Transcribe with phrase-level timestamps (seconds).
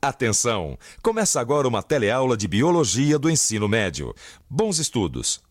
[0.00, 0.78] Atenção!
[1.02, 4.14] Começa agora uma teleaula de Biologia do Ensino Médio.
[4.48, 5.42] Bons estudos!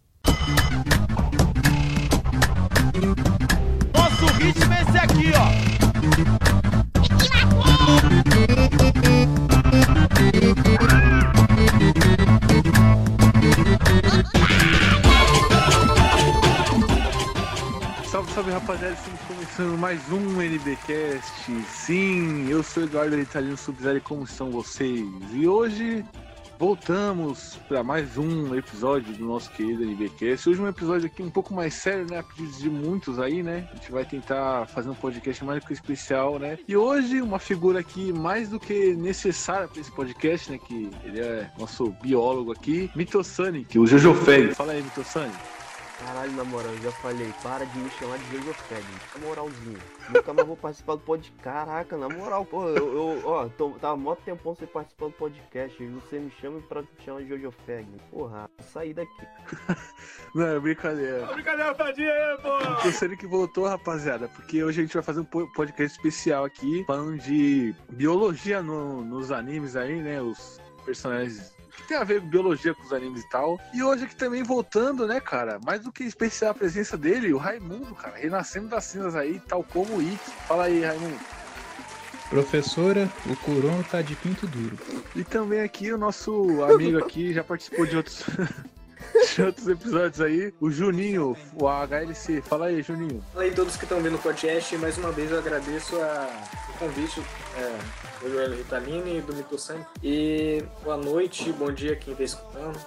[19.48, 21.52] Começando mais um NBcast.
[21.70, 25.06] Sim, eu sou Eduardo Italino Subzero, como estão vocês?
[25.34, 26.04] E hoje
[26.60, 30.50] voltamos para mais um episódio do nosso querido NBcast.
[30.50, 32.20] Hoje um episódio aqui um pouco mais sério, né?
[32.20, 33.68] A pedido de muitos aí, né?
[33.72, 36.60] A gente vai tentar fazer um podcast mais que especial, né?
[36.68, 40.60] E hoje uma figura aqui mais do que necessária para esse podcast, né?
[40.60, 44.54] Que ele é nosso biólogo aqui, Mitosani, que é o Jojo Feg.
[44.54, 45.34] Fala aí, Mitosani.
[46.00, 48.84] Caralho, na moral, eu já falei, para de me chamar de Jojo Fag,
[49.16, 49.80] na moralzinha.
[50.14, 51.42] Nunca mais vou participar do podcast.
[51.44, 55.82] Caraca, na moral, pô, eu, eu ó, tô, tava mó tempão sem participar do podcast.
[55.82, 57.88] E você me chama pra te chamar de Jojo Fag.
[58.12, 59.28] Porra, sair daqui.
[60.36, 61.26] Não, é brincadeira.
[61.34, 62.82] Brincadeira, tadinha aí, pô.
[62.84, 66.84] Terceiro que voltou, rapaziada, porque hoje a gente vai fazer um po- podcast especial aqui,
[66.86, 70.22] falando de biologia no- nos animes aí, né?
[70.22, 73.60] Os personagens tem a ver com biologia com os animes e tal.
[73.74, 75.60] E hoje aqui também voltando, né, cara?
[75.66, 79.64] Mais do que especial a presença dele, o Raimundo, cara, renascendo das cinzas aí, tal
[79.64, 80.32] como o Ikki.
[80.48, 81.18] Fala aí, Raimundo.
[82.30, 84.78] Professora, o Curon tá de pinto duro.
[85.16, 88.24] E também aqui o nosso amigo aqui, já participou de outros.
[89.36, 92.42] de outros episódios aí, o Juninho, o HLC.
[92.42, 93.24] Fala aí, Juninho.
[93.32, 96.74] Fala aí todos que estão vendo o podcast, mais uma vez eu agradeço a- o
[96.80, 97.22] convite
[97.56, 97.78] é,
[98.22, 99.86] do Joel Ritalini e do Mitosani.
[100.04, 102.80] E boa noite, bom dia quem está escutando.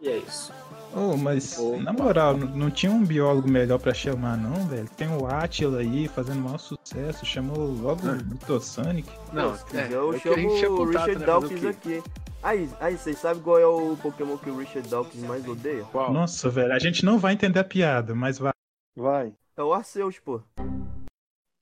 [0.00, 0.52] E é isso.
[0.94, 1.82] Oh, mas Opa.
[1.82, 4.88] na moral, não, não tinha um biólogo melhor pra chamar, não, velho?
[4.96, 9.08] Tem o Atila aí fazendo maior sucesso, chamou logo o Mitosonic.
[9.32, 12.02] Não, é, eu é tinha chamo o Richard né, Dawkins aqui.
[12.42, 15.84] Aí, aí, vocês sabem qual é o Pokémon que o Richard Dawkins mais odeia?
[15.84, 16.12] Qual?
[16.12, 18.52] Nossa, velho, a gente não vai entender a piada, mas vai.
[18.94, 19.32] Vai.
[19.56, 20.42] É o Arceus, pô.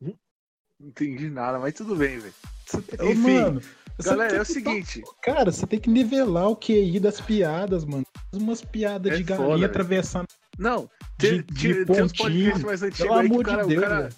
[0.00, 2.34] Não entendi nada, mas tudo bem, velho.
[2.78, 3.62] Enfim, mano,
[4.03, 5.03] galera, é o que- seguinte.
[5.22, 8.05] Cara, você tem que nivelar o QI das piadas, mano.
[8.31, 10.27] Faz Umas piadas É de foda, galinha atravessando.
[10.59, 10.88] Não,
[11.19, 13.66] tem, De- tem, de tem uns podcasts mais antigos aí que o amor de cara,
[13.66, 14.09] Deus, o, cara,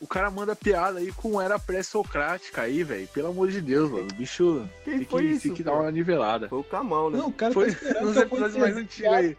[0.00, 3.06] o cara manda piada aí com era pré-socrática aí, velho.
[3.08, 4.08] Pelo amor de Deus, mano.
[4.10, 5.42] O bicho Quem tem foi que, isso?
[5.42, 6.48] tem que dar uma nivelada.
[6.48, 7.18] Foi o Kamal, né?
[7.18, 9.36] Não, o cara Foi tá nos episódios mais antigos aí.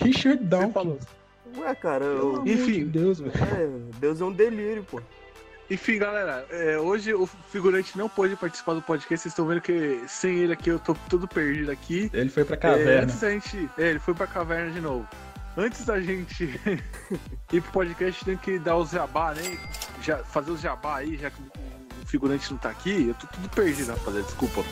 [0.00, 0.72] Richard Dawkins.
[0.72, 0.98] falou.
[1.58, 2.42] Ué, cara, eu...
[2.46, 2.72] Enfim.
[2.72, 3.32] de Deus, velho.
[3.36, 5.00] É, Deus é um delírio, pô.
[5.72, 9.22] Enfim, galera, é, hoje o figurante não pôde participar do podcast.
[9.22, 12.10] Vocês estão vendo que sem ele aqui eu tô todo perdido aqui.
[12.12, 13.02] Ele foi pra É, caverna.
[13.04, 13.70] antes da gente.
[13.78, 15.08] É, ele foi pra caverna de novo.
[15.56, 16.44] Antes da gente
[17.52, 19.58] ir pro podcast, tem que dar os jabá, né?
[20.02, 23.08] Já, fazer os jabá aí, já que o figurante não tá aqui.
[23.08, 24.62] Eu tô tudo perdido, rapaziada, desculpa.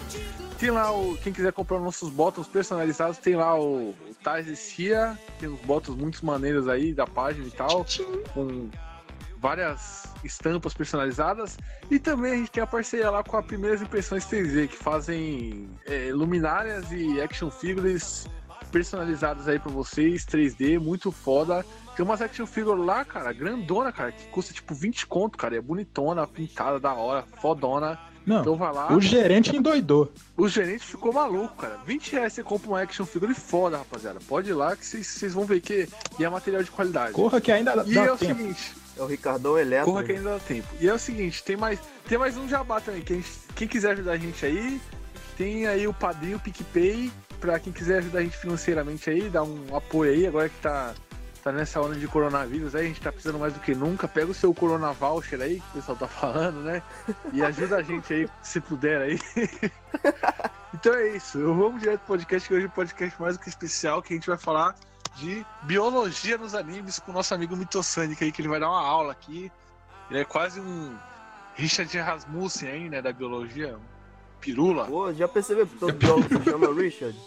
[0.59, 1.17] Tem lá o.
[1.17, 5.19] Quem quiser comprar nossos botões personalizados, tem lá o, o Tais e Cia.
[5.39, 7.87] Tem uns botões muito maneiros aí da página e tal.
[8.35, 8.69] Com
[9.41, 11.57] várias estampas personalizadas.
[11.91, 15.69] E também a gente tem a parceria lá com a Primeiras Impressões 3D, que fazem
[15.87, 18.27] é, luminárias e action figures
[18.71, 21.65] personalizadas aí pra vocês, 3D, muito foda.
[21.97, 25.57] Tem umas action figures lá, cara, grandona, cara, que custa tipo 20 conto, cara.
[25.57, 27.99] É bonitona, pintada, da hora, fodona.
[28.25, 28.93] Não, Então vai lá.
[28.93, 30.13] o gerente endoidou.
[30.37, 31.79] O gerente ficou maluco, cara.
[31.87, 34.21] 20 reais você compra uma action figure foda, rapaziada.
[34.29, 37.13] Pode ir lá que vocês vão ver que e é material de qualidade.
[37.13, 38.39] Corra que ainda dá E é o tempo.
[38.39, 39.87] seguinte, É o Ricardão Eletro.
[39.87, 40.69] Corra que ainda dá tempo.
[40.81, 41.79] E é o seguinte, tem mais,
[42.09, 43.03] tem mais um jabá também.
[43.03, 43.25] Quem,
[43.55, 44.81] quem quiser ajudar a gente aí,
[45.37, 49.43] tem aí o padrinho o PicPay, pra quem quiser ajudar a gente financeiramente aí, dar
[49.43, 50.95] um apoio aí, agora que tá,
[51.43, 54.07] tá nessa onda de coronavírus aí, a gente tá precisando mais do que nunca.
[54.07, 56.83] Pega o seu Corona Voucher aí, que o pessoal tá falando, né?
[57.33, 59.19] E ajuda a gente aí, se puder aí.
[60.75, 63.49] então é isso, vamos direto pro podcast, que hoje é um podcast mais do que
[63.49, 64.75] especial, que a gente vai falar
[65.21, 68.81] de biologia nos animes com o nosso amigo Mitosanic aí, que ele vai dar uma
[68.81, 69.53] aula aqui.
[70.11, 70.97] Ele é quase um
[71.55, 73.79] Richard Rasmussen aí, né, da biologia.
[74.41, 74.87] Pirula.
[74.87, 77.19] Pô, já percebeu que todo biólogo se chama Richard?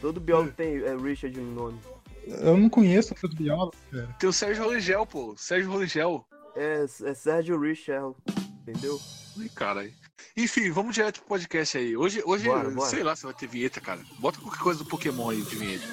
[0.00, 1.80] Todo biólogo tem é, Richard no nome.
[2.24, 4.06] Eu não conheço outros biólogos, cara.
[4.18, 5.34] Tem o Sérgio Roligel, pô.
[5.36, 6.24] Sérgio Roligel.
[6.54, 8.14] É, é Sérgio Richard,
[8.60, 9.00] entendeu?
[9.36, 9.90] Ih, cara.
[10.36, 11.96] Enfim, vamos direto pro podcast aí.
[11.96, 12.88] Hoje, hoje Bora, bora.
[12.88, 14.00] sei lá se vai ter vinheta, cara.
[14.20, 15.86] Bota qualquer coisa do Pokémon aí de vinheta.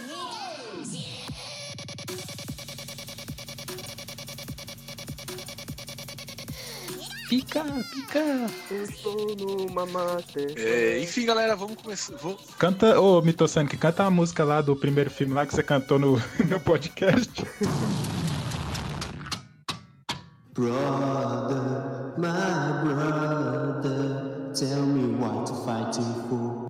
[7.28, 8.20] Pica, pica.
[8.72, 10.54] Eu estou numa master.
[10.56, 12.16] É, enfim, galera, vamos começar.
[12.16, 12.56] Vamos...
[12.58, 16.14] Canta, ô Mitosanic, canta a música lá do primeiro filme lá que você cantou no,
[16.48, 17.34] no podcast.
[20.54, 21.60] Brother,
[22.18, 26.68] my brother, tell me what you're fighting for.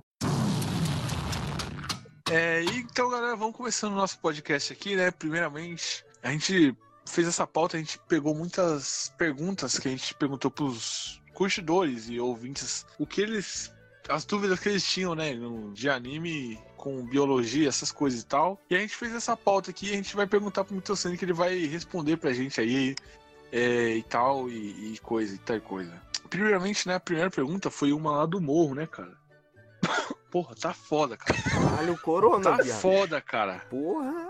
[2.32, 5.12] É, então, galera, vamos começando o nosso podcast aqui, né?
[5.12, 6.76] Primeiramente, a gente
[7.08, 12.18] fez essa pauta, a gente pegou muitas perguntas que a gente perguntou pros curtidores e
[12.20, 13.72] ouvintes o que eles.
[14.08, 15.32] as dúvidas que eles tinham, né?
[15.72, 18.60] De anime com biologia, essas coisas e tal.
[18.70, 21.24] E a gente fez essa pauta aqui e a gente vai perguntar pro Mitocene que
[21.24, 22.94] ele vai responder pra gente aí
[23.52, 26.00] é, e tal, e, e coisa e tal coisa.
[26.30, 26.94] Primeiramente, né?
[26.96, 29.16] A primeira pergunta foi uma lá do morro, né, cara?
[30.30, 31.40] Porra, tá foda, cara.
[31.42, 32.80] Caralho, o corona, Tá viado.
[32.80, 33.60] foda, cara.
[33.70, 34.27] Porra.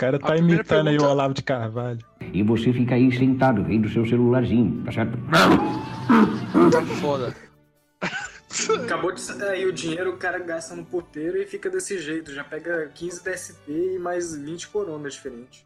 [0.00, 1.98] O cara tá imitando aí o pergunta- Olavo de Carvalho.
[2.32, 5.18] E você fica aí sentado vendo seu celularzinho, tá certo?
[6.72, 7.36] Tá foda.
[8.82, 12.32] Acabou de sair o dinheiro, o cara gasta no porteiro e fica desse jeito.
[12.32, 15.62] Já pega 15 DST e mais 20 coronas diferentes.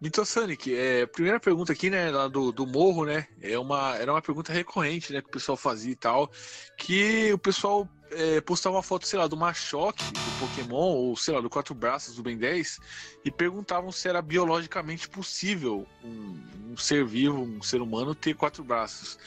[0.00, 4.22] Mitosonic, é, primeira pergunta aqui, né, lá do, do morro, né, é uma, era uma
[4.22, 6.30] pergunta recorrente, né, que o pessoal fazia e tal,
[6.76, 11.34] que o pessoal é, postava uma foto, sei lá, do Machoque, do Pokémon, ou sei
[11.34, 12.80] lá, do Quatro Braços, do Ben 10,
[13.24, 18.64] e perguntavam se era biologicamente possível um, um ser vivo, um ser humano, ter quatro
[18.64, 19.18] braços.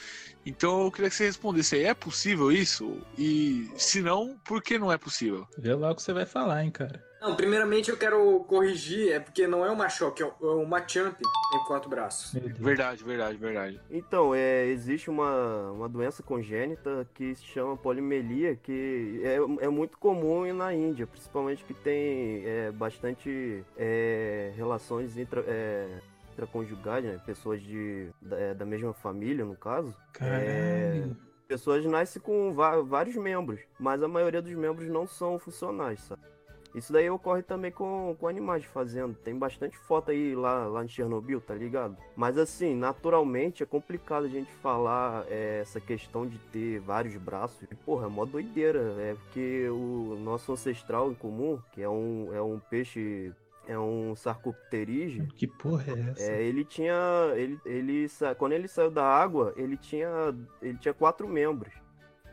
[0.45, 2.97] Então eu queria que você respondesse aí, é possível isso?
[3.17, 5.47] E se não, por que não é possível?
[5.57, 7.11] Vê lá o que você vai falar, hein, cara.
[7.21, 11.15] Não, primeiramente eu quero corrigir, é porque não é uma Machoke, é é o Machamp
[11.15, 12.33] que tem quatro braços.
[12.57, 13.79] Verdade, verdade, verdade.
[13.91, 19.35] Então, é, existe uma, uma doença congênita que se chama polimelia, que é,
[19.65, 25.99] é muito comum na Índia, principalmente que tem é, bastante é, relações intra, é,
[26.31, 27.21] intraconjugais, né?
[27.25, 29.95] Pessoas de, da, é, da mesma família, no caso.
[30.13, 31.15] Caralho.
[31.47, 36.21] Pessoas nascem com vários membros, mas a maioria dos membros não são funcionais, sabe?
[36.73, 39.13] Isso daí ocorre também com, com animais de fazenda.
[39.23, 41.97] Tem bastante foto aí lá, lá em Chernobyl, tá ligado?
[42.15, 47.61] Mas assim, naturalmente é complicado a gente falar é, essa questão de ter vários braços.
[47.69, 48.95] E, porra, é mó doideira.
[48.99, 53.33] É porque o nosso ancestral em comum, que é um, é um peixe.
[53.67, 55.27] É um sarcopterígeo.
[55.35, 56.31] Que porra é essa?
[56.31, 56.95] É, ele tinha.
[57.35, 60.09] Ele, ele, quando ele saiu da água, ele tinha.
[60.61, 61.71] Ele tinha quatro membros.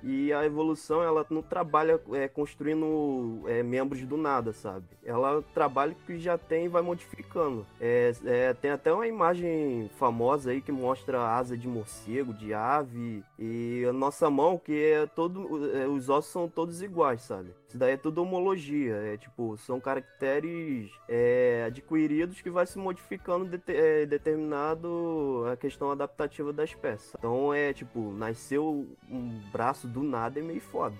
[0.02, 4.86] E a evolução, ela não trabalha é, construindo é, membros do nada, sabe?
[5.04, 7.66] Ela trabalha o que já tem e vai modificando.
[7.80, 13.22] É, é, tem até uma imagem famosa aí que mostra asa de morcego, de ave,
[13.38, 15.74] e a nossa mão, que é todo.
[15.76, 17.50] é, os ossos são todos iguais, sabe?
[17.68, 18.94] Isso daí é tudo homologia.
[18.94, 26.52] É tipo, são caracteres é, adquiridos que vai se modificando é, determinado a questão adaptativa
[26.52, 27.14] da espécie.
[27.18, 30.96] Então é tipo, nasceu um braço do nada é meio foda.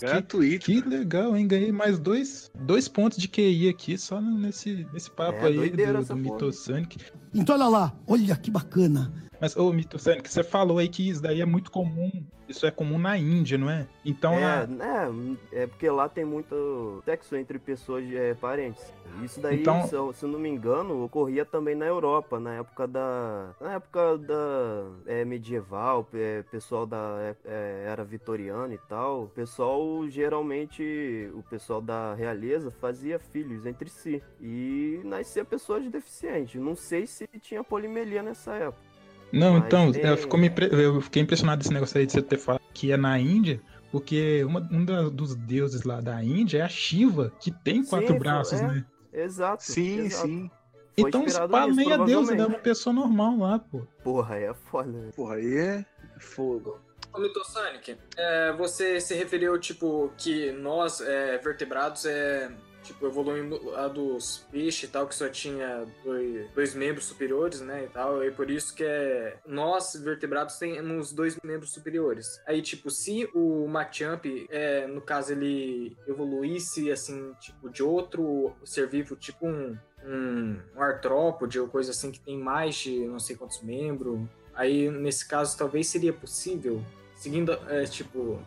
[0.00, 0.66] Gratuito.
[0.66, 1.48] Que legal, hein?
[1.48, 6.04] Ganhei mais dois, dois pontos de QI aqui só nesse, nesse papo É, aí do,
[6.04, 6.16] do.
[6.16, 6.98] Mitosonic.
[7.34, 9.12] Então olha lá, olha que bacana.
[9.40, 12.10] Mas, ô, Mitosonic, você falou aí que isso daí é muito comum.
[12.48, 13.86] Isso é comum na Índia, não é?
[14.04, 18.82] Então, É, a- né, é porque lá tem muito sexo entre pessoas é, parentes.
[19.22, 22.88] Isso daí, Então- se, eu, se não me engano, ocorria também na Europa, na época
[22.88, 23.50] da.
[23.60, 29.24] Na época da é, medieval, é, pessoal da é, é, era vitoriana e tal.
[29.24, 31.30] O pessoal geralmente.
[31.34, 34.22] O pessoal da realeza fazia filhos entre si.
[34.40, 36.60] E nascia pessoas deficientes.
[36.60, 38.87] Não sei se tinha polimelia nessa época.
[39.32, 42.12] Não, Mas então, tem- eu, ficou me impre- eu fiquei impressionado desse negócio aí de
[42.12, 46.22] você ter falado que é na Índia, porque uma, um da- dos deuses lá da
[46.22, 48.66] Índia é a Shiva, que tem quatro Sim, braços, é.
[48.66, 48.84] né?
[49.12, 49.62] Exato.
[49.62, 50.26] Sim, exato.
[50.26, 50.50] sim.
[50.98, 52.38] Foi Então, se pá, nisso, nem é deus, né?
[52.38, 53.86] É uma pessoa normal lá, pô.
[54.02, 54.90] Porra, aí é foda.
[54.90, 55.10] né?
[55.14, 55.84] Porra, aí é
[56.18, 56.80] fogo.
[57.12, 62.50] Ô, Mitosonic, é, você se referiu, tipo, que nós, é, vertebrados, é,
[62.88, 67.84] tipo, evoluindo a dos peixes e tal, que só tinha dois, dois membros superiores, né,
[67.84, 72.40] e tal, e por isso que é, nós, vertebrados, temos dois membros superiores.
[72.46, 78.88] Aí, tipo, se o Machamp, é, no caso, ele evoluísse, assim, tipo, de outro ser
[78.88, 83.36] vivo, tipo um, um, um artrópode ou coisa assim, que tem mais de não sei
[83.36, 84.20] quantos membros,
[84.58, 86.82] Aí, nesse caso, talvez seria possível,
[87.14, 88.42] seguindo, é, tipo,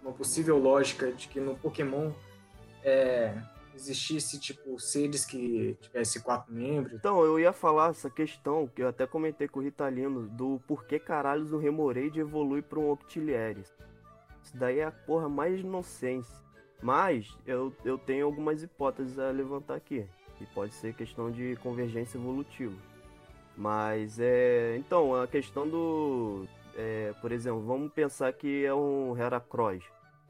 [0.00, 2.12] uma possível lógica de que no Pokémon
[2.84, 3.34] é,
[3.76, 6.94] existisse, tipo, seres que tivessem quatro membros.
[6.94, 10.98] Então, eu ia falar essa questão, que eu até comentei com o Ritalino, do porquê
[10.98, 13.72] caralhos o Remoraid evolui para um Octilleris.
[14.42, 16.36] Isso daí é a porra mais inocência.
[16.82, 20.06] Mas, eu, eu tenho algumas hipóteses a levantar aqui.
[20.40, 22.76] E pode ser questão de convergência evolutiva.
[23.56, 24.76] Mas, é...
[24.76, 26.46] Então, a questão do...
[26.76, 29.82] é, por exemplo, vamos pensar que é um Heracross.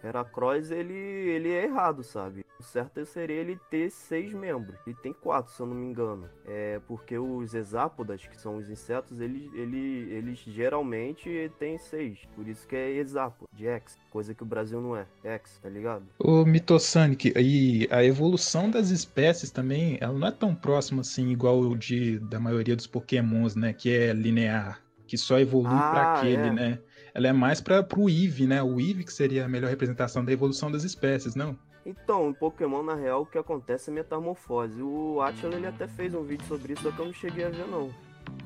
[0.02, 2.45] Heracross, ele, ele é errado, sabe?
[2.58, 4.76] O certo seria ele ter seis membros.
[4.86, 6.28] Ele tem quatro, se eu não me engano.
[6.46, 12.18] É porque os hexápodas, que são os insetos, eles, ele, eles geralmente têm seis.
[12.34, 13.96] Por isso que é hexápodo, de X.
[14.10, 15.06] Coisa que o Brasil não é.
[15.22, 16.04] X, tá ligado?
[16.18, 21.60] O Mitosanic, e a evolução das espécies também, ela não é tão próxima assim, igual
[21.60, 23.72] o de, da maioria dos pokémons, né?
[23.72, 24.80] Que é linear.
[25.06, 26.52] Que só evolui pra Ah, aquele, é.
[26.52, 26.78] né?
[27.14, 28.62] Ela é mais para pro Eevee, né?
[28.62, 31.56] O Eevee que seria a melhor representação da evolução das espécies, não?
[31.86, 34.82] Então, em Pokémon, na real, o que acontece é metamorfose.
[34.82, 37.48] O Atila, ele até fez um vídeo sobre isso, só que eu não cheguei a
[37.48, 37.94] ver, não.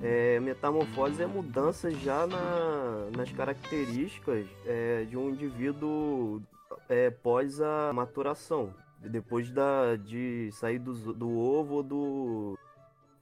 [0.02, 6.42] É, metamorfose é mudança já na- nas características é, de um indivíduo
[6.86, 8.74] é, pós a maturação.
[8.98, 12.58] Depois da, de sair do, do ovo ou do,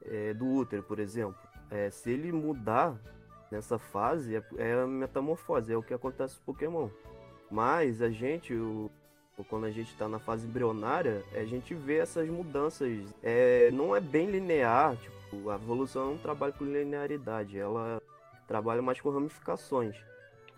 [0.04, 1.38] é, do útero, por exemplo.
[1.70, 2.96] É, se ele mudar
[3.52, 6.88] nessa fase, é, é metamorfose, é o que acontece com Pokémon.
[7.48, 8.52] Mas a gente,
[9.44, 12.90] quando a gente está na fase embrionária, a gente vê essas mudanças.
[13.22, 18.00] É, não é bem linear, tipo, a evolução não trabalha com linearidade, ela
[18.46, 19.94] trabalha mais com ramificações.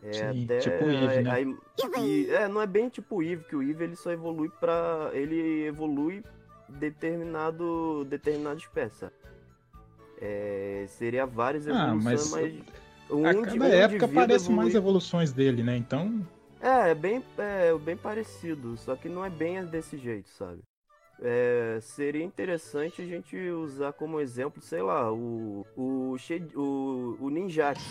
[0.03, 1.31] É Sim, até tipo o Eve, né?
[1.31, 1.57] aí-
[1.99, 5.11] e- é, não é bem tipo o Eve, que o Eve ele só evolui para
[5.13, 6.25] ele evolui
[6.69, 9.07] determinado determinada espécie.
[10.21, 12.55] É, seria várias Ah, evoluções, mas mas,
[13.11, 15.77] um a cada um época aparecem mais evolui- evoluções dele, né?
[15.77, 16.27] Então,
[16.61, 20.61] é, é bem, é bem parecido, só que não é bem desse jeito, sabe?
[21.23, 26.17] É, seria interessante a gente usar como exemplo, sei lá, o o
[26.57, 27.83] o, o Ninjax,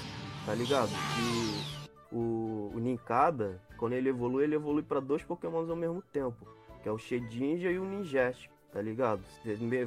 [0.46, 0.90] tá ligado?
[0.90, 6.48] Que o, o Ninkada, quando ele evolui, ele evolui pra dois Pokémons ao mesmo tempo,
[6.82, 9.22] que é o Shedinja e o Ninjask, tá ligado?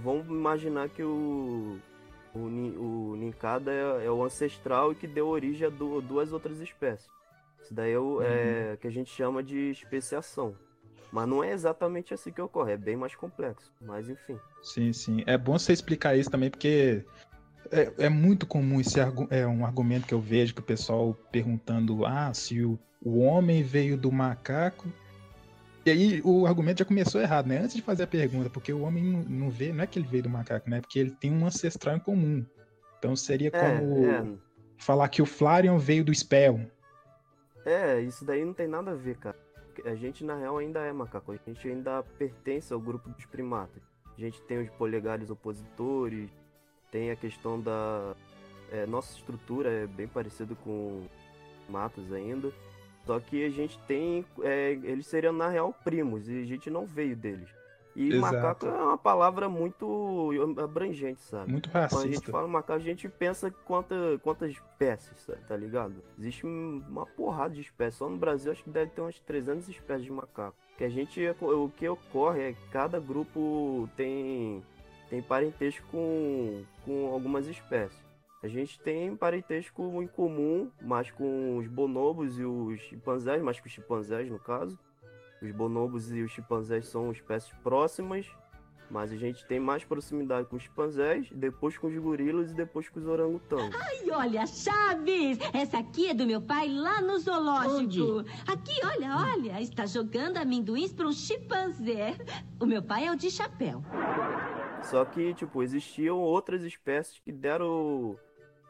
[0.01, 1.79] Vamos imaginar que o
[2.35, 6.61] o, o Ninkada é, é o ancestral e que deu origem a du- duas outras
[6.61, 7.11] espécies.
[7.62, 10.54] Isso daí é o é, que a gente chama de especiação.
[11.12, 13.73] Mas não é exatamente assim que ocorre, é bem mais complexo.
[13.81, 14.38] Mas enfim.
[14.62, 15.23] sim, sim.
[15.26, 17.04] É bom você explicar isso também, porque
[17.71, 18.99] é, é muito comum esse
[19.31, 23.62] é um argumento que eu vejo que o pessoal perguntando: ah, se o, o homem
[23.62, 24.88] veio do macaco.
[25.85, 27.59] E aí o argumento já começou errado, né?
[27.59, 30.07] Antes de fazer a pergunta, porque o homem não, não vê, não é que ele
[30.07, 30.81] veio do macaco, né?
[30.81, 32.47] Porque ele tem um ancestral em comum.
[32.99, 34.25] Então seria É, como é,
[34.78, 36.61] falar que o Flareon veio do Spell.
[37.64, 39.37] É, isso daí não tem nada a ver, cara.
[39.85, 43.83] A gente na real ainda é macaco, a gente ainda pertence ao grupo dos primatas.
[44.16, 46.31] A gente tem os polegares opositores,
[46.90, 48.14] tem a questão da.
[48.71, 51.07] é, nossa estrutura é bem parecida com
[51.69, 52.52] matos ainda.
[53.07, 54.25] Só que a gente tem.
[54.42, 57.49] é, eles seriam na real primos e a gente não veio deles.
[57.94, 58.34] E Exato.
[58.34, 61.52] macaco é uma palavra muito abrangente, sabe?
[61.52, 62.32] Muito Quando a gente racista.
[62.32, 65.94] fala macaco, a gente pensa quanta, quantas espécies, sa- tá ligado?
[66.18, 67.99] Existe um- uma porrada de espécies.
[67.99, 70.56] Só no Brasil acho que deve ter umas 300 espécies de macaco.
[70.78, 74.62] Que a gente, o que ocorre é que cada grupo tem,
[75.11, 78.00] tem parentesco com, com algumas espécies.
[78.42, 83.66] A gente tem parentesco em comum, mais com os bonobos e os chimpanzés, mais com
[83.66, 84.76] os chimpanzés no caso.
[85.42, 88.26] Os bonobos e os chimpanzés são espécies próximas,
[88.88, 92.88] mas a gente tem mais proximidade com os chimpanzés, depois com os gorilas e depois
[92.88, 93.75] com os orangotangos.
[93.75, 95.38] Ai, olha, Chaves!
[95.52, 98.20] Essa aqui é do meu pai lá no zoológico.
[98.46, 102.16] Aqui, olha, olha, está jogando amendoins para um chimpanzé.
[102.61, 103.82] O meu pai é o de chapéu.
[104.82, 108.16] Só que, tipo, existiam outras espécies que deram.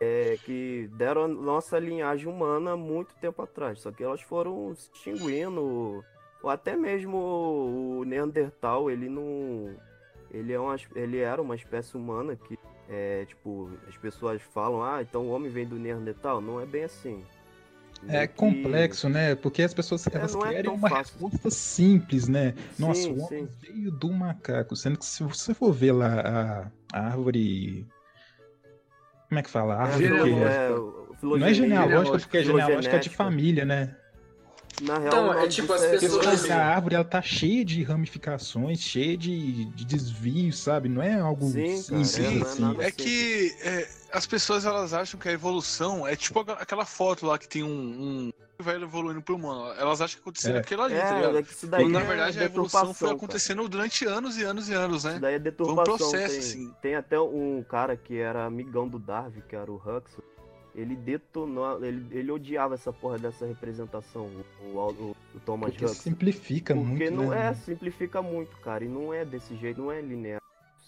[0.00, 3.80] é, que deram a nossa linhagem humana há muito tempo atrás.
[3.80, 6.04] Só que elas foram se extinguindo.
[6.42, 9.74] Ou até mesmo o Neandertal, ele não.
[10.30, 12.58] Ele, é uma, ele era uma espécie humana que.
[12.88, 16.40] É, tipo, as pessoas falam, ah, então o homem vem do Neandertal.
[16.40, 17.22] Não é bem assim.
[18.08, 19.36] É que- complexo, né?
[19.36, 21.14] Porque as pessoas elas não é querem tão uma fácil.
[21.20, 22.54] resposta simples, né?
[22.76, 23.48] Nossa, Sim, o homem sim.
[23.60, 24.74] veio do macaco.
[24.74, 27.86] Sendo que se você for ver lá a, a árvore.
[29.28, 29.74] Como é que fala?
[29.76, 33.96] A É, árvore filo- que- é, Não é genealógica, porque é genealógica de família, né?
[34.80, 38.80] Na real, Então, é tipo as é pessoas- a árvore ela tá cheia de ramificações,
[38.80, 40.88] cheia de, de desvios, sabe?
[40.88, 42.62] Não é algo Sim, cara, simples é, não é assim.
[42.62, 47.26] nada É que é, as pessoas elas acham que a evolução é tipo aquela- foto
[47.26, 49.74] lá que tem um, um vai evoluindo pro humano.
[49.76, 50.58] Elas acham que aconteceu É.
[50.60, 51.38] aquilo ali, tá É, ligado?
[51.38, 53.16] é que isso daí Quando, na é verdade a evolução foi deturpação, cara.
[53.16, 55.10] acontecendo durante anos e anos e anos, né?
[55.12, 55.84] Isso daí é Foi um deturpação.
[55.96, 56.74] processo, tem, assim.
[56.80, 60.24] tem até um cara que era amigão do Darwin, que era o Huxley.
[60.74, 64.28] Ele detonou, ele, ele odiava essa porra dessa representação,
[64.62, 66.00] o, o, o- Thomas Porque Huxley.
[66.02, 67.48] simplifica Porque muito, não né?
[67.50, 70.40] é, simplifica muito, cara, e não é desse jeito, não é linear.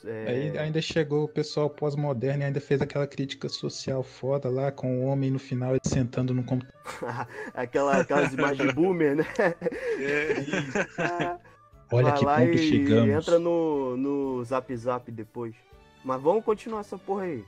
[0.06, 4.70] É, Aí ainda chegou o pessoal pós-moderno e ainda fez aquela crítica social foda lá,
[4.70, 6.78] com o homem no final ele sentando no computador.
[7.54, 9.24] aquela, aquelas imagens boomer, né?
[9.38, 11.36] É,
[11.92, 13.14] Olha Vai que lá ponto e chegamos.
[13.14, 15.54] entra no, no Zap Zap depois.
[16.04, 17.44] Mas vamos continuar essa porra aí.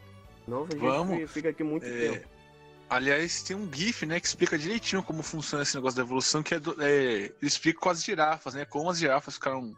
[0.47, 1.17] A gente Vamos.
[1.19, 2.29] fi- fica aqui muito É, tempo.
[2.89, 6.55] Aliás, tem um GIF, né, que explica direitinho como funciona esse negócio da evolução, que
[6.55, 8.65] é, do- é, ele explica com as girafas, né?
[8.65, 9.75] Como as girafas ficaram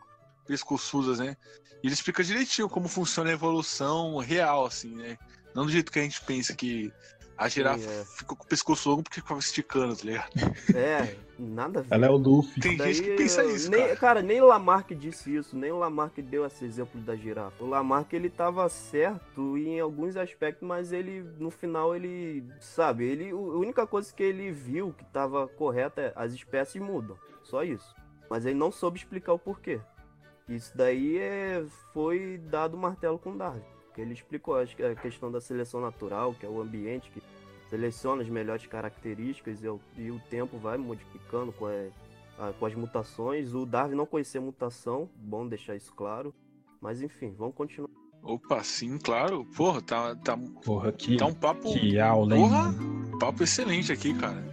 [0.47, 1.37] pescoçudas, né?
[1.83, 5.17] E ele explica direitinho como funciona a evolução real, assim, né?
[5.55, 6.93] Não do jeito que a gente pensa que
[7.39, 8.05] a girafa é.
[8.05, 10.31] ficou com o pescoço longo porque ficava esticando, tá ligado?
[10.75, 11.95] É, nada a ver.
[11.95, 12.61] Ela é o Luffy.
[12.61, 13.97] Tem Daí, gente que pensa eu- isso, nem, cara.
[13.97, 14.23] cara.
[14.23, 17.63] nem o Lamarck disse isso, nem o Lamarck deu esse exemplo da girafa.
[17.63, 23.31] O Lamarck ele tava certo em alguns aspectos, mas ele no final ele, sabe, ele
[23.31, 27.95] a única coisa que ele viu que tava correta é as espécies mudam, só isso.
[28.29, 29.81] Mas ele não soube explicar o porquê.
[30.49, 33.63] Isso daí é, foi dado o martelo com Darwin,
[33.99, 37.21] que ele explicou acho que a questão da seleção natural, que é o ambiente que
[37.69, 41.89] seleciona as melhores características e, o- e o tempo vai modificando com, a-
[42.39, 43.53] a- com as mutações.
[43.55, 46.33] O Darwin não conhecia mutação, bom deixar isso claro.
[46.81, 47.91] Mas enfim, vamos continuar.
[48.23, 49.45] Opa, sim, claro.
[49.57, 51.73] Porra, tá, tá, Porra, que, tá um papo.
[51.73, 52.43] que aula, hein?
[52.49, 52.75] Porra,
[53.19, 54.45] papo excelente aqui, cara.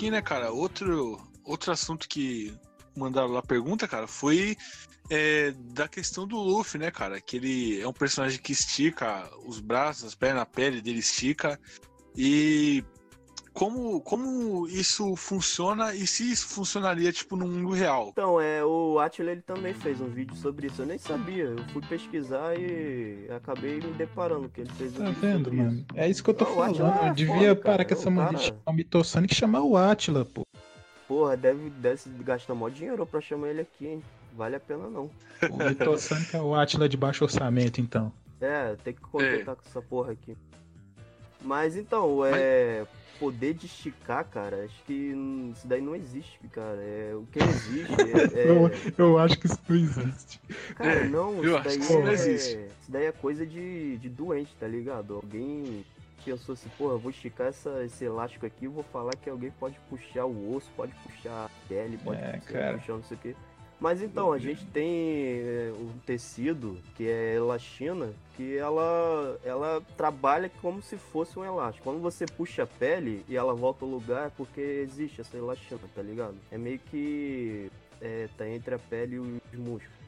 [0.00, 2.54] Aqui, né, cara, outro, outro assunto que
[2.96, 4.56] mandaram lá pergunta, cara, foi
[5.10, 7.20] é, da questão do Luffy, né, cara?
[7.20, 11.60] Que ele é um personagem que estica os braços, as pernas, a pele dele estica.
[12.16, 12.82] E
[13.52, 18.08] como, como isso funciona e se isso funcionaria, tipo, no mundo real?
[18.12, 20.82] Então, é, o Atila ele também fez um vídeo sobre isso.
[20.82, 21.44] Eu nem sabia.
[21.44, 25.56] Eu fui pesquisar e acabei me deparando que ele fez um Tá vídeo vendo, sobre
[25.58, 25.72] mano?
[25.72, 25.84] isso.
[25.94, 27.04] É isso que eu tô Não, o falando.
[27.04, 30.24] É Eu devia foda, parar com essa mania de chamar o e chamar o Atila,
[30.24, 30.42] pô.
[31.08, 34.02] Porra, deve, deve gastar mó dinheiro pra chamar ele aqui, hein?
[34.36, 35.10] Vale a pena não.
[35.50, 38.12] O Mitossonic é o Atila de baixo orçamento, então.
[38.40, 40.36] É, tem que contentar com essa porra aqui.
[41.42, 42.86] Mas então, é.
[43.20, 45.14] Poder de esticar, cara, acho que
[45.54, 46.78] isso daí não existe, cara.
[46.80, 47.92] É, o que existe
[48.34, 48.40] é.
[48.40, 50.40] é- Eu, eu acho que isso não existe.
[50.74, 52.58] Cara, não, eu isso acho daí, que isso não é, existe.
[52.80, 55.14] isso daí é coisa de, de doente, tá ligado?
[55.14, 55.84] Alguém
[56.24, 59.78] pensou assim, porra, eu vou esticar essa, esse elástico aqui, vou falar que alguém pode
[59.88, 62.78] puxar o osso, pode puxar a pele, pode É, puxar, cara.
[62.78, 63.36] puxar não sei o quê.
[63.80, 70.50] Mas então, a gente tem é, um tecido, que é elastina, que ela, ela trabalha
[70.60, 71.84] como se fosse um elástico.
[71.84, 75.80] Quando você puxa a pele e ela volta ao lugar, é porque existe essa elastina,
[75.94, 76.36] tá ligado?
[76.50, 77.70] É meio que
[78.02, 79.98] é, tá entre a pele e os músculos.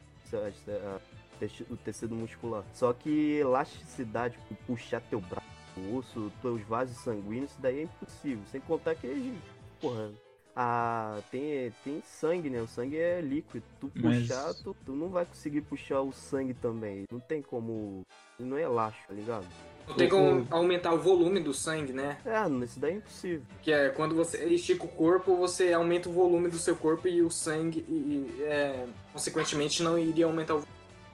[1.69, 2.63] o tecido muscular.
[2.75, 7.83] Só que elasticidade, tipo, puxar teu braço, o osso, teus vasos sanguíneos, isso daí é
[7.83, 8.43] impossível.
[8.51, 9.35] Sem contar que,
[9.81, 10.11] porra,
[10.55, 12.61] a, tem, tem sangue, né?
[12.61, 13.63] O sangue é líquido.
[13.79, 17.05] Tu Mas- puxar, tu, tu não vai conseguir puxar o sangue também.
[17.11, 18.05] Não tem como.
[18.39, 19.45] Não é elástico, tá ligado?
[19.87, 22.17] Não tem como aumentar o volume do sangue, né?
[22.25, 23.41] É, isso daí é impossível.
[23.61, 27.21] Que é quando você estica o corpo, você aumenta o volume do seu corpo e
[27.21, 27.93] o sangue, e,
[28.39, 30.63] e, é, consequentemente, não iria aumentar o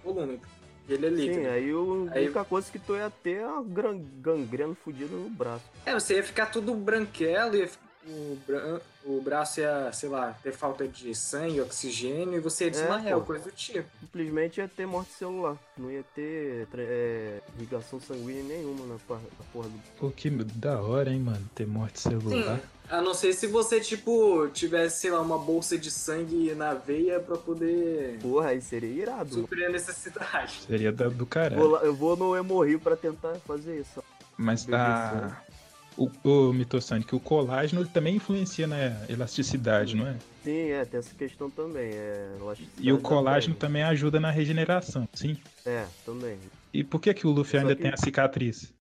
[0.03, 0.37] volume.
[0.37, 1.35] porque Ele é líquido.
[1.41, 3.63] Sim, aí o- a Aí- única coisa que tu ia ter é uma
[4.21, 5.63] gangrena fodida no braço.
[5.85, 7.77] É, você ia ficar tudo branquelo, ia, fi-
[9.17, 13.25] o, braço ia, sei lá, ter falta de sangue, oxigênio, e você ia desmaiar, pô.
[13.25, 13.87] coisa do tipo.
[13.99, 15.57] Simplesmente ia ter morte celular.
[15.77, 18.95] Não ia ter é, irrigação sanguínea nenhuma na,
[19.53, 19.79] porra do.
[19.99, 22.57] Pô, que da hora, hein, mano, ter morte celular.
[22.57, 26.73] Sim, a não ser se você, tipo, tivesse, sei lá, uma bolsa de sangue na
[26.73, 29.29] veia pra poder Porra, aí seria irado.
[29.29, 29.41] mano.
[29.41, 30.61] suprir a necessidade.
[30.67, 31.67] Seria da- do Vou caralho.
[31.69, 34.03] lá- eu vou no Hemorrio pra tentar fazer isso.
[34.37, 35.41] Mas Beber a...
[35.99, 38.77] O, o Mitossonic, o colágeno também influencia na
[39.09, 40.17] elasticidade, não é?
[40.45, 41.91] Sim, é, tem essa questão também.
[41.91, 42.29] É,
[42.79, 43.59] E o colágeno pele.
[43.59, 45.37] também ajuda na regeneração, sim.
[45.65, 46.39] É, também.
[46.73, 48.73] E por que que o Luffy Só ainda que- tem a cicatriz?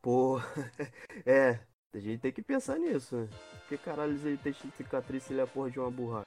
[0.00, 0.40] Pô,
[1.26, 1.58] é,
[1.92, 3.28] a gente tem que pensar nisso, né?
[3.28, 6.24] Por que caralho ele tem cicatriz se ele é a porra de uma borracha?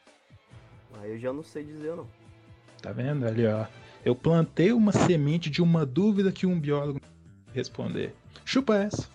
[1.01, 2.07] Aí eu já não sei dizer não.
[2.83, 3.65] Tá vendo ali, ó?
[4.05, 6.99] Eu plantei uma semente de uma dúvida que um biólogo
[7.51, 8.13] responder.
[8.45, 9.09] Chupa essa.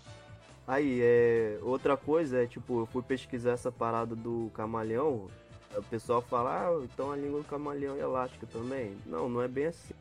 [0.66, 1.58] Aí, é.
[1.62, 5.28] Outra coisa é, tipo, eu fui pesquisar essa parada do camaleão.
[5.76, 8.96] O pessoal fala, ah, então a língua do camaleão é elástica também.
[9.04, 9.92] Não, não é bem assim.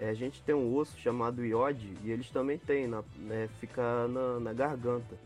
[0.00, 4.08] É, a gente tem um osso chamado iode e eles também têm, na, né, fica
[4.08, 5.16] na, na garganta.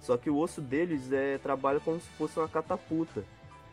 [0.00, 3.22] Só que o osso deles é, trabalha como se fosse uma catapulta.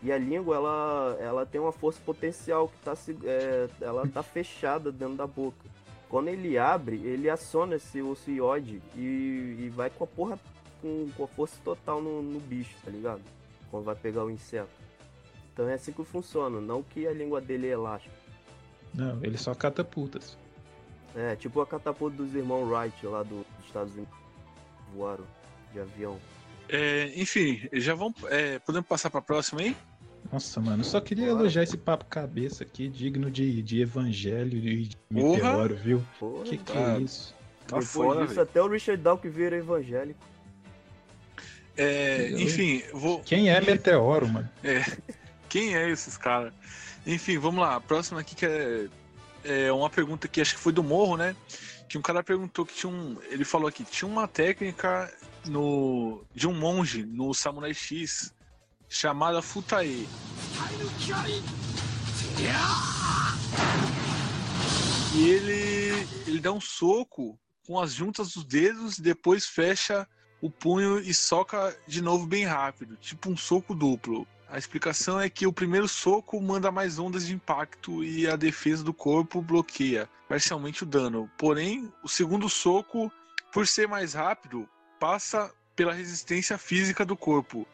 [0.03, 4.91] E a língua, ela, ela tem uma força potencial que tá, é, ela tá fechada
[4.91, 5.65] dentro da boca.
[6.09, 10.39] Quando ele abre, ele aciona esse osso iode e, e vai com a porra,
[10.81, 13.21] com, com a força total no, no bicho, tá ligado?
[13.69, 14.69] Quando vai pegar o inseto.
[15.53, 18.15] Então é assim que funciona, não que a língua dele é elástica.
[18.93, 20.37] Não, ele só catapultas.
[21.15, 24.13] É, tipo a catapulta dos irmãos Wright lá do- dos Estados Unidos.
[24.93, 25.25] Voaram
[25.73, 26.17] de avião.
[26.69, 28.21] É, enfim, já vamos.
[28.25, 29.75] é, podemos passar pra próxima aí?
[30.31, 31.39] Nossa, mano, eu só queria Bora.
[31.41, 35.37] elogiar esse papo cabeça aqui, digno de, de evangelho e de Porra!
[35.37, 36.03] meteoro, viu?
[36.19, 36.95] Porra, Que que tá.
[36.95, 37.33] é isso?
[37.61, 40.19] Tá Depois fora, disso, até o Richard Dawkins vira evangélico.
[41.75, 43.19] É, enfim, vou.
[43.19, 44.49] Quem é meteoro, mano?
[45.47, 46.53] Quem é esses caras?
[47.05, 47.75] Enfim, vamos lá.
[47.75, 48.87] A próxima aqui que é,
[49.43, 51.35] é uma pergunta que acho que foi do Morro, né?
[51.87, 53.17] Que um cara perguntou que tinha um.
[53.29, 55.13] Ele falou aqui, tinha uma técnica
[55.45, 58.33] no de um monge no Samurai X
[58.89, 60.07] chamada Futae.
[65.15, 70.07] E ele, ele dá um soco com as juntas dos dedos e depois fecha
[70.41, 74.27] o punho e soca de novo bem rápido, tipo um soco duplo.
[74.49, 78.83] A explicação é que o primeiro soco manda mais ondas de impacto e a defesa
[78.83, 81.29] do corpo bloqueia parcialmente o dano.
[81.37, 83.11] Porém, o segundo soco,
[83.51, 84.69] por ser mais rápido,
[84.99, 87.67] passa pela resistência física do corpo,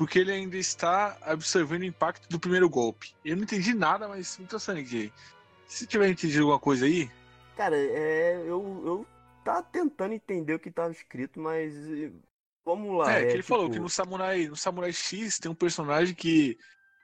[0.00, 3.14] porque ele ainda está absorvendo o impacto do primeiro golpe.
[3.22, 5.12] Eu não entendi nada, mas muito Sonic.
[5.68, 7.10] Se tiver entendido alguma coisa aí,
[7.54, 8.36] Cara, é.
[8.46, 9.06] Eu, eu
[9.44, 11.74] tava tentando entender o que tava escrito, mas.
[12.64, 13.12] Vamos lá.
[13.12, 16.56] é, que ele falou tipo, que no Samurai, no Samurai X tem um personagem que,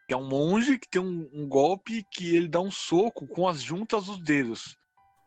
[0.08, 3.46] que é um monge que tem um, um golpe que ele dá um soco com
[3.46, 4.74] as juntas dos dedos.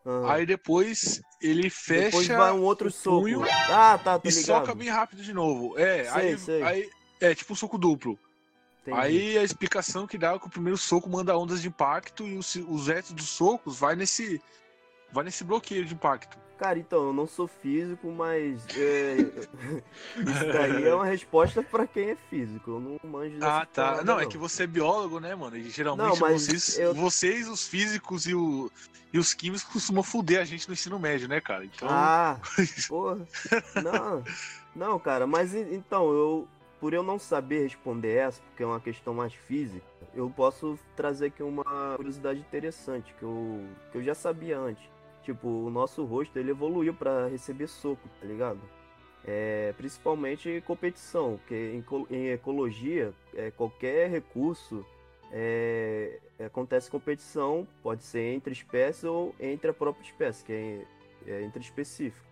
[0.04, 0.28] aham.
[0.28, 3.28] Aí depois ele fecha Depois vai um outro soco.
[3.70, 4.44] Ah, tá, tô e ligado.
[4.44, 5.78] soca bem rápido de novo.
[5.78, 6.62] É, Sei, aí, sei.
[6.64, 8.18] aí é tipo um soco duplo.
[8.82, 8.98] Entendi.
[8.98, 12.36] Aí a explicação que dá é que o primeiro soco manda ondas de impacto e
[12.38, 14.40] os, os restos dos socos vai nesse
[15.12, 16.38] vai nesse bloqueio de impacto.
[16.56, 18.66] Cara, então, eu não sou físico, mas.
[18.76, 19.16] é,
[20.20, 22.72] Isso daí é uma resposta pra quem é físico.
[22.72, 23.82] Eu não manjo Ah, tá.
[23.84, 25.56] parada, Não, é que você é biólogo, né, mano?
[25.56, 28.70] E geralmente Não, mas vocês, eu- vocês, os físicos e, o,
[29.10, 31.64] e os químicos costumam fuder a gente no ensino médio, né, cara?
[31.64, 31.88] Então.
[31.90, 32.38] Ah,
[32.88, 33.26] porra.
[33.82, 34.22] Não,
[34.76, 36.48] não, cara, mas então, eu.
[36.80, 41.26] Por eu não saber responder essa, porque é uma questão mais física, eu posso trazer
[41.26, 44.88] aqui uma curiosidade interessante que eu, que eu já sabia antes.
[45.22, 48.60] Tipo, o nosso rosto ele evoluiu pra receber soco, tá ligado?
[49.26, 54.84] É, principalmente em competição, que em ecologia, é, qualquer recurso
[55.30, 60.86] é, acontece competição, pode ser entre espécies ou entre a própria espécie, que é,
[61.26, 62.29] é entre específico.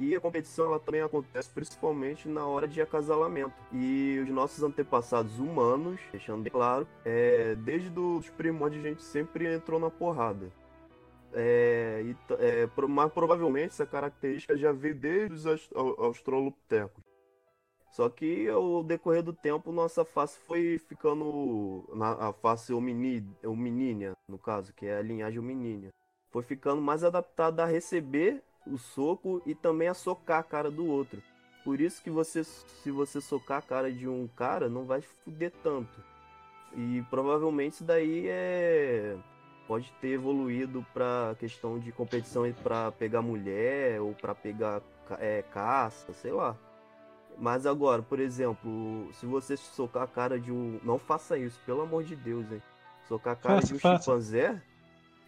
[0.00, 3.52] E a competição ela também acontece principalmente na hora de acasalamento.
[3.70, 9.46] E os nossos antepassados humanos, deixando bem claro, é, desde os primórdios a gente sempre
[9.54, 10.50] entrou na porrada.
[11.34, 17.04] É, e é, mas provavelmente essa característica já veio desde os aus- au- australopitecos.
[17.92, 24.38] Só que ao decorrer do tempo nossa face foi ficando na a face hominínia, no
[24.38, 25.90] caso, que é a linhagem hominínia,
[26.30, 30.86] foi ficando mais adaptada a receber o soco e também a socar a cara do
[30.86, 31.22] outro.
[31.64, 35.52] Por isso que você se você socar a cara de um cara, não vai fuder
[35.62, 36.02] tanto.
[36.74, 39.16] E provavelmente isso daí é
[39.66, 44.82] pode ter evoluído pra questão de competição para pegar mulher ou pra pegar
[45.18, 46.56] é, caça, sei lá.
[47.38, 50.80] Mas agora, por exemplo, se você socar a cara de um.
[50.82, 52.62] Não faça isso, pelo amor de Deus, hein?
[53.08, 54.02] Socar a cara Faça, de um faça.
[54.04, 54.62] chimpanzé?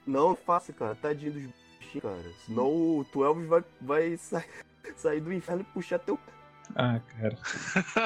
[0.07, 0.95] Não faça, cara.
[0.95, 1.43] Tadinho dos
[2.01, 2.23] cara.
[2.47, 4.45] Senão o tu Elvis vai, vai sa-
[4.97, 6.19] sair do inferno e puxar teu.
[6.75, 7.37] Ah, cara.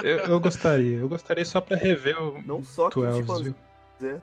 [0.03, 0.99] Eu, eu gostaria.
[0.99, 3.55] Eu gostaria só pra rever o Não só que o 12, chimpanzé.
[4.01, 4.23] viu?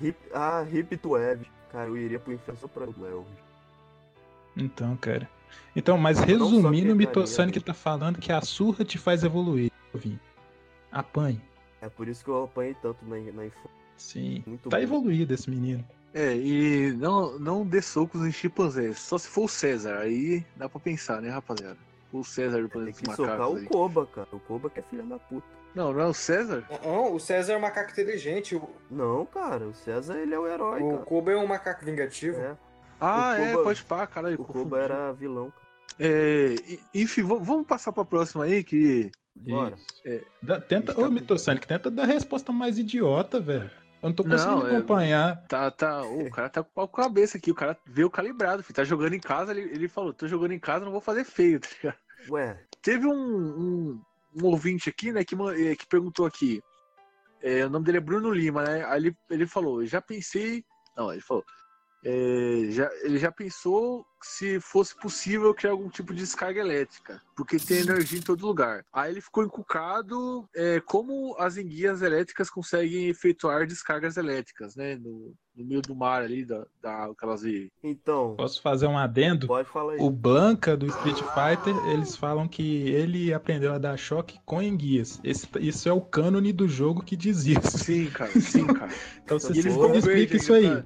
[0.00, 1.46] Hip, ah, hip Elvis.
[1.70, 3.38] Cara, eu iria pro inferno só pra o Elvis.
[4.56, 5.28] Então, cara.
[5.76, 9.22] Então, mas Eu resumindo, o quebraria, Mitosani que tá falando que a surra te faz
[9.22, 9.70] evoluir.
[9.94, 10.18] Vim.
[10.90, 11.40] Apanhe.
[11.80, 13.70] É por isso que eu apanhei tanto na, na infância.
[13.96, 14.42] Sim.
[14.46, 14.82] Muito Tá bom.
[14.82, 15.84] evoluído esse menino.
[16.12, 18.98] É, e não, não dê socos em chimpanzés.
[18.98, 19.98] Só se for o César.
[19.98, 21.78] Aí dá pra pensar, né, rapaziada?
[22.12, 23.64] O César do Tem Planeta que dos socar o aí.
[23.66, 24.28] Koba, cara.
[24.32, 25.46] O Koba que é filha da puta.
[25.72, 26.64] Não, não é o César?
[26.84, 28.56] Não, o César é um macaco inteligente.
[28.56, 29.68] O, Não, cara.
[29.68, 31.02] O César, ele é o herói, o cara.
[31.04, 32.40] Koba é um macaco vingativo.
[32.40, 32.56] É.
[33.00, 34.40] Ah, é, Koba- pode pá, caralho.
[34.40, 34.44] O.
[34.44, 35.70] Koba era vilão, cara.
[36.00, 36.54] É,
[36.92, 39.12] enfim, vamos passar pra próxima aí, que.
[39.36, 39.76] Bora.
[40.04, 40.24] Isso.
[40.42, 43.70] Dá- tenta, Tá ô Mitosani, tenta dar a resposta mais idiota, velho.
[44.02, 45.46] Eu não tô conseguindo Não, é- acompanhar.
[45.46, 46.02] Tá, tá.
[46.02, 47.50] o cara tá com o pau com a cabeça aqui.
[47.50, 48.74] O cara veio calibrado, filho.
[48.74, 49.52] Tá jogando em casa.
[49.52, 51.98] Ele, ele falou: tô jogando em casa, não vou fazer feio, tá ligado?
[52.30, 54.02] Ué, Teve um, um,
[54.36, 56.62] um ouvinte aqui, né, que, eh, que perguntou aqui.
[57.42, 58.84] é, o nome dele é Bruno Lima, né?
[58.86, 60.64] Aí ele, ele falou, já pensei.
[60.96, 61.44] Não, ele falou.
[62.04, 67.58] É, já, ele já pensou se fosse possível criar algum tipo de descarga elétrica, porque
[67.58, 68.84] tem energia em todo lugar.
[68.92, 74.96] Aí ele ficou encucado é, como as enguias elétricas conseguem efetuar descargas elétricas, né?
[74.96, 77.70] No, no meio do mar ali, da, da que elas vivem.
[77.82, 79.46] Então, Posso fazer um adendo?
[79.46, 79.98] pode falar aí.
[80.00, 85.18] O Blanca do Street Fighter, eles falam que ele aprendeu a dar choque com enguias.
[85.24, 87.78] Esse, isso é o cânone do jogo que diz isso.
[87.78, 88.92] Sim, cara, sim, cara.
[89.24, 90.68] Então você E ficou me explica isso aí.
[90.68, 90.84] tá?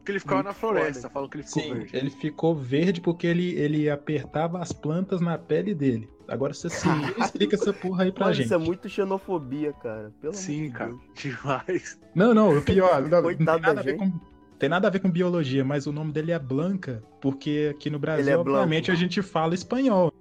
[0.00, 1.12] Porque ele ficava Muito na floresta, foda.
[1.14, 1.96] falam que ele ficou Sim, verde.
[1.96, 6.08] ele ficou verde porque ele, ele apertava as plantas na pele dele.
[6.26, 8.46] Agora você se explica essa porra aí pra Mano, gente.
[8.46, 10.10] isso é muito xenofobia, cara.
[10.20, 11.00] Pelo Sim, cara, Deus.
[11.14, 12.00] demais.
[12.14, 14.12] Não, não, o pior, não, não tem nada da a ver com
[14.58, 17.98] tem nada a ver com biologia, mas o nome dele é Blanca, porque aqui no
[17.98, 18.98] Brasil, é obviamente, branco.
[18.98, 20.12] a gente fala espanhol.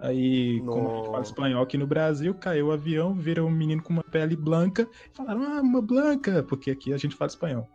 [0.00, 3.82] Aí, como a gente fala espanhol aqui no Brasil, caiu o avião, vira um menino
[3.82, 7.68] com uma pele branca, e falaram, ah, uma branca, porque aqui a gente fala espanhol.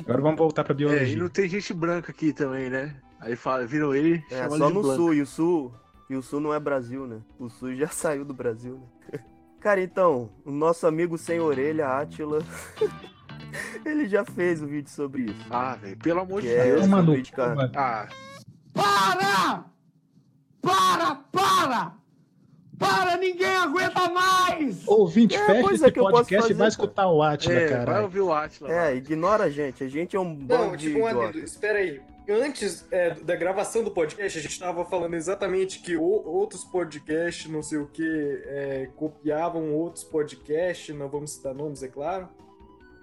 [0.00, 1.16] Agora vamos voltar pra É, e biologia.
[1.18, 2.96] não tem gente branca aqui também, né?
[3.20, 4.96] Aí fala, viram ele, É, só ele de no Blanca.
[4.96, 5.74] sul, e o sul.
[6.10, 7.20] E o sul não é Brasil, né?
[7.38, 8.80] O sul já saiu do Brasil,
[9.12, 9.20] né?
[9.60, 12.38] Cara, então, o nosso amigo sem orelha, Átila,
[13.84, 15.46] ele já fez um vídeo sobre isso.
[15.50, 16.82] Ah, velho, pelo amor de é Deus.
[16.82, 17.72] Cu, mano.
[17.74, 18.06] Ah,
[18.72, 19.64] Para!
[20.62, 21.14] Para!
[21.32, 21.97] Para!
[22.78, 23.16] Para!
[23.16, 24.86] Ninguém aguenta mais!
[24.86, 28.02] Ouvinte, É, fecha esse é podcast e fazer, vai escutar o Atila, é, vai cara.
[28.02, 28.72] ouvir o Atila.
[28.72, 29.82] É, ignora a gente.
[29.84, 31.38] A gente é um Não, bando de tipo um adendo.
[31.40, 32.00] Espera aí.
[32.30, 37.50] Antes é, da gravação do podcast, a gente tava falando exatamente que o- outros podcasts,
[37.50, 38.04] não sei o que,
[38.96, 42.28] copiavam outros podcasts, não vamos citar nomes, é claro.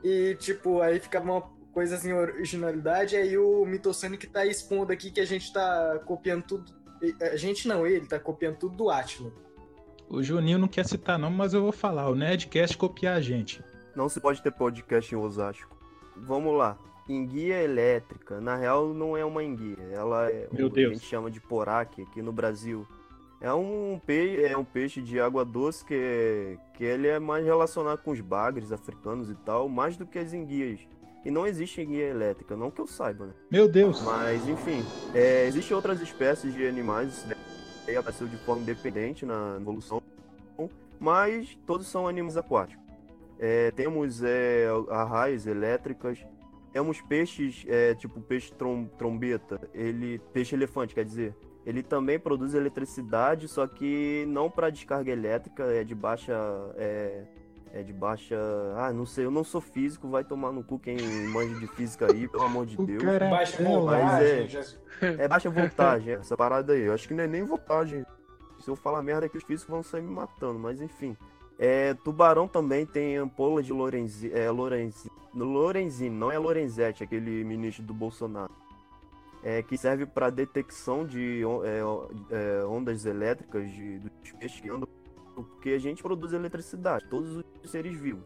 [0.03, 1.41] E, tipo, aí ficava uma
[1.73, 6.71] coisa assim, originalidade, aí o Mitosonic tá expondo aqui que a gente tá copiando tudo.
[7.19, 9.31] A gente não, ele tá copiando tudo do Atila.
[10.09, 12.09] O Juninho não quer citar não, mas eu vou falar.
[12.09, 13.63] O Nerdcast copia a gente.
[13.95, 15.75] Não se pode ter podcast em Osasco.
[16.15, 16.77] Vamos lá.
[17.07, 18.39] Enguia elétrica.
[18.39, 19.77] Na real, não é uma enguia.
[19.91, 20.91] Ela é Meu o que Deus.
[20.91, 22.85] a gente chama de poraque aqui no Brasil.
[23.41, 24.43] É um, pe...
[24.43, 28.71] é um peixe de água doce que, que ele é mais relacionado com os bagres
[28.71, 30.79] africanos e tal, mais do que as enguias.
[31.23, 33.33] E não existe enguia elétrica, não que eu saiba, né?
[33.51, 34.01] Meu Deus.
[34.03, 37.25] Mas, enfim, é, existem outras espécies de animais,
[37.85, 40.01] daí apareceu de forma independente na evolução,
[40.99, 42.83] mas todos são animais aquáticos.
[43.37, 46.25] É, temos é, arraias elétricas,
[46.71, 52.53] temos peixes, é, tipo peixe trom- trombeta, ele, peixe elefante, quer dizer, ele também produz
[52.53, 56.33] eletricidade, só que não para descarga elétrica, é de baixa.
[56.75, 57.23] É,
[57.75, 58.35] é de baixa.
[58.77, 62.07] Ah, não sei, eu não sou físico, vai tomar no cu quem manja de física
[62.11, 63.03] aí, pelo amor de Deus.
[63.03, 63.91] cara Baixa é lá.
[63.91, 64.63] mas é- voltagem, já-
[65.23, 66.81] É baixa voltagem, essa parada aí.
[66.83, 68.05] Eu acho que não é nem voltagem.
[68.59, 71.15] Se eu falar merda aqui, os físicos vão sair me matando, mas enfim.
[71.59, 77.83] É, tubarão também tem ampola de Lorenzi, é, Lorenzi, Lorenzini, não é Lorenzetti, aquele ministro
[77.83, 78.51] do Bolsonaro.
[79.43, 81.79] É, que serve para detecção de é,
[82.61, 84.87] é, ondas elétricas de, dos peixes que andam,
[85.35, 88.23] porque a gente produz eletricidade, todos os seres vivos.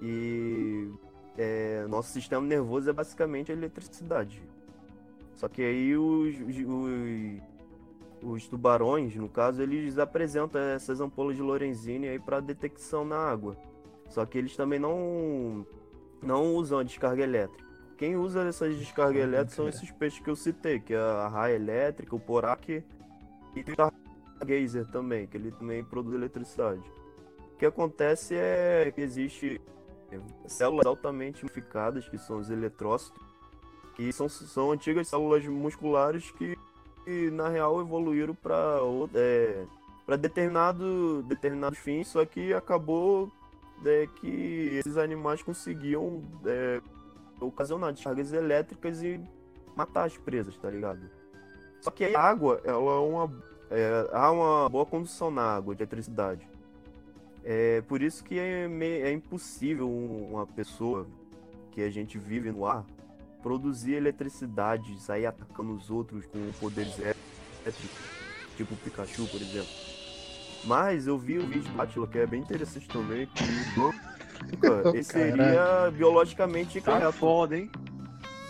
[0.00, 0.90] E
[1.36, 4.42] é, nosso sistema nervoso é basicamente a eletricidade.
[5.34, 7.42] Só que aí os, os,
[8.22, 13.56] os tubarões, no caso, eles apresentam essas ampolas de Lorenzini aí para detecção na água.
[14.08, 15.66] Só que eles também não,
[16.22, 17.64] não usam a descarga elétrica.
[17.96, 21.28] Quem usa essas descargas Ah, elétricas são esses peixes que eu citei, que é a
[21.28, 22.82] raia elétrica, o poraque
[23.54, 26.82] e o geyser também, que ele também produz eletricidade.
[27.54, 29.60] O que acontece é que existe
[30.46, 33.20] células altamente modificadas, que são os eletrócitos,
[33.94, 36.58] que são, são antigas células musculares que,
[37.04, 38.78] que, na real evoluíram para
[39.14, 39.64] é,
[40.04, 43.30] para determinado determinados fins, só que acabou
[43.84, 46.80] é, que esses animais conseguiam é,
[47.40, 49.20] ocasionar descargas elétricas e
[49.76, 51.08] matar as presas, tá ligado?
[51.80, 53.32] Só que a água, ela é uma
[53.70, 56.53] é, há uma boa condução na água de eletricidade.
[57.44, 61.06] É por isso que é, é impossível um- uma pessoa
[61.70, 62.84] que a gente vive no ar
[63.42, 67.90] produzir eletricidade, sair atacando os outros com poderes elétricos,
[68.56, 69.68] tipo o Pikachu, por exemplo.
[70.64, 73.42] Mas eu vi o vídeo do Atila, que é bem interessante também, que
[73.78, 77.12] nunca ele seria biologicamente Tá correto.
[77.12, 77.70] foda, hein?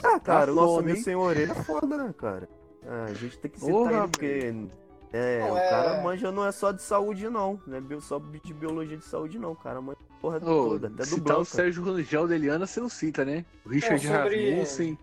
[0.05, 1.03] Ah, cara, Tá o nosso foda, amigo hein?
[1.03, 2.49] sem orelha é foda, né, cara?
[2.87, 4.69] Ah, a gente tem que citar Porra, ele, porque.
[5.17, 7.61] É, Não, o é- cara manja não é só de saúde, não.
[7.67, 9.53] Não é bio- só de biologia de saúde, não.
[9.53, 11.45] O cara manja porra Ô, toda, até do o Blanca.
[11.45, 13.45] Sérgio Rangel da Eliana, você não cita, né?
[13.65, 14.99] O Richard Não, sobre- Rasmussen.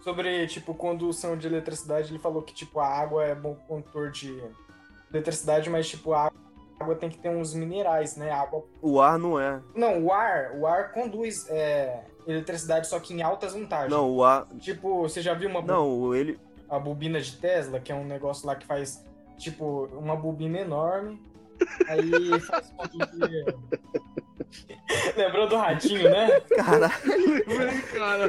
[0.00, 4.42] Sobre, tipo, condução de eletricidade, ele falou que, tipo, a água é bom condutor de
[5.12, 6.30] eletricidade, mas, tipo, a
[6.80, 8.30] água tem que ter uns minerais, né?
[8.30, 8.64] A água.
[8.80, 9.60] O ar não é.
[9.74, 13.90] Não, o ar, o ar conduz é, eletricidade, só que em altas voltagens.
[13.90, 14.46] Não, o ar.
[14.60, 16.38] Tipo, você já viu uma bu- Não, ele.
[16.68, 19.04] a bobina de Tesla, que é um negócio lá que faz,
[19.42, 21.20] tipo, uma bobina enorme.
[21.88, 23.44] Aí faz de...
[25.16, 26.40] Lembrou do ratinho, né?
[26.56, 26.92] Caralho.
[27.94, 28.28] cara.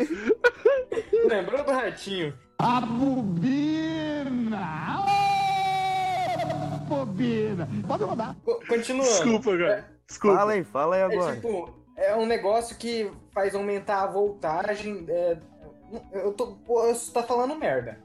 [1.27, 2.33] Lembrou do ratinho.
[2.59, 4.59] A bobina!
[6.89, 7.67] Ô, bobina!
[7.87, 8.35] Pode rodar.
[8.45, 9.09] Co- Continuando.
[9.09, 9.89] Desculpa, cara.
[10.07, 10.37] Desculpa.
[10.37, 11.35] Fala aí, fala aí É agora.
[11.35, 15.05] tipo, é um negócio que faz aumentar a voltagem.
[15.09, 15.37] é,
[16.13, 17.99] eu tô, pô, eu tô falando merda.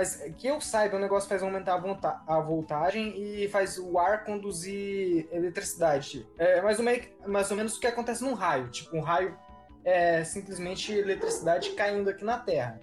[0.00, 3.98] Mas que eu saiba, o negócio faz aumentar a, volta- a voltagem e faz o
[3.98, 6.26] ar conduzir eletricidade.
[6.38, 8.70] É mais ou, menos, mais ou menos o que acontece num raio.
[8.70, 9.36] Tipo, um raio
[9.84, 12.80] é simplesmente eletricidade caindo aqui na Terra.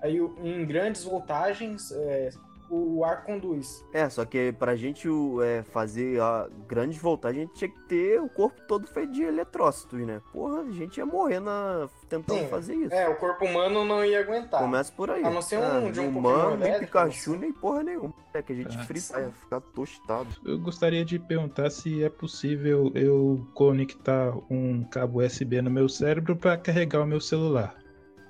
[0.00, 2.30] Aí em grandes voltagens, é,
[2.70, 3.84] o ar conduz.
[3.92, 5.08] É, só que pra gente
[5.42, 9.22] é, fazer a grandes voltagens, a gente tinha que ter o corpo todo feito de
[9.22, 10.22] eletrócitos, né?
[10.32, 11.88] Porra, a gente ia morrer na...
[12.08, 12.94] tentando Sim, fazer isso.
[12.94, 14.60] É, o corpo humano não ia aguentar.
[14.60, 15.24] Começa por aí.
[15.24, 18.14] A não ser um Ah, de um humano, nem elétrico, Pikachu, nem porra nenhuma.
[18.32, 20.28] É que a gente Ah, frita, ia ficar tostado.
[20.44, 26.36] Eu gostaria de perguntar se é possível eu conectar um cabo USB no meu cérebro
[26.36, 27.76] para carregar o meu celular.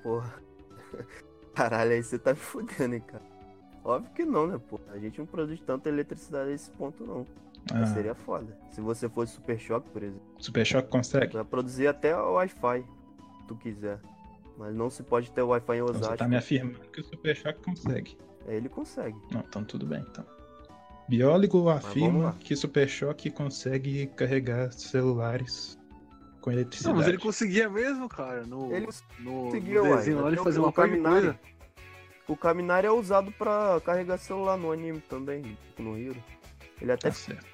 [0.03, 0.35] Porra.
[1.55, 3.30] Caralho, aí você tá me fudendo, hein, cara.
[3.85, 4.79] Óbvio que não, né, pô?
[4.93, 7.27] A gente não produz tanta eletricidade a esse ponto, não.
[7.73, 7.95] Mas Ah.
[7.95, 8.57] seria foda.
[8.71, 11.35] Se você fosse Super Choque, por exemplo, Super Choque consegue?
[11.35, 13.99] vai produzir até o Wi-Fi, se tu quiser.
[14.59, 16.12] Mas não se pode ter Wi-Fi em Então, Osasco.
[16.12, 18.19] você tá me afirmando que o Super Choque consegue.
[18.47, 19.16] É, Ele consegue.
[19.31, 20.25] Não, então tudo bem, então.
[21.09, 25.79] Biólogo afirma que Super Choque consegue carregar celulares
[26.40, 26.97] com Não, eletricidade.
[26.99, 28.47] mas ele conseguia mesmo, cara.
[28.47, 28.87] No, Ele
[29.19, 29.97] no, conseguia, no uai.
[29.99, 31.38] desenho lá ele fazia o uma coisa.
[32.31, 36.23] O Kaminari é usado pra carregar celular no anime também, tipo no Hero.
[36.81, 37.45] Ele até Tá certo.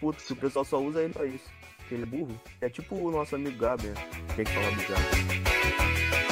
[0.00, 1.50] puto, que o pessoal só usa ele pra isso.
[1.76, 2.40] Porque ele é burro.
[2.62, 3.94] É tipo o nosso amigo Gabi, né?
[4.34, 6.31] Tem que falar do Gabi.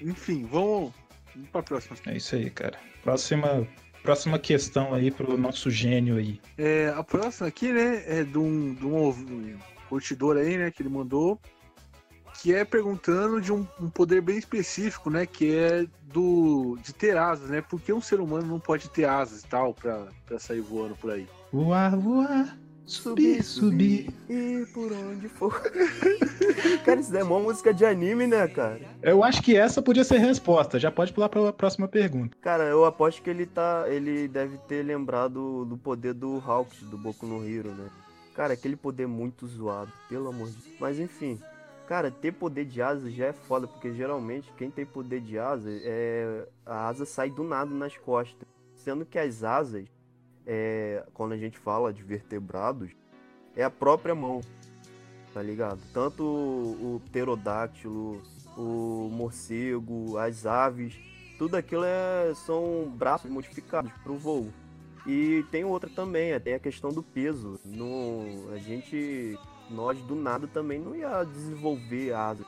[0.00, 0.92] Enfim, vamos,
[1.34, 1.96] vamos pra próxima.
[2.06, 2.78] É isso aí, cara.
[3.02, 3.66] Próxima,
[4.02, 6.40] próxima questão aí pro nosso gênio aí.
[6.58, 9.58] É, a próxima aqui, né, é de um, de um
[9.88, 11.40] curtidor aí, né, que ele mandou,
[12.40, 17.16] que é perguntando de um, um poder bem específico, né, que é do de ter
[17.16, 17.60] asas, né?
[17.60, 20.96] Por que um ser humano não pode ter asas e tal pra, pra sair voando
[20.96, 21.28] por aí?
[21.52, 22.58] Voar, voar,
[22.92, 24.10] subir, subir.
[24.28, 25.60] E por onde for.
[26.84, 28.80] cara, isso é uma música de anime, né, cara?
[29.02, 30.78] Eu acho que essa podia ser a resposta.
[30.78, 32.36] Já pode pular pra próxima pergunta.
[32.40, 33.84] Cara, eu aposto que ele tá.
[33.88, 37.88] Ele deve ter lembrado do poder do Hawks, do Boku no Hero, né?
[38.34, 40.76] Cara, aquele poder muito zoado, pelo amor de Deus.
[40.80, 41.40] Mas enfim.
[41.86, 45.68] Cara, ter poder de asa já é foda, porque geralmente quem tem poder de asa
[45.70, 46.46] é.
[46.64, 48.48] A asa sai do nada nas costas.
[48.76, 49.84] Sendo que as asas,
[50.46, 52.90] é, quando a gente fala de vertebrados,
[53.56, 54.40] é a própria mão.
[55.32, 55.80] Tá ligado?
[55.92, 58.20] Tanto o, o pterodáctilo,
[58.56, 60.98] o morcego, as aves,
[61.38, 64.48] tudo aquilo é, são braços modificados pro voo.
[65.06, 67.58] E tem outra também, é, tem a questão do peso.
[67.64, 69.38] No, a gente,
[69.70, 72.46] nós do nada também não ia desenvolver asas.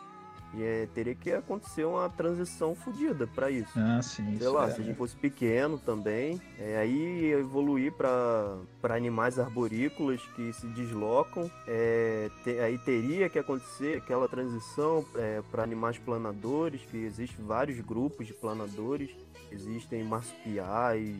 [0.60, 3.72] É, teria que acontecer uma transição fodida para isso.
[3.76, 4.36] Ah, sim.
[4.36, 8.58] Sei lá, é, se a gente fosse pequeno também, é, aí evoluir para
[8.94, 15.04] animais arborícolas que se deslocam, é, te- aí teria que acontecer aquela transição
[15.50, 19.10] para animais planadores, que existem vários grupos de planadores,
[19.50, 21.16] existem marsupiais,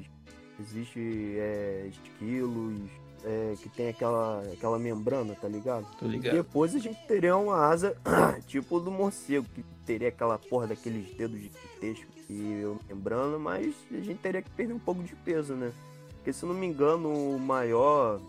[0.61, 2.79] existe é, esquilos,
[3.25, 5.87] é, que tem aquela, aquela membrana, tá ligado?
[5.99, 6.35] Tô E ligado.
[6.35, 7.97] depois a gente teria uma asa
[8.47, 13.97] tipo do morcego, que teria aquela porra daqueles dedos gigantescos e eu membrana, mas a
[13.97, 15.73] gente teria que perder um pouco de peso, né?
[16.17, 18.21] Porque se eu não me engano, o maior,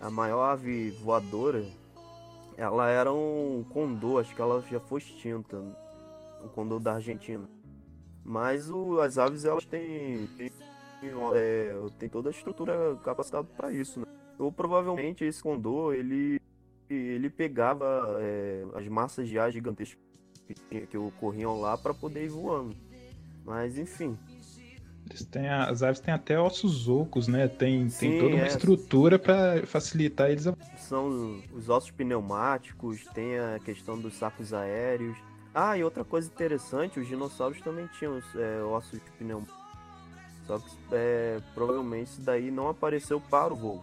[0.00, 1.64] a maior ave voadora,
[2.56, 5.56] ela era um condor, acho que ela já foi extinta,
[6.44, 7.48] o condor da Argentina.
[8.24, 10.50] Mas o- as aves elas têm, têm,
[11.34, 14.06] é, têm toda a estrutura capacitada para isso, né?
[14.38, 16.40] Ou provavelmente esse condor ele
[16.88, 19.98] ele pegava é, as massas de ar gigantescas
[20.70, 22.76] que, que ocorriam lá para poder ir voando.
[23.44, 24.16] Mas enfim,
[25.10, 27.48] Eles têm as aves têm até ossos ocos, né?
[27.48, 28.48] Tem, Sim, tem toda uma é.
[28.48, 30.46] estrutura pra facilitar eles.
[30.46, 35.16] a- são os ossos pneumáticos, tem a questão dos sacos aéreos.
[35.52, 39.56] Ah, e outra coisa interessante, os dinossauros também tinham é, ossos pneumáticos.
[40.46, 43.82] Só que é, provavelmente isso daí não apareceu para o voo.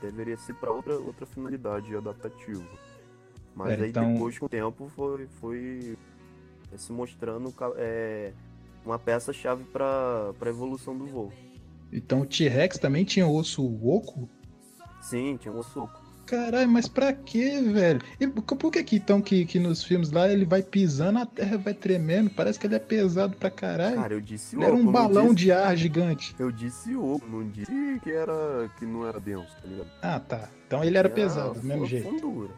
[0.00, 2.64] Deveria ser para outra, outra finalidade adaptativa.
[3.54, 5.96] Mas Pera, aí então- depois com o tempo foi, foi
[6.76, 8.32] se mostrando é,
[8.84, 11.32] uma peça-chave para a evolução do voo.
[11.90, 14.28] Então o T-Rex também tinha osso oco?
[15.00, 16.05] Sim, tinha osso oco.
[16.26, 18.00] Caralho, mas pra quê, velho?
[18.20, 21.56] E por que que então que, que nos filmes lá ele vai pisando, a terra
[21.56, 22.28] vai tremendo?
[22.30, 23.94] Parece que ele é pesado pra caralho.
[23.96, 26.34] Cara, eu disse Ele era oco, um balão disse- de ar gigante.
[26.38, 27.70] Eu disse oco, não disse
[28.02, 29.88] que era que não era denso, tá ligado?
[30.02, 30.48] Ah, tá.
[30.66, 32.08] Então ele era Que pesado, do mesmo jeito.
[32.10, 32.50] Fundura.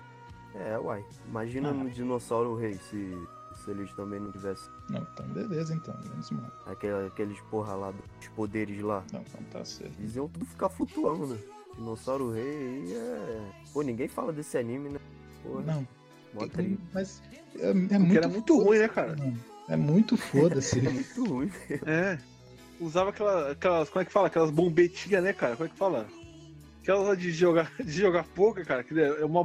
[0.54, 1.04] É, uai.
[1.28, 1.72] Imagina Ah.
[1.74, 3.16] no dinossauro rei se,
[3.64, 5.94] se eles também não tivessem Não, então beleza, então.
[6.08, 6.50] Menos mal.
[6.66, 9.04] aquele- aqueles porra lá dos poderes lá.
[9.12, 9.92] Não, então tá certo.
[10.00, 11.38] Eles iam tudo ficar flutuando, né?
[11.79, 13.41] Dinossauro rei aí é.
[13.72, 14.99] Pô, ninguém fala desse anime, né?
[15.43, 15.89] Porra, Não,
[16.35, 16.79] mó tri.
[16.93, 17.22] mas
[17.59, 19.16] é, é Porque muito era muito ruim, né, cara?
[19.16, 19.39] mano.
[19.68, 20.79] É muito foda-se.
[20.87, 21.51] É muito ruim.
[21.87, 22.18] É.
[22.81, 23.89] Usava aquela, aquelas.
[23.91, 24.26] Como é que fala?
[24.29, 25.57] Aquelas bombetinhas, né, cara?
[25.57, 26.07] Como é que fala?
[26.83, 28.83] Aquelas de jogar, de jogar poker, cara.
[28.83, 29.43] Que é uma.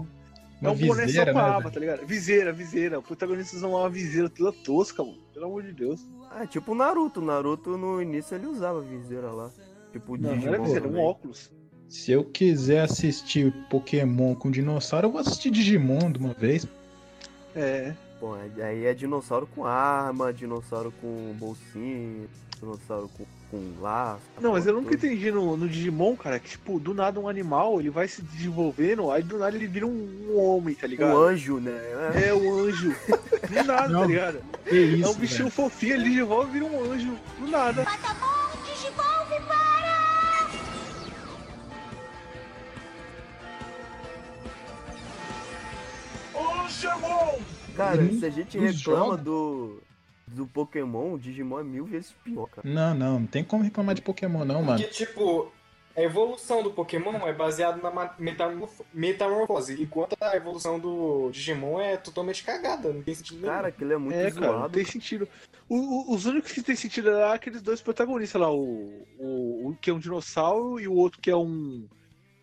[0.61, 2.05] Uma é um boné só viseira, com a né, aba, tá ligado?
[2.07, 2.99] Viseira, viseira.
[2.99, 5.17] O protagonista usa uma viseira toda tosca, mano.
[5.33, 6.07] Pelo amor de Deus.
[6.31, 7.19] Ah, tipo o Naruto.
[7.19, 9.51] O Naruto no início ele usava viseira lá.
[9.91, 11.05] Tipo o Não, não Digimon era viseira, é um também.
[11.05, 11.51] óculos.
[11.93, 16.67] Se eu quiser assistir Pokémon com dinossauro, eu vou assistir Digimon de uma vez.
[17.55, 17.93] É.
[18.19, 22.27] Bom, aí é dinossauro com arma, dinossauro com bolsinha,
[22.59, 24.23] dinossauro com, com laço.
[24.41, 27.79] Não, mas eu nunca entendi no, no Digimon, cara, que tipo, do nada um animal,
[27.79, 31.15] ele vai se desenvolvendo, aí do nada ele vira um, um homem, tá ligado?
[31.15, 31.79] Um anjo, né?
[32.15, 32.29] É.
[32.29, 32.95] É, um anjo.
[33.07, 34.41] Do nada, Não, tá ligado?
[34.67, 35.51] Que isso, é um bichinho velho.
[35.51, 37.15] fofinho, ele desenvolve e vira um anjo.
[37.39, 37.85] Do nada.
[47.75, 49.81] Cara, E se a gente reclama do,
[50.27, 52.67] do Pokémon, o Digimon é mil vezes pior, cara.
[52.67, 54.79] Não, não, não tem como reclamar de Pokémon, não, mano.
[54.79, 55.51] Porque, tipo,
[55.95, 58.15] a evolução do Pokémon é baseada na
[58.93, 63.53] metamorfose, enquanto a evolução do Digimon é totalmente cagada, não tem sentido nenhum.
[63.53, 64.73] Cara, aquilo é muito É, cara, não zoado.
[64.73, 65.27] tem sentido.
[65.69, 65.77] O-
[66.11, 69.89] o- os únicos que tem sentido é aqueles dois protagonistas lá, o, o, o que
[69.89, 71.85] é um dinossauro e o outro que é um.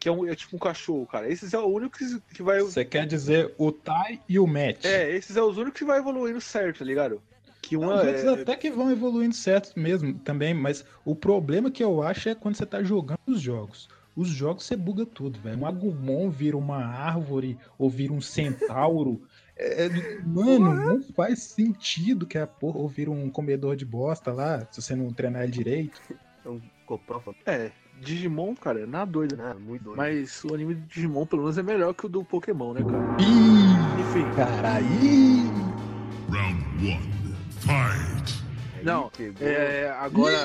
[0.00, 1.30] Que é, um, é tipo um cachorro, cara.
[1.30, 2.60] Esses é o único que, que vai.
[2.60, 4.84] Você quer dizer o Tai e o Matt.
[4.84, 7.20] É, esses é os únicos que vai evoluindo certo, tá ligado?
[7.60, 11.14] Que Não, uma os outros é, até que vão evoluindo certo mesmo também, mas o
[11.14, 13.88] problema que eu acho é quando você tá jogando os jogos.
[14.16, 15.60] Os jogos você buga tudo, velho.
[15.60, 19.22] Um Agumon vira uma árvore ou vira um centauro.
[19.56, 24.32] É, é, mano, não faz sentido que a porra ou vira um comedor de bosta
[24.32, 26.00] lá, se você não treinar ele direito.
[26.44, 27.36] É um coprófalo.
[27.44, 27.70] é,
[28.00, 29.36] Digimon, cara, na doida.
[29.36, 29.54] né?
[29.58, 29.96] Muito doido.
[29.96, 33.16] Mas o anime do Digimon, pelo menos, é melhor que o do Pokémon, né, cara?
[33.20, 34.86] Ih, Enfim, caralho.
[36.30, 37.10] Round one.
[37.60, 38.40] Fight.
[38.78, 40.36] Aí não, é, agora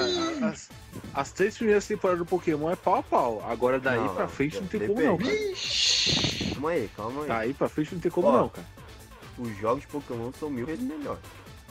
[0.52, 0.70] as,
[1.14, 3.46] as três primeiras temporadas do Pokémon é pau a pau.
[3.50, 5.02] Agora daí Não, pra não, frente não tem depende.
[5.02, 6.52] como não, cara.
[6.54, 7.28] Calma aí, calma aí.
[7.30, 8.68] Daí pra frente não tem como Ó, não, cara.
[9.38, 11.22] Os jogos de Pokémon são mil vezes melhores.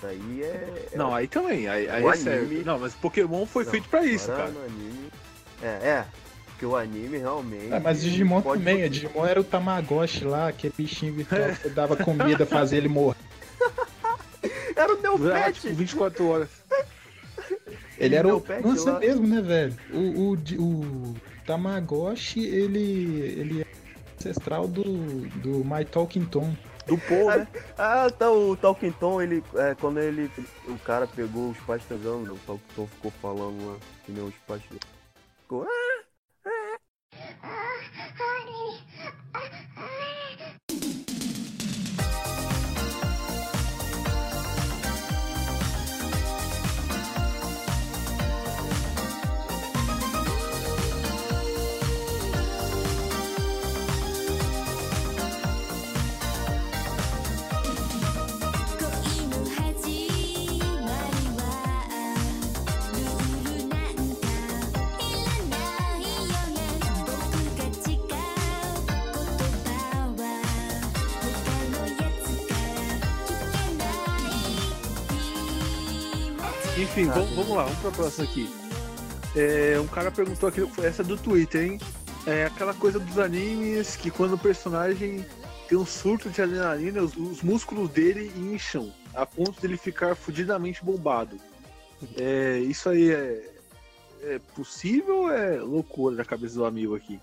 [0.00, 0.88] Daí é.
[0.92, 2.46] é Não, aí também, aí, aí é sério.
[2.46, 4.48] anime- Não, mas Pokémon foi Não, feito pra isso, cara.
[4.50, 5.10] no anime-
[5.64, 6.04] É, é.
[6.46, 7.72] Porque o anime realmente.
[7.72, 11.68] Ah, mas Digimon também, a Digimon era o Tamagotchi lá, aquele bichinho virtual que você
[11.70, 13.16] dava comida, fazia ele morrer.
[14.76, 15.60] Era o Neopet!
[15.60, 16.48] tipo, 24 horas.
[17.98, 18.30] Ele era o.
[18.32, 18.98] Neopet Nossa, é lá.
[18.98, 19.76] mesmo, né, velho?
[19.92, 23.20] O, o, o Tamagotchi, ele.
[23.38, 23.66] ele é
[24.18, 26.54] ancestral do, do My Talking Tom.
[26.86, 27.48] Do Paul, né?
[27.78, 29.42] Ah, tá, o Talking Tom, ele.
[29.54, 30.30] É, quando ele.
[30.66, 34.34] O cara pegou os pais transando, o Talking Tom ficou falando lá, que nem os
[34.46, 34.62] pais.
[35.54, 35.66] Ficou.
[35.68, 36.04] "Ah,
[76.94, 78.48] Enfim, vamos, vamos lá, vamos pra próxima aqui.
[79.34, 81.80] É, um cara perguntou aqui, essa é do Twitter, hein?
[82.24, 85.26] É aquela coisa dos animes que quando o personagem
[85.68, 90.84] tem um surto de adrenalina, os, os músculos dele incham a ponto dele ficar fudidamente
[90.84, 91.36] bombado.
[92.16, 93.52] É, isso aí é,
[94.22, 97.18] é possível ou é loucura da cabeça do amigo aqui?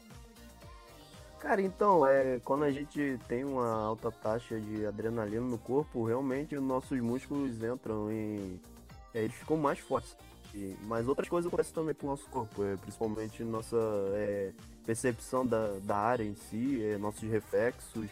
[1.39, 6.57] Cara, então, é, quando a gente tem uma alta taxa de adrenalina no corpo, realmente
[6.57, 8.59] os nossos músculos entram em.
[9.13, 10.15] É, eles ficam mais fortes.
[10.53, 13.77] E- mas outras coisas acontecem também com o nosso corpo, é, principalmente nossa
[14.15, 14.51] é,
[14.85, 18.07] percepção da, da área em si, é, nossos reflexos.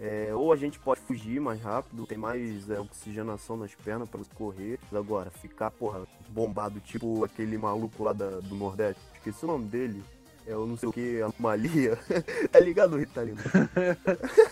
[0.00, 4.20] É, ou a gente pode fugir mais rápido, tem mais é, oxigenação nas pernas para
[4.34, 4.78] correr.
[4.92, 10.02] Agora, ficar, porra, bombado, tipo aquele maluco lá da- do Nordeste, esqueci o nome dele.
[10.46, 11.98] É o não sei o que, anomalia.
[12.52, 13.38] tá ligado, Ritalino?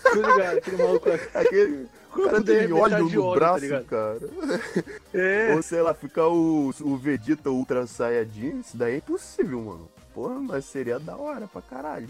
[0.03, 1.09] Tô ligado, aquele maluco.
[1.33, 1.87] Aquele.
[2.15, 3.85] O cara é tem metade óleo no óleo, tá braço, ligado?
[3.85, 4.19] cara.
[5.13, 5.53] É.
[5.55, 9.89] Ou sei lá, ficar o, o Vegeta Ultra Saiyajin, isso daí é impossível, mano.
[10.13, 12.09] Porra, mas seria da hora pra caralho.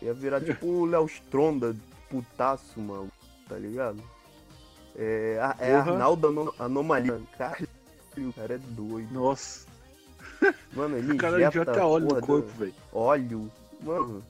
[0.00, 1.74] Ia virar tipo o Léo Stronda,
[2.10, 3.08] putaço, mano,
[3.48, 4.02] tá ligado?
[4.96, 5.92] É, a- é Porra.
[5.92, 7.20] Arnaldo Ano- Anomalia.
[7.38, 7.68] Caralho,
[8.18, 9.12] o cara é doido.
[9.12, 9.66] Nossa.
[10.74, 12.74] Mano, ele O cara injeta óleo no corpo, do- velho.
[12.92, 13.50] Óleo.
[13.82, 14.22] Mano,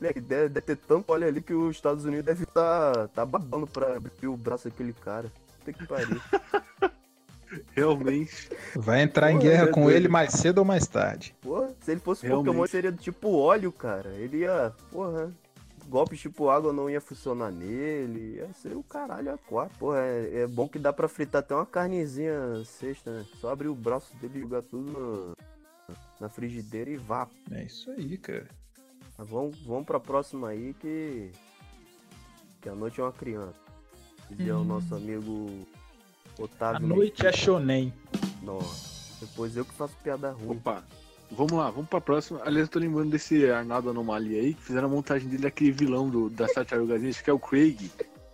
[0.00, 3.66] moleque, deve, deve ter tanto óleo ali que os Estados Unidos deve estar tá, babando
[3.66, 5.30] pra abrir o braço daquele cara.
[5.58, 6.20] Puta que pariu.
[7.72, 8.48] Realmente.
[8.74, 9.96] Vai entrar em Pô, guerra é com doido.
[9.96, 11.34] ele mais cedo ou mais tarde.
[11.42, 12.46] Porra, se ele fosse Realmente.
[12.46, 14.08] Pokémon, seria do tipo óleo, cara.
[14.10, 14.72] Ele ia.
[14.90, 15.30] Porra.
[15.88, 18.36] Golpes tipo água não ia funcionar nele.
[18.36, 19.76] Ia ser o caralho a quatro.
[19.78, 23.26] Porra, é, é bom que dá pra fritar até uma carnezinha sexta, né?
[23.38, 25.36] Só abrir o braço dele e jogar tudo no-
[26.22, 27.28] na frigideira e vá.
[27.50, 28.46] É isso aí, cara.
[29.18, 31.30] Mas vamos, vamos pra próxima aí que.
[32.60, 33.58] Que a noite é uma criança.
[34.36, 34.64] Que é o Hum.
[34.64, 35.66] nosso amigo
[36.38, 36.86] A Otávio.
[36.86, 37.92] noite é shonen.
[38.42, 38.92] Nossa.
[39.20, 40.56] Depois eu que faço piada ruim.
[40.56, 40.82] Opa.
[41.32, 42.40] Vamos lá, vamos pra próxima.
[42.44, 46.08] Aliás, eu tô lembrando desse Arnaldo Anomalia aí, que fizeram a montagem dele daquele vilão
[46.08, 47.76] do, da Tartarugas Ninja, que é o Craig.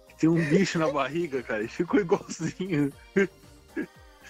[0.09, 1.61] Que tem um bicho na barriga, cara.
[1.61, 2.93] Ele ficou igualzinho.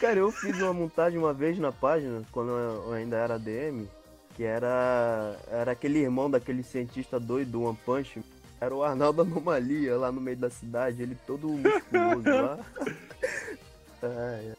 [0.00, 3.86] Cara, eu fiz uma montagem uma vez na página, quando eu ainda era ADM,
[4.36, 8.22] que era, era aquele irmão daquele cientista doido do One Punch.
[8.60, 12.58] Era o Arnaldo Anomalia lá no meio da cidade, ele todo musculoso lá.
[14.02, 14.06] Ah,
[14.42, 14.52] é.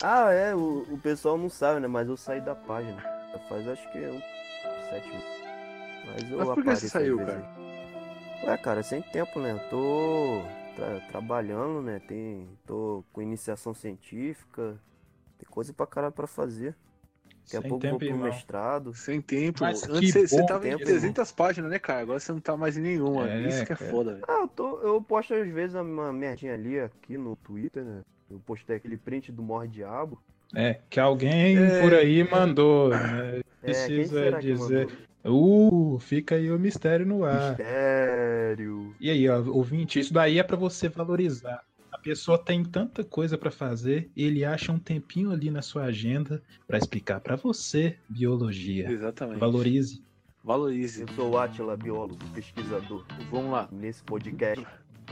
[0.00, 1.88] Ah, é, o, o pessoal não sabe, né?
[1.88, 3.00] Mas eu saí da página.
[3.48, 4.20] Faz acho que um
[4.90, 5.42] sete meses.
[6.06, 7.44] Mas eu Mas por que você saiu, cara?
[8.42, 8.48] aí.
[8.48, 9.52] Ué, cara, sem tempo, né?
[9.52, 10.42] Eu tô
[10.74, 12.00] tra- trabalhando, né?
[12.06, 14.76] Tem, tô com iniciação científica.
[15.38, 16.74] Tem coisa pra caralho pra fazer.
[17.44, 18.28] Daqui a Sem pouco eu vou tempo, pro irmão.
[18.28, 18.94] mestrado.
[18.94, 19.58] Sem tempo.
[19.62, 22.00] Mas Antes você, tava em tempo, 300 páginas, né, cara?
[22.02, 23.28] Agora você não tá mais em nenhuma.
[23.28, 23.90] É, Isso que é cara.
[23.90, 24.24] foda, velho.
[24.28, 28.02] Ah, eu, tô, eu posto às vezes uma merdinha ali aqui no Twitter, né?
[28.30, 30.22] Eu postei aquele print do Morre Diabo.
[30.54, 31.80] É, que alguém É.
[31.80, 33.38] por aí mandou, né?
[33.38, 34.86] É, Precisa dizer.
[35.24, 37.50] Uh, fica aí o mistério no ar.
[37.50, 38.94] Mistério.
[39.00, 41.62] E aí, ó, ouvinte, isso daí é pra você valorizar.
[41.90, 46.42] A pessoa tem tanta coisa pra fazer, ele acha um tempinho ali na sua agenda
[46.66, 48.90] pra explicar pra você biologia.
[48.90, 49.38] Exatamente.
[49.38, 50.02] Valorize.
[50.42, 51.02] Valorize.
[51.02, 53.06] Eu sou o Atila, biólogo, pesquisador.
[53.30, 53.68] Vamos lá.
[53.70, 54.66] Nesse podcast,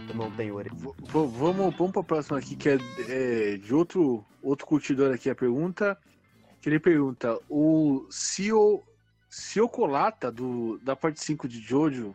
[0.08, 0.74] eu não tenho orelha.
[1.02, 1.32] Vamos,
[1.76, 5.96] vamos pra próxima aqui, que é, é, de outro, outro curtidor aqui a pergunta.
[6.60, 8.82] Que ele pergunta: o Cio,
[9.30, 12.14] Ciocolata do, da parte 5 de Jojo.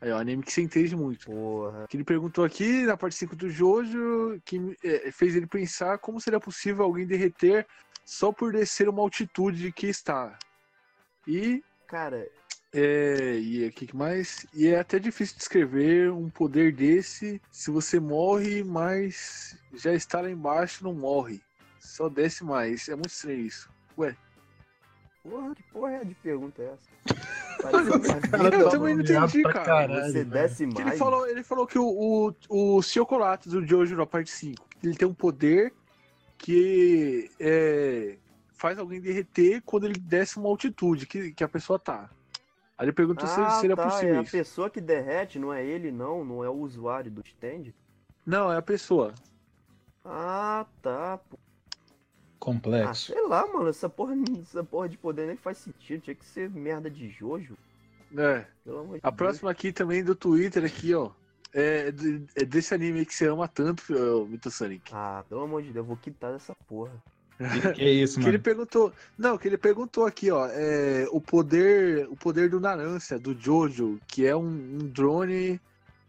[0.00, 1.26] Aí, ó, anime que você entende muito.
[1.26, 1.86] Porra.
[1.88, 6.20] Que ele perguntou aqui na parte 5 do Jojo, que é, fez ele pensar como
[6.20, 7.66] seria possível alguém derreter
[8.04, 10.36] só por descer uma altitude que está.
[11.26, 12.28] E Cara,
[12.72, 14.44] é, e o que que mais?
[14.52, 20.28] E é até difícil descrever um poder desse se você morre, mas já está lá
[20.28, 21.40] embaixo não morre.
[21.78, 22.88] Só desce mais.
[22.88, 23.70] É muito estranho isso.
[23.96, 24.16] Ué,
[25.24, 26.90] porra, que porra é de pergunta é essa?
[28.30, 29.64] Cara eu também não entendi, cara.
[29.64, 30.12] caralho.
[30.12, 30.78] Você desce mais.
[30.86, 31.86] ele falou, ele falou que o,
[32.48, 32.80] o, o
[33.46, 35.72] do Jojo na parte 5, ele tem um poder
[36.36, 38.18] que é,
[38.52, 42.10] faz alguém derreter quando ele desce uma altitude que, que a pessoa tá.
[42.76, 44.32] Aí ele perguntou se Ah, seria tá, possível é a isso.
[44.32, 47.72] pessoa que derrete, não é ele não, não é o usuário do stand.
[48.26, 49.14] Não, é a pessoa.
[50.04, 51.18] Ah, tá.
[51.18, 51.38] pô.
[52.44, 53.12] Ah, Complexo.
[53.12, 56.50] sei lá, mano, essa porra, essa porra de poder nem faz sentido, tinha que ser
[56.50, 57.56] merda de Jojo,
[58.16, 58.44] É.
[58.64, 59.16] pelo amor de A Deus.
[59.16, 61.10] próxima aqui também do Twitter aqui, ó.
[61.54, 61.92] É,
[62.34, 64.90] é desse anime aí que você ama tanto, ô, Mito Sonic.
[64.92, 66.92] Ah, pelo amor de Deus, eu vou quitar essa porra.
[67.38, 68.42] Que, que é isso, Que ele mano?
[68.44, 68.92] perguntou.
[69.18, 70.46] Não, que ele perguntou aqui, ó.
[70.52, 72.06] É, o poder.
[72.10, 75.60] O poder do Narância, do Jojo, que é um, um drone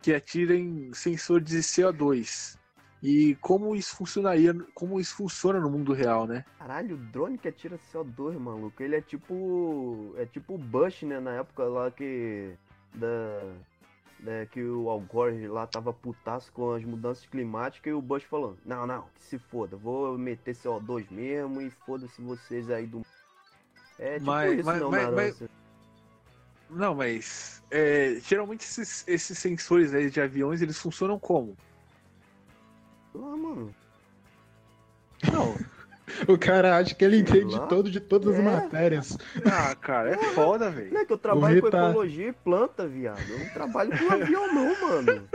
[0.02, 2.58] que atira em sensor de CO2.
[3.06, 6.43] E como isso funcionaria, como isso funciona no mundo real, né?
[6.58, 10.14] Caralho, o drone que atira CO2, maluco, ele é tipo.
[10.18, 12.53] É tipo o Bush, né, na época lá que.
[12.95, 13.08] Da.
[14.22, 18.24] né, que o Al Gore lá tava putaço com as mudanças climáticas e o Bush
[18.24, 23.06] falou, não, não, que se foda, vou meter CO2 mesmo e foda-se vocês aí do.
[23.99, 25.49] É tipo Mas- isso, mas- não, mas- Narância.
[26.70, 31.56] Não, mas é, geralmente esses, esses sensores aí de aviões, eles funcionam como?
[33.16, 33.76] Ah, mano.
[35.32, 35.55] Não.
[36.30, 37.63] O cara acha que ele entende lá.
[37.63, 38.41] de todo de todas as É.
[38.43, 39.18] matérias.
[39.43, 40.93] Ah, cara, é foda, velho.
[40.93, 43.20] Não é que eu trabalho com Rita- ecologia e planta, viado.
[43.28, 45.28] Eu não trabalho com avião, não, mano.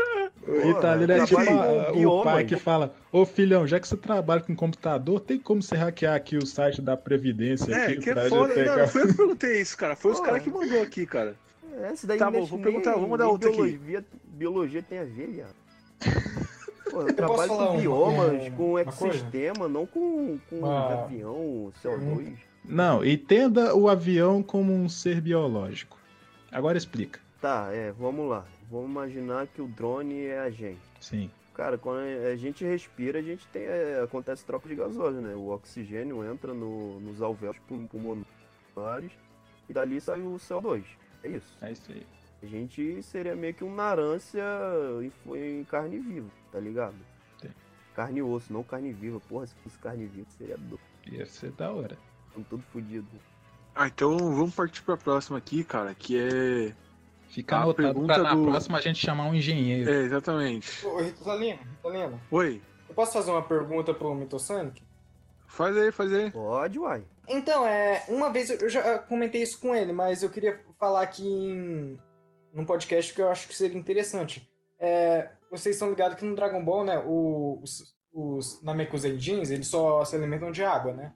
[0.47, 3.97] O Ritalino é tipo a- com o pai que fala: Ô filhão, já que você
[3.97, 7.75] trabalha com computador, tem como você hackear aqui o site da Previdência?
[7.75, 8.55] É, aqui, que pra é foda.
[8.65, 9.97] Não, não foi eu que perguntei isso, cara.
[9.97, 11.35] Foi os Pô, caras que mandou aqui, cara.
[11.73, 13.57] É, daí Tá bom, vou perguntar, vamos mandar nem outro aqui.
[13.77, 15.55] biologia, biologia tem a ver, viado.
[16.91, 18.81] Pô, eu trabalho com uma- biomas, uma- com coisa?
[18.91, 22.39] ecossistema, não com, com Uma- avião, CO2.
[22.65, 25.99] Não, entenda o avião como um ser biológico.
[26.53, 27.21] Agora explica.
[27.41, 28.45] Tá, é, vamos lá.
[28.71, 30.79] Vamos imaginar que o drone é a gente.
[31.01, 31.31] Sim.
[31.55, 33.63] Cara, quando a gente respira, a gente tem.
[33.63, 35.35] é, acontece troca de gasóleo, né?
[35.35, 39.11] O oxigênio entra no- nos alvéolos pul- pulmonares
[39.69, 40.85] e dali sai o CO2.
[41.23, 41.57] É isso.
[41.61, 42.07] É isso aí.
[42.43, 44.43] A gente seria meio que um narância
[45.03, 46.95] em, fo- em carne viva, tá ligado?
[47.41, 47.51] Sim.
[47.95, 49.21] Carne e osso, não carne viva.
[49.29, 50.81] Porra, se fosse carne viva, seria doido.
[51.07, 51.99] Ia ser da hora.
[52.29, 53.07] Estamos tudo fodido.
[53.75, 56.75] Ah, então vamos partir pra próxima aqui, cara, que é.
[57.29, 59.89] Fica A anotado pergunta pra na do- próxima a gente chamar um engenheiro.
[59.89, 60.85] É, exatamente.
[60.85, 64.83] Ô, Ritalino, Ritalino, Oi, eu posso fazer uma pergunta pro Mitosonic?
[65.47, 66.31] faz aí, faz aí.
[66.31, 67.05] Pode, uai.
[67.29, 71.23] Então, é, uma vez eu já comentei isso com ele, mas eu queria falar aqui
[71.25, 71.99] em
[72.53, 74.49] num podcast que eu acho que seria interessante.
[74.79, 80.05] É, vocês estão ligados que no Dragon Ball, né, o- os, os Namekuseijins, eles só
[80.05, 81.13] se alimentam de água, né?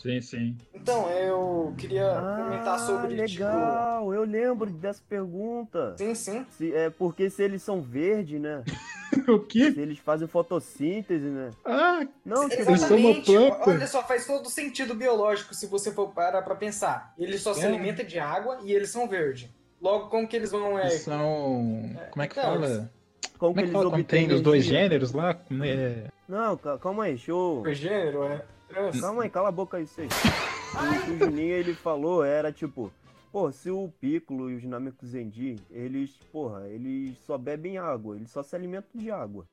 [0.00, 0.56] Sim, sim.
[0.74, 5.94] Então, eu queria comentar sobre, Ah, legal, eu lembro dessa pergunta.
[5.98, 6.46] Sim, sim.
[6.56, 8.64] Se, é porque se eles são verdes, né?
[9.28, 9.70] o quê?
[9.70, 11.50] Se eles fazem fotossíntese, né?
[11.66, 13.36] Ah, Não, tipo, Exatamente.
[13.36, 17.12] Olha só, faz todo sentido biológico se você for parar pra pensar.
[17.18, 17.66] Eles só se É.
[17.66, 19.50] alimentam de água e eles são verdes.
[19.82, 20.78] Logo, como que eles vão...
[20.78, 21.82] É, Eles são.
[22.12, 22.90] Como é que Então, fala?
[23.36, 24.82] Como, Como é que eles fala quando obtêm tem os dois energia?
[24.82, 25.36] gêneros lá?
[25.64, 26.04] É...
[26.28, 27.64] Não, ca- calma aí, show.
[27.74, 28.44] gênero, é...
[28.68, 29.00] trans.
[29.00, 30.08] Calma aí, cala a boca aí, vocês.
[30.12, 32.92] O que o Juninho ele falou era tipo,
[33.32, 38.42] pô, se o Piccolo e os Namekusendi, eles, porra, eles só bebem água, eles só
[38.42, 39.44] se alimentam de água.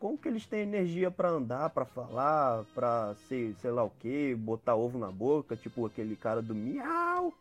[0.00, 4.34] Como que eles têm energia pra andar, pra falar, pra sei, sei lá o que,
[4.34, 7.32] botar ovo na boca, tipo aquele cara do miau?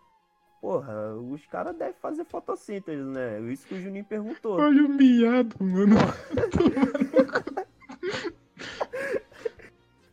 [0.62, 3.40] Porra, os caras devem fazer fotossíntese, né?
[3.52, 4.60] Isso que o Juninho perguntou.
[4.60, 5.96] Olha o miado, mano.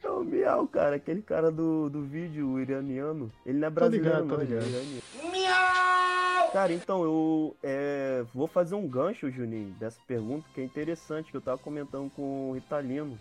[0.03, 3.30] É o Miau, cara, aquele cara do, do vídeo o iraniano.
[3.44, 4.72] Ele não é Tô brasileiro, ligado, tô não, ele é ligado.
[4.72, 6.53] iraniano.
[6.53, 11.36] Cara, então eu é, vou fazer um gancho, Juninho, dessa pergunta que é interessante, que
[11.36, 13.18] eu tava comentando com o Ritalino.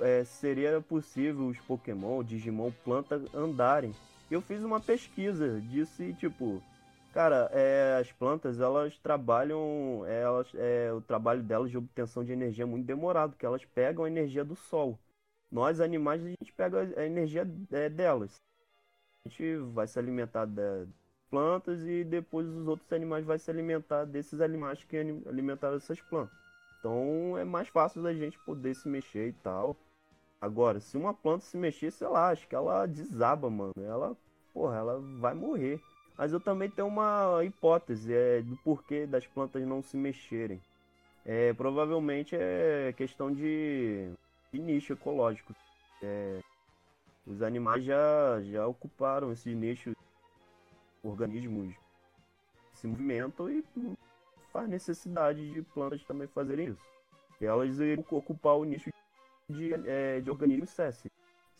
[0.00, 3.94] É, seria possível os Pokémon, o Digimon, planta andarem?
[4.32, 6.62] Eu fiz uma pesquisa disso e, tipo,
[7.12, 12.64] cara, é, as plantas elas trabalham, elas, é, o trabalho delas de obtenção de energia
[12.64, 14.98] é muito demorado, porque elas pegam a energia do sol.
[15.50, 18.40] Nós, animais, a gente pega a energia é, delas.
[19.26, 20.86] A gente vai se alimentar da
[21.28, 26.36] plantas e depois os outros animais vão se alimentar desses animais que alimentaram essas plantas.
[26.78, 29.76] Então é mais fácil da gente poder se mexer e tal.
[30.42, 33.72] Agora, se uma planta se mexer, sei lá, acho que ela desaba, mano.
[33.76, 34.16] Ela,
[34.52, 35.80] porra, ela vai morrer.
[36.18, 40.60] Mas eu também tenho uma hipótese é, do porquê das plantas não se mexerem.
[41.24, 44.10] É, provavelmente é questão de,
[44.52, 45.54] de nicho ecológico.
[46.02, 46.40] É,
[47.24, 49.92] os animais já, já ocuparam esse nicho,
[51.04, 51.72] organismos
[52.74, 53.64] se movimentam e
[54.52, 56.82] faz necessidade de plantas também fazerem isso.
[57.40, 58.90] E elas iriam ocupar o nicho
[59.48, 61.12] de, é, de organismos césseis.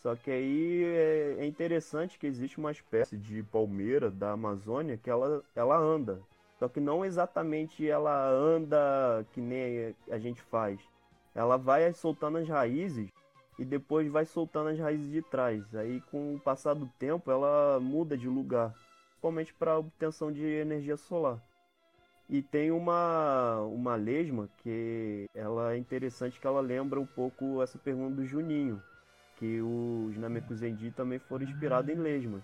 [0.03, 5.09] Só que aí é, é interessante que existe uma espécie de palmeira da Amazônia que
[5.09, 6.21] ela, ela anda.
[6.59, 10.81] Só que não exatamente ela anda que nem a gente faz.
[11.35, 13.11] Ela vai soltando as raízes
[13.59, 15.75] e depois vai soltando as raízes de trás.
[15.75, 18.75] Aí com o passar do tempo ela muda de lugar,
[19.11, 21.41] principalmente para obtenção de energia solar.
[22.33, 27.77] E tem uma, uma lesma que ela é interessante que ela lembra um pouco essa
[27.77, 28.83] pergunta do Juninho,
[29.37, 32.43] que os Namekusendi também foram inspirados em lesmas.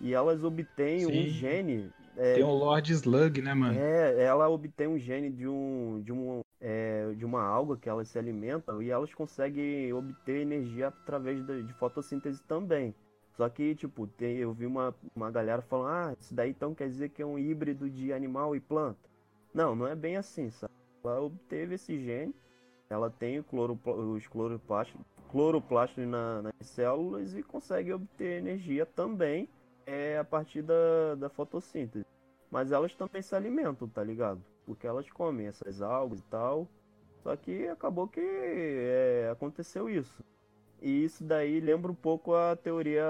[0.00, 1.28] E elas obtêm um Sim.
[1.28, 1.92] gene.
[2.16, 3.78] é, Tem o Lord Slug, né, mano?
[3.78, 8.08] é, ela obtém um gene de um de um é, de uma alga que elas
[8.08, 12.92] se alimentam e elas conseguem obter energia através da- de fotossíntese também.
[13.36, 16.88] Só que, tipo, tem, eu vi uma, uma galera falando, ah, isso daí então quer
[16.88, 18.98] dizer que é um híbrido de animal e planta.
[19.52, 20.72] Não, não é bem assim, sabe?
[21.04, 22.34] Ela obteve esse gene,
[22.90, 29.48] ela tem cloropla- os cloroplastos, cloroplastos na- nas células e consegue obter energia também
[29.86, 32.04] é, a partir da, da fotossíntese.
[32.50, 34.42] Mas elas também se alimentam, tá ligado?
[34.66, 36.68] Porque elas comem essas algas e tal.
[37.22, 40.22] Só que acabou que é, aconteceu isso.
[40.80, 43.04] E isso daí lembra um pouco a teoria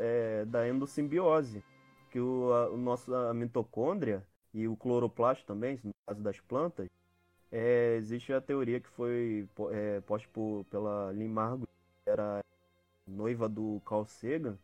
[0.00, 1.64] é, da endossimbiose.
[2.10, 4.22] Que o, a, o nosso a mitocôndria
[4.56, 6.88] e o cloroplasto também, no caso das plantas,
[7.52, 11.68] é, existe a teoria que foi é, posta por, pela Margulis,
[12.02, 12.42] que era
[13.06, 14.58] noiva do Carl Sagan,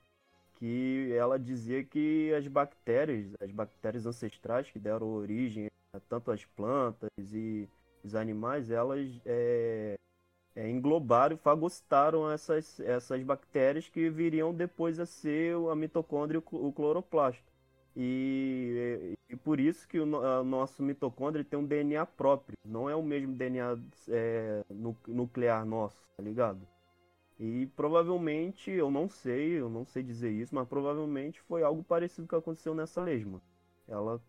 [0.55, 6.43] que ela dizia que as bactérias, as bactérias ancestrais que deram origem a tanto às
[6.43, 7.69] plantas e
[8.03, 9.99] os animais, elas é,
[10.57, 16.43] é, englobaram e fagocitaram essas, essas bactérias que viriam depois a ser a mitocôndria e
[16.51, 17.52] o cloroplasto.
[17.97, 22.97] E, e por isso que o a nosso mitocôndrio tem um DNA próprio, não é
[22.97, 23.79] o mesmo DNA
[24.09, 26.67] é, nu- nuclear nosso, tá ligado?
[27.39, 32.29] E provavelmente, eu não sei, eu não sei dizer isso, mas provavelmente foi algo parecido
[32.29, 33.43] que aconteceu nessa lesma.
[33.89, 34.21] Ela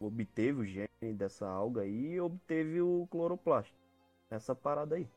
[0.00, 3.74] obteve o gene dessa alga aí e obteve o cloroplasto.
[4.30, 5.08] Essa parada aí.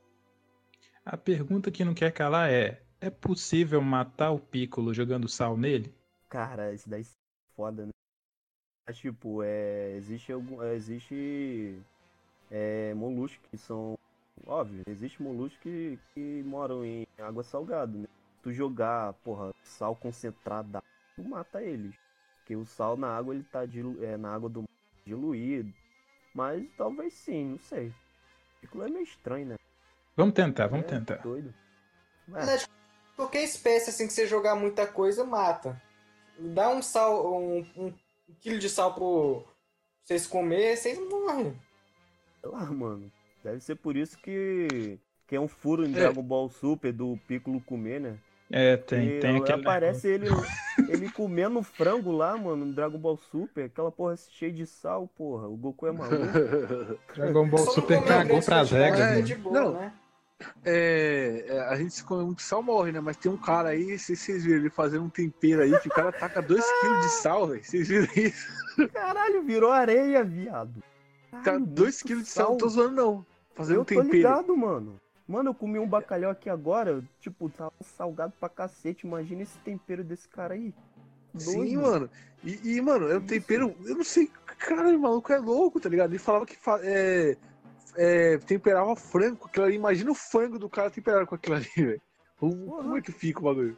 [1.05, 5.93] A pergunta que não quer calar é: é possível matar o Piccolo jogando sal nele?
[6.29, 7.03] Cara, isso daí
[7.59, 7.91] foda, né?
[8.87, 11.77] Mas, tipo, é, existe algum, é, existe
[12.49, 13.97] é, moluscos que são,
[14.47, 18.07] óbvio, existe moluscos que, que moram em água salgada, né?
[18.41, 20.81] Tu jogar, porra, sal concentrado, da-
[21.17, 21.93] tu mata eles.
[22.37, 24.69] Porque o sal na água, ele tá dilu, é, na água do mar
[25.05, 25.73] diluído.
[26.33, 27.91] Mas talvez sim, não sei.
[28.63, 29.55] Aquilo é meio estranho, né?
[30.15, 31.17] Vamos tentar, vamos É, tentar.
[31.17, 31.53] Doido.
[32.35, 32.65] É,
[33.17, 35.88] qualquer espécie assim que você jogar muita coisa, mata.
[36.39, 37.93] Dá um sal, um, um
[38.39, 39.43] quilo de sal pro
[40.03, 41.53] vocês comer, vocês morrem.
[42.41, 43.11] Sei lá, mano.
[43.43, 45.99] Deve ser por isso que, que é um furo em É.
[45.99, 48.17] Dragon Ball Super do Piccolo comer, né?
[48.51, 49.61] É, tem, E tem aquele.
[49.61, 50.27] aparece ele,
[50.89, 53.65] ele comendo frango lá, mano, no Dragon Ball Super.
[53.65, 55.47] Aquela porra cheia de sal, porra.
[55.47, 56.17] O Goku é maluco.
[57.15, 59.73] Dragon Ball Super cagou pras regras, é de boa, Não.
[59.73, 59.93] né?
[60.63, 62.99] É, é, a gente se come muito sal, morre, né?
[62.99, 65.91] Mas tem um cara aí, se vocês viram ele fazendo um tempero aí, que o
[65.91, 66.55] cara taca 2kg
[67.01, 67.63] de sal, velho.
[67.63, 68.47] Vocês viram isso?
[68.93, 70.81] Caralho, virou areia, viado.
[71.43, 73.25] Tá 2kg de sal, não tô zoando não.
[73.53, 74.11] Fazendo Eu um tô tempero.
[74.11, 74.99] ligado, mano.
[75.27, 79.05] Mano, eu comi um bacalhau aqui agora, tipo, tava salgado pra cacete.
[79.05, 80.73] Imagina esse tempero desse cara aí.
[81.37, 81.81] Sim, Doido.
[81.81, 82.09] mano.
[82.43, 83.75] E, e, mano, é um tempero.
[83.85, 84.31] Eu não sei.
[84.57, 86.09] Cara, o maluco é louco, tá ligado?
[86.11, 87.37] Ele falava que é,
[88.01, 89.75] é, temperava frango com aquilo ali.
[89.75, 92.01] Imagina o frango do cara temperado com aquilo ali, velho.
[92.39, 93.77] Como é que fica o bagulho?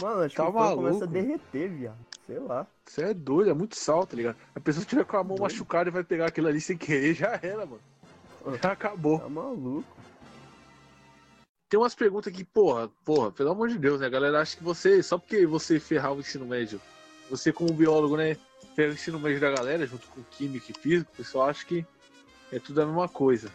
[0.00, 1.12] Mano, acho Tá que o frango começa a maluco.
[1.12, 1.98] derreter, viado.
[2.26, 2.66] Sei lá.
[2.84, 4.36] Você é doido, é muito sal, tá ligado?
[4.54, 7.38] A pessoa tiver com a mão machucada e vai pegar aquilo ali sem querer, já
[7.40, 7.80] era, mano.
[8.60, 9.20] Já acabou.
[9.20, 9.84] Tá maluco.
[11.68, 14.06] Tem umas perguntas aqui, porra, porra, pelo amor de Deus, né?
[14.06, 16.80] A galera acha que você, só porque você ferrava o ensino médio,
[17.30, 18.36] você como biólogo, né,
[18.76, 21.86] ferra o ensino médio da galera, junto com química e físico, o pessoal acha que
[22.52, 23.50] é tudo a mesma coisa.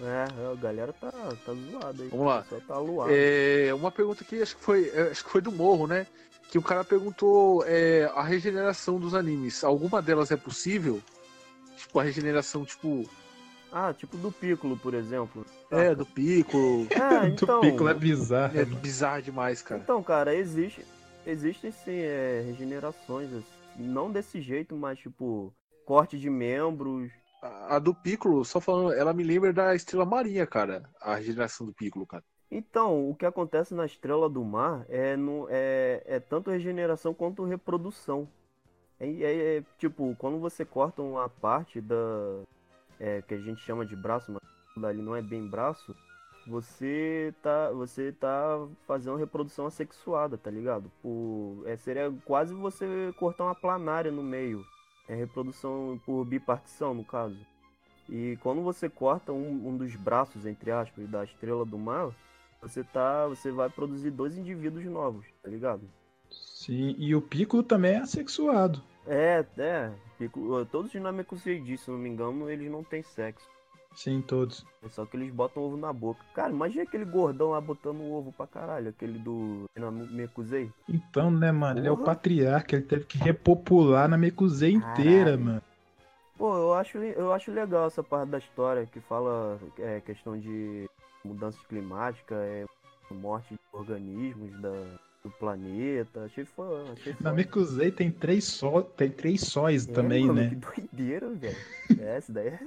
[0.00, 2.08] É, é, a galera tá, tá zoada aí.
[2.08, 2.44] Vamos lá.
[2.48, 3.10] Só tá luado.
[3.12, 6.06] É, uma pergunta que acho que foi, é, acho que foi do Morro, né?
[6.50, 9.64] Que o cara perguntou é, a regeneração dos animes.
[9.64, 11.02] Alguma delas é possível?
[11.76, 13.08] Tipo, a regeneração, tipo,
[13.72, 15.44] Ah, tipo do Piccolo, por exemplo.
[15.70, 16.86] é, do Piccolo.
[16.94, 17.60] É, então.
[17.60, 18.58] Do Piccolo é bizarro.
[18.58, 19.80] É bizarro demais, cara.
[19.82, 20.84] Então, cara, existe,
[21.26, 23.44] existem sim é, regenerações, assim,
[23.76, 25.52] não desse jeito, mas tipo,
[25.84, 27.10] corte de membros.
[27.40, 30.88] A, do Piccolo, só falando, ela me lembra da Estrela Marinha, cara.
[31.00, 32.24] A regeneração do Piccolo, cara.
[32.50, 37.44] Então, o que acontece na Estrela do Mar é, no, é, é tanto regeneração quanto
[37.44, 38.28] reprodução.
[38.98, 41.96] É, é- é, tipo, quando você corta uma parte da.
[42.98, 45.94] é, que a gente chama de braço, mas ali não é bem braço,
[46.46, 50.90] você tá, você tá fazendo reprodução assexuada, tá ligado?
[51.02, 54.64] Por, é, seria quase você cortar uma planária no meio.
[55.08, 57.38] É reprodução por bipartição, no caso.
[58.08, 62.10] E quando você corta um, um dos braços, entre aspas, da estrela do mar,
[62.60, 63.26] você tá.
[63.28, 65.82] Você vai produzir dois indivíduos novos, tá ligado?
[66.30, 68.82] Sim, e o Piccolo também é assexuado.
[69.06, 69.90] É, é.
[70.18, 73.48] Piccolo- Todos os Namekusei, se não me engano, eles não têm sexo.
[73.94, 74.64] Sim, todos.
[74.84, 76.20] É só que eles botam ovo na boca.
[76.34, 80.70] Cara, imagina aquele gordão lá botando ovo pra caralho, aquele do Namekusei.
[80.88, 81.80] Então, né, mano?
[81.80, 82.06] Ele é o Porra.
[82.14, 85.62] patriarca, ele teve que repopular na Mekuzei inteira, mano.
[86.36, 90.88] Pô, eu acho, eu acho legal essa parte da história que fala é, questão de
[91.24, 92.64] mudança climática, é,
[93.10, 94.70] morte de organismos da,
[95.24, 96.22] do planeta.
[96.24, 96.92] Achei foda.
[96.92, 97.32] Achei Na foda.
[97.32, 100.50] Mekuzei tem três só, tem três sóis É, também, mano, né?
[100.50, 101.56] Que doideira, velho.
[102.00, 102.60] É, essa daí é.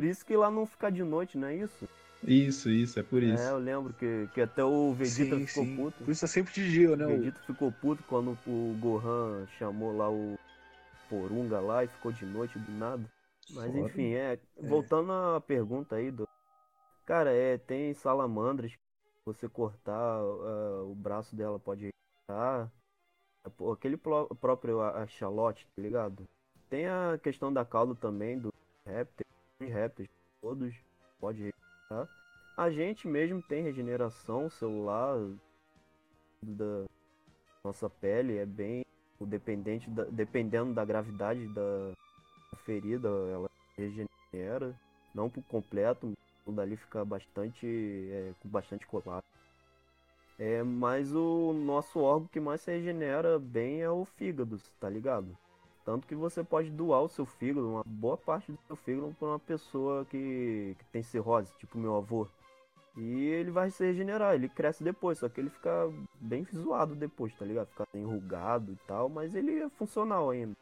[0.00, 1.86] Por isso que lá não fica de noite, não é isso?
[2.24, 3.42] Isso, isso, é por isso.
[3.42, 5.76] É, eu lembro que, que até o Vegeta Sim, ficou sim.
[5.76, 6.04] puto.
[6.04, 7.04] Por isso é sempre de dia, né?
[7.04, 10.38] O Vegeta ficou puto quando o Gohan chamou lá o
[11.10, 13.04] porunga lá e ficou de noite do nada.
[13.50, 13.78] Mas Foda.
[13.78, 14.38] enfim, é.
[14.56, 16.24] Voltando à pergunta aí do.
[17.04, 18.72] Cara, é, tem salamandras.
[19.26, 21.90] Você cortar ah, o braço dela pode.
[23.54, 26.26] Pô, Aquele pró- próprio a- axolote, tá ligado?
[26.70, 28.48] Tem a questão da cauda também, do
[28.86, 29.26] réptil.
[29.60, 30.08] Os répteis,
[30.40, 30.74] todos
[31.20, 32.08] pode irritar.
[32.56, 35.18] A gente mesmo tem regeneração celular
[36.42, 36.84] da
[37.64, 38.82] nossa pele, é bem
[39.18, 41.92] o dependente da- dependendo da gravidade da
[42.64, 44.74] ferida, ela regenera,
[45.14, 46.12] não por completo,
[46.44, 49.28] tudo ali fica bastante é, com bastante colapso.
[50.38, 55.36] É, mas o nosso órgão que mais se regenera bem é o fígado, tá ligado?
[55.84, 59.28] Tanto que você pode doar o seu fígado, uma boa parte do seu fígado, para
[59.28, 62.26] uma pessoa que, que tem cirrose, tipo meu avô.
[62.96, 67.32] E ele vai se regenerar, ele cresce depois, só que ele fica bem zoado depois,
[67.34, 67.68] tá ligado?
[67.68, 70.54] Fica enrugado e tal, mas ele é funcional ainda.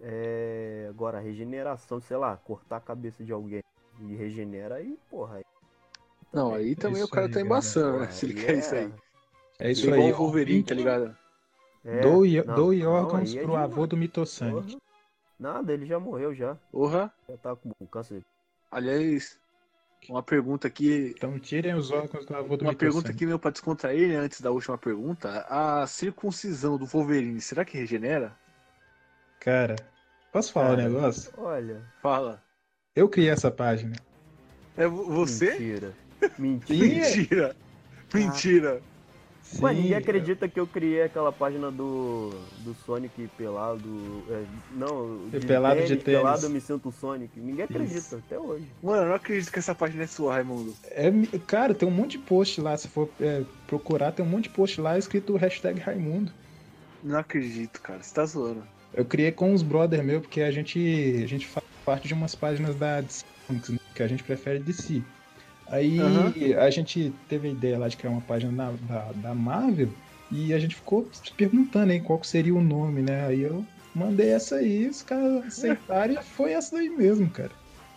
[0.00, 3.62] É, agora, a regeneração, sei lá, cortar a cabeça de alguém
[4.00, 5.36] e regenera aí, porra.
[5.36, 5.44] Aí,
[6.32, 8.10] Não, aí também o isso cara aí, tá embaçando, né?
[8.10, 8.94] Se ele quer é- isso aí.
[9.58, 10.12] É isso Igual aí.
[10.12, 11.16] o Wolverine, tá ligado?
[11.84, 14.52] É, Doe, não, doe não, órgãos é pro avô do Mitossani.
[14.52, 14.80] Porra.
[15.38, 16.56] Nada, ele já morreu já.
[16.70, 17.12] Porra.
[17.28, 18.22] Já tá com câncer.
[18.70, 19.40] Aliás,
[20.08, 21.14] uma pergunta aqui.
[21.16, 24.40] Então tirem os órgãos do avô do Uma pergunta aqui, meu, pra descontrair, né, antes
[24.40, 25.46] da última pergunta.
[25.48, 28.36] A circuncisão do Wolverine, será que regenera?
[29.40, 29.76] Cara,
[30.30, 31.32] posso falar Cara, um negócio?
[31.38, 31.82] Olha.
[32.02, 32.42] Fala.
[32.94, 33.96] Eu criei essa página.
[34.76, 35.52] É vo- você?
[35.52, 35.94] Mentira.
[36.38, 36.84] Mentira.
[36.86, 37.56] Mentira.
[38.12, 38.82] Mentira.
[39.58, 44.22] Mas ninguém Sim, acredita que eu criei aquela página do, do Sonic pelado.
[44.30, 46.20] é, não, E pelado de tênis.
[46.20, 47.40] Pelado eu me sinto Sonic.
[47.40, 48.16] Ninguém acredita Isso.
[48.16, 48.66] até hoje.
[48.82, 50.74] Mano, eu não acredito que essa página é sua, Raimundo.
[50.84, 51.10] É,
[51.46, 52.76] cara, tem um monte de post lá.
[52.76, 56.32] Se for é, procurar, tem um monte de post lá escrito hashtag Raimundo.
[57.02, 58.02] Não acredito, cara.
[58.02, 58.62] Você tá zoando.
[58.92, 62.34] Eu criei com os brother meu, porque a gente, a gente faz parte de umas
[62.34, 65.02] páginas da DC Comics, né, que a gente prefere DC.
[65.70, 66.32] Aí Aham.
[66.58, 69.88] a gente teve a ideia lá de criar uma página da, da, da Marvel
[70.30, 73.26] e a gente ficou se perguntando aí qual seria o nome, né?
[73.26, 73.64] Aí eu
[73.94, 77.50] mandei essa aí, os caras aceitaram e foi essa daí mesmo, cara.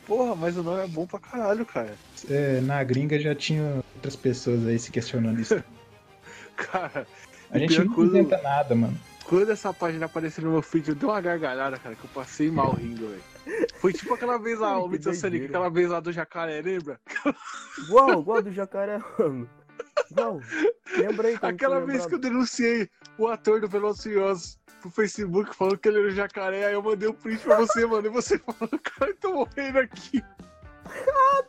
[0.06, 1.96] Porra, mas o nome é bom pra caralho, cara.
[2.30, 5.62] É, na gringa já tinha outras pessoas aí se questionando isso.
[6.56, 7.08] Cara,
[7.50, 8.96] A gente não quando- inventa nada, mano.
[9.26, 12.52] quando essa página apareceu no meu feed, eu dei uma gargalhada, cara, que eu passei
[12.52, 13.24] mal rindo, velho.
[13.84, 15.46] Foi tipo aquela vez lá, o Sonic, doideira.
[15.48, 16.98] aquela vez lá do jacaré, lembra?
[17.80, 19.50] Igual, igual do jacaré, mano.
[20.10, 20.40] Igual.
[20.96, 22.32] Lembra aí, Aquela vez que eu lembrado.
[22.32, 26.74] denunciei o ator do Velozes Furiosos pro Facebook falando que ele era o jacaré, aí
[26.74, 30.24] eu mandei o print pra você, mano, e você falou, cara, eu tô morrendo aqui.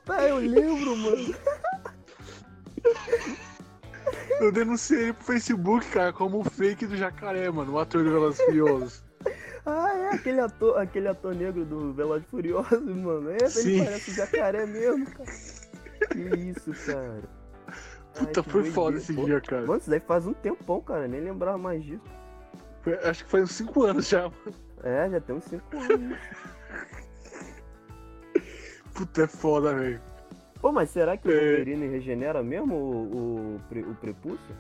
[0.05, 1.37] Tá, eu lembro, mano.
[4.41, 8.11] Eu denunciei ele pro Facebook, cara, como um fake do jacaré, mano, o ator do
[8.11, 9.04] Velozes Furiosos.
[9.67, 13.31] Ah, é aquele ator, aquele ator negro do Velozes Furiosos, mano.
[13.31, 13.77] É, Sim.
[13.77, 15.31] ele parece um jacaré mesmo, cara.
[16.11, 17.23] Que isso, cara.
[18.15, 19.63] Puta, que foi foda esse Pô, dia, cara.
[19.67, 21.09] Mano, isso daí faz um tempão, cara.
[21.09, 22.05] Nem lembrava mais disso.
[22.83, 24.35] Foi- acho que foi uns 5 anos já, mano.
[24.83, 26.19] É, já tem uns 5 anos.
[28.93, 30.01] Puta, é foda, velho.
[30.61, 31.35] Pô, mas será que o É.
[31.57, 34.55] Wolverine regenera mesmo o, o, pre- o prepúcio?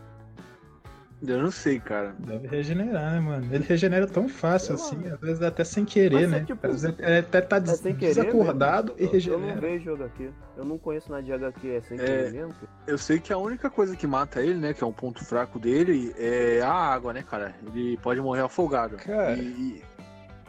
[1.26, 2.14] Eu não sei, cara.
[2.18, 3.46] Deve regenerar, né, mano?
[3.54, 6.44] Ele regenera tão fácil assim, às vezes até sem querer, Mas é né?
[6.44, 8.98] tipo- Às vezes ele até tá É des- sem querer desacordado mesmo?
[9.00, 9.54] e Eu- Eu regenera.
[9.54, 10.30] não vejo HQ.
[10.56, 12.04] Eu não conheço nada de HQ, é sem É.
[12.04, 12.54] querer mesmo?
[12.86, 15.58] Eu sei que a única coisa que mata ele, né, que é um ponto fraco
[15.58, 17.54] dele, é a água, né, cara?
[17.66, 18.96] Ele pode morrer afogado.
[18.96, 19.34] Cara.
[19.36, 19.82] E- e-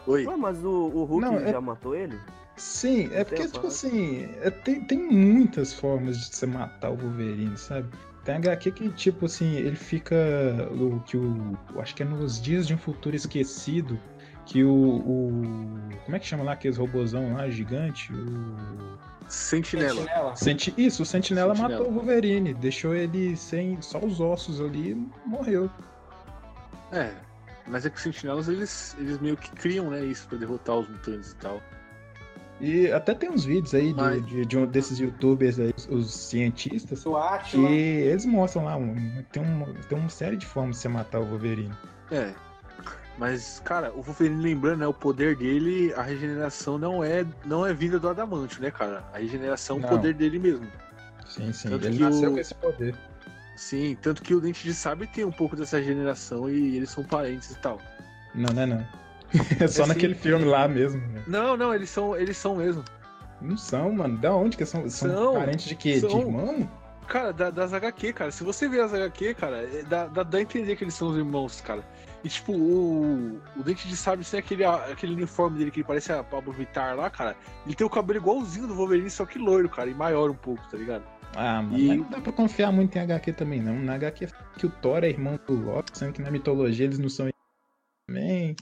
[0.08, 0.26] Oi.
[0.28, 2.20] Ué, mas o, o Hulk Não, é- já matou ele?
[2.58, 7.58] Sim, é porque, tipo assim, é- tem, tem muitas formas de você matar o Wolverine,
[7.58, 7.88] sabe?
[8.26, 10.16] Tem HQ que, tipo assim, ele fica.
[10.72, 11.58] O, que o.
[11.78, 14.00] Acho que é nos Dias de um Futuro Esquecido.
[14.48, 14.74] Que o.
[14.74, 15.30] o
[16.04, 18.12] como é que chama lá aqueles robozão lá, gigante?
[18.12, 18.98] O.
[19.30, 20.36] Sentinela.
[20.36, 21.80] Senti, isso, o Sentinela, Sentinela.
[21.80, 22.56] matou o Wolverine.
[22.56, 25.70] Deixou ele sem só os ossos ali e morreu.
[26.92, 27.12] É.
[27.68, 30.88] Mas é que os sentinelas, eles, eles meio que criam, né, isso pra derrotar os
[30.88, 31.62] mutantes e tal.
[32.62, 37.04] E até tem uns vídeos aí de, de, de um desses youtubers aí, os cientistas,
[37.04, 37.70] que Atila.
[37.70, 38.78] eles mostram lá,
[39.32, 41.74] tem, um, tem uma série de formas de você matar o Wolverine.
[42.12, 42.34] É.
[43.18, 47.74] Mas, cara, o Wolverine, lembrando, né, o poder dele, a regeneração não é, não é
[47.74, 49.04] vinda do adamantio, né, cara?
[49.14, 49.88] A regeneração é Não.
[49.88, 50.68] o poder dele mesmo.
[51.28, 51.70] Sim, sim.
[51.70, 52.96] Tanto ele nasceu o- com esse poder.
[53.58, 57.04] Sim, tanto que o Dente de Sabre tem um pouco dessa regeneração e eles são
[57.06, 57.80] parentes e tal.
[58.34, 58.88] Não, não é não.
[59.60, 61.02] É só É naquele filme lá mesmo.
[61.08, 61.24] né?
[61.28, 62.84] Não, não, eles são, eles são mesmo.
[63.42, 64.18] Não são, mano.
[64.18, 64.90] Da onde que são?
[64.90, 65.94] São, São, parentes de quê?
[65.96, 66.20] De são.
[66.20, 66.70] irmão?
[67.08, 68.32] Cara, da- das HQ, cara.
[68.32, 71.10] Se você ver as HQ, cara, é- dá, dá, dá a entender que eles são
[71.10, 71.84] os irmãos, cara.
[72.24, 76.12] E tipo, o, o Dente de Sabre sem aquele, aquele uniforme dele que ele parece
[76.12, 77.36] a Pablo Vittar lá, cara.
[77.66, 80.64] Ele tem o cabelo igualzinho do Wolverine, só que loiro, cara, e maior um pouco,
[80.72, 81.04] tá ligado?
[81.36, 83.76] Ah, mano, E- não dá pra confiar muito em HQ também, não.
[83.76, 86.98] Na HQ é que o Thor é irmão do Loki, sendo que na mitologia eles
[86.98, 87.30] não são
[88.08, 88.56] também.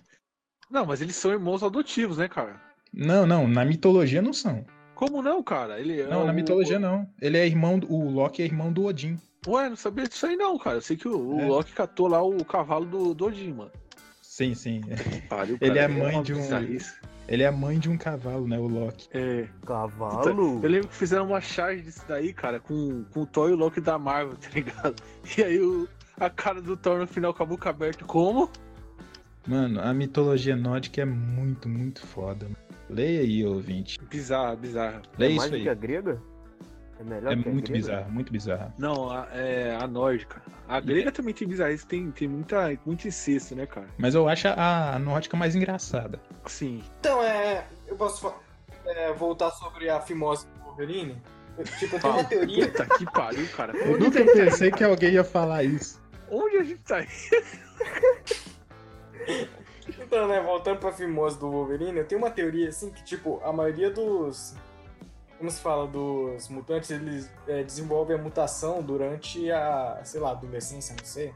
[0.73, 2.59] Não, mas eles são irmãos adotivos, né, cara?
[2.91, 4.65] Não, não, na mitologia não são.
[4.95, 5.79] Como não, cara?
[5.79, 7.07] Ele é Não, na o- mitologia não.
[7.21, 9.19] Ele é irmão, do- o Loki é irmão do Odin.
[9.47, 10.77] Ué, não sabia disso aí não, cara.
[10.77, 11.45] Eu sei que o, o É.
[11.45, 13.71] Loki catou lá o cavalo do, do Odin, mano.
[14.21, 14.81] Sim, sim.
[15.29, 16.37] Pariu, Ele é mãe uma de um.
[16.37, 16.93] bizarrice.
[17.27, 19.07] Ele é mãe de um cavalo, né, o Loki.
[19.13, 19.47] É.
[19.65, 20.59] Cavalo?
[20.63, 23.55] Eu lembro que fizeram uma charge disso daí, cara, com, com o Thor e o
[23.55, 24.95] Loki da Marvel, tá ligado?
[25.37, 25.87] E aí o,
[26.19, 28.49] a cara do Thor no final com a boca aberta, como?
[29.47, 32.45] Mano, a mitologia nórdica é muito, muito foda.
[32.45, 32.57] mano.
[32.89, 33.99] Leia aí, ouvinte.
[34.09, 35.01] Bizarra, bizarra.
[35.17, 35.63] Leia é isso aí.
[35.63, 36.21] que a grega?
[36.99, 37.85] É melhor É que a muito grega?
[37.87, 38.73] bizarro, muito bizarro.
[38.77, 40.41] Não, a, é a nórdica.
[40.67, 43.87] A grega também tem bizarrice, tem, tem muita, muito incesto, né, cara?
[43.97, 46.21] Mas eu acho a, a nórdica mais engraçada.
[46.45, 46.83] Sim.
[46.99, 47.65] Então, é.
[47.87, 48.33] Eu posso
[48.85, 51.17] é, voltar sobre a fimose do Wolverine?
[51.57, 52.67] Eu, tipo, eu tenho uma teoria.
[52.67, 53.75] Puta que pariu, cara.
[53.75, 56.01] Eu nunca tá pensei que alguém ia falar isso.
[56.29, 57.09] Onde a gente tá indo?
[59.99, 63.51] Então, né, voltando pra fimose do Wolverine, eu tenho uma teoria assim que, tipo, a
[63.51, 64.55] maioria dos.
[65.37, 70.95] Como se fala, dos mutantes, eles é, desenvolvem a mutação durante a, sei lá, adolescência,
[70.97, 71.33] não sei.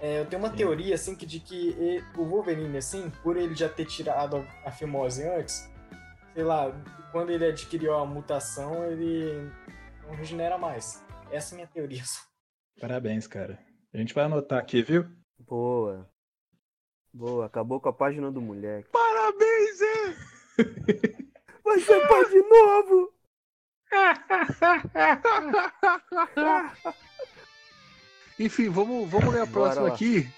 [0.00, 3.54] É, eu tenho uma teoria, assim, que de que e- o Wolverine, assim, por ele
[3.54, 5.66] já ter tirado a, a fimose antes,
[6.34, 6.70] sei lá,
[7.12, 9.50] quando ele adquiriu a mutação, ele
[10.06, 11.02] não regenera mais.
[11.30, 12.02] Essa é a minha teoria.
[12.78, 13.58] Parabéns, cara.
[13.94, 15.06] A gente vai anotar aqui, viu?
[15.38, 16.06] Boa.
[17.14, 18.88] Boa, acabou com a página do moleque.
[18.90, 20.16] Parabéns, é!
[21.62, 23.12] Vai ser pai de novo!
[28.36, 30.28] Enfim, vamos, vamos ler a próxima aqui,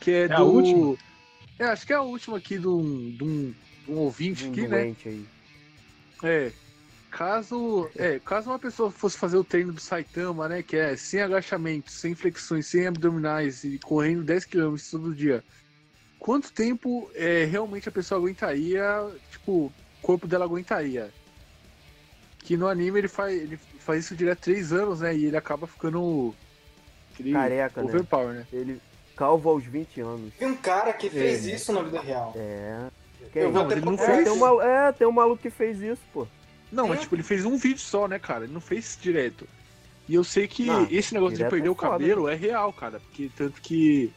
[0.00, 0.34] que é, É do...
[0.34, 0.96] a última?
[1.56, 3.54] É, acho que é a última aqui de um, de um,
[3.84, 4.96] de um ouvinte Um aqui, né?
[5.06, 5.24] aí.
[6.24, 6.50] É.
[7.12, 11.22] Caso, é, caso uma pessoa fosse fazer o treino do Saitama, né, que é sem
[11.22, 15.44] agachamento, sem flexões, sem abdominais e correndo 10 km todo dia,
[16.24, 18.82] quanto tempo é, realmente a pessoa aguentaria,
[19.30, 21.12] tipo, o corpo dela aguentaria?
[22.38, 25.66] Que no anime ele faz, ele faz isso direto 3 anos, né, e ele acaba
[25.66, 26.34] ficando
[27.30, 27.88] Careca, né?
[27.88, 28.46] overpower, né?
[28.50, 28.80] Ele
[29.14, 30.32] calvo aos 20 anos.
[30.38, 31.54] Tem um cara que fez É.
[31.54, 32.32] isso na vida real.
[32.34, 32.86] É.
[33.34, 34.24] Eu vou Não, ele não fez.
[34.24, 36.26] Tem um, malu- é, tem um maluco que fez isso, pô.
[36.72, 38.44] Não, mas tipo, ele fez um vídeo só, né, cara?
[38.44, 39.46] Ele não fez direto.
[40.08, 42.72] E eu sei que Não, esse negócio de perder é o foda, cabelo é real,
[42.72, 42.98] cara.
[43.00, 44.10] Porque tanto que.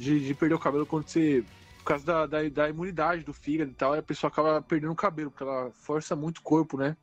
[0.00, 1.44] De, de perder o cabelo quando você.
[1.78, 4.96] Por causa da, da, da imunidade do fígado e tal, a pessoa acaba perdendo o
[4.96, 6.96] cabelo, porque ela força muito o corpo, né?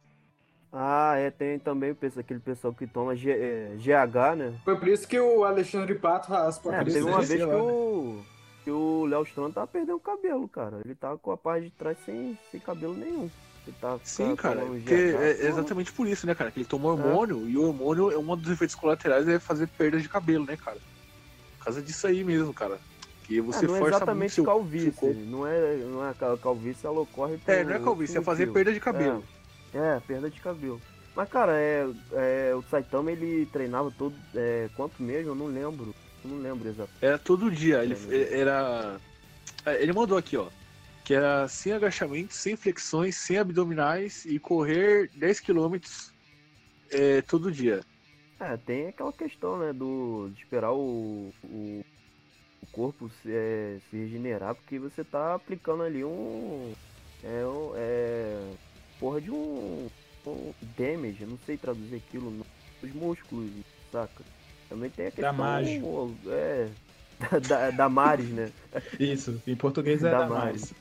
[0.71, 4.53] Ah, é, tem também o pessoal- aquele pessoal que toma G- é, GH, né?
[4.63, 7.53] Foi por isso que o Alexandre Pato raspa a É, teve uma vez que lá,
[7.55, 7.61] né?
[7.61, 8.21] o,
[8.63, 10.81] que o Léo Stronda tava perdendo o cabelo, cara.
[10.83, 13.29] Ele tava com a parte de trás sem, sem cabelo nenhum.
[13.65, 14.65] Ele tava Sim, ca- cara.
[14.65, 16.51] Porque GH, é exatamente por isso, né, cara?
[16.51, 19.99] Que ele toma hormônio, e o hormônio, é um dos efeitos colaterais é fazer perda
[19.99, 20.77] de cabelo, né, cara?
[21.68, 22.80] Por causa disso aí mesmo, cara.
[23.26, 24.84] Que você Ah, não é força muito exatamente seu, calvície.
[24.86, 25.20] seu corpo.
[25.26, 28.47] Não é, não é cal- calvície, ela ocorre por É, não é calvície, é fazer
[28.53, 29.22] perda de cabelo.
[29.74, 30.82] É, é, perda de cabelo.
[31.13, 34.15] Mas, cara, é, é, o Saitama, ele treinava todo...
[34.34, 35.32] É, quanto mesmo?
[35.32, 35.93] Eu não lembro.
[36.24, 37.03] Eu não lembro exatamente.
[37.03, 37.84] Era todo dia.
[37.84, 38.97] Ele É, era.
[39.65, 40.47] É, Ele mandou aqui, ó.
[41.03, 45.76] Que era sem agachamento, sem flexões, sem abdominais e correr 10 km
[46.91, 47.82] é, todo dia.
[48.39, 51.81] É, tem aquela questão, né, do, de esperar o, o,
[52.61, 56.71] o corpo se, é, se regenerar, porque você tá aplicando ali um.
[57.23, 58.39] É, um- é
[58.99, 59.88] porra de um,
[60.25, 62.31] um damage, não sei traduzir aquilo,
[62.81, 63.49] nos músculos,
[63.91, 64.23] saca?
[64.69, 65.35] Também tem a questão.
[65.35, 65.81] Damage.
[66.27, 66.69] É.
[67.19, 68.51] Da, da, Damares, né?
[68.99, 70.69] Isso, em português é Damares.
[70.69, 70.73] Damares.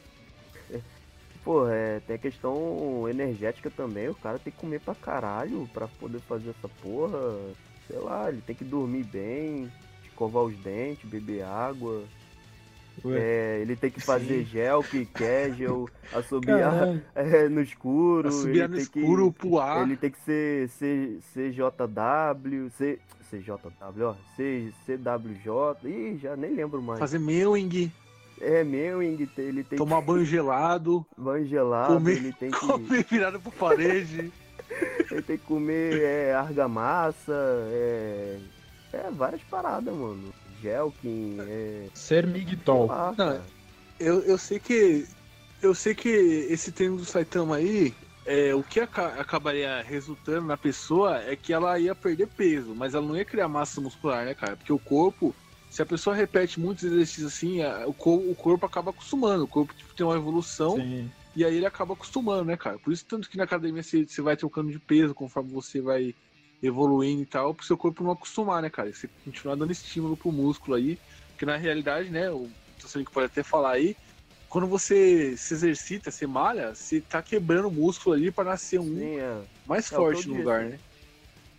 [1.47, 5.87] Pô, é, tem a questão energética também, o cara tem que comer pra caralho pra
[5.87, 7.21] poder fazer essa porra.
[7.87, 9.71] Sei lá, ele tem que dormir bem,
[10.05, 12.03] escovar os dentes, beber água.
[13.05, 14.47] É, ele tem que fazer Sim.
[14.47, 18.27] gel, que quer, gel, assobiar é, no escuro.
[18.27, 19.83] Assobiar ele no tem escuro, que, pular.
[19.83, 20.69] Ele tem que ser
[21.33, 22.99] CJW, C,
[23.31, 26.99] CJW, ó, C, CWJ, ih, já nem lembro mais.
[26.99, 27.93] Fazer mewing,
[28.41, 32.59] É, Mewing, ele tem tomar banho gelado, que banho gelado, comer, ele tem que...
[32.59, 34.33] comer virado pra parede.
[35.11, 37.33] Ele tem que comer é, argamassa,
[37.71, 38.39] é,
[38.93, 40.35] é várias paradas, mano.
[40.61, 41.87] Gelkin, é.
[41.95, 42.91] Sermigtol.
[42.91, 43.41] Ah, Não,
[44.01, 45.07] eu, eu sei que.
[45.63, 47.95] Eu sei que esse treino do Saitama aí,
[48.27, 52.95] é, o que aca- acabaria resultando na pessoa é que ela ia perder peso, mas
[52.95, 54.57] ela não ia criar massa muscular, né, cara?
[54.57, 55.35] Porque o corpo,
[55.77, 59.45] se a pessoa repete muitos exercícios assim, a- o, co- o corpo acaba acostumando.
[59.45, 61.11] O corpo tipo, tem uma evolução Sim.
[61.37, 62.79] e aí ele acaba acostumando, né, cara?
[62.79, 66.15] Por isso, tanto que na academia você, você vai trocando de peso conforme você vai
[66.63, 68.91] evoluindo e tal, pro seu corpo não acostumar, né, cara?
[68.91, 70.99] Você continuar dando estímulo pro músculo aí.
[71.29, 72.49] Porque na realidade, né, o
[72.79, 73.95] que pode até falar aí,
[74.49, 78.95] quando você se exercita, você malha, você tá quebrando o músculo ali pra nascer um
[78.97, 79.43] Sim, é.
[79.67, 80.39] mais É o que forte no disse.
[80.39, 80.81] lugar, né?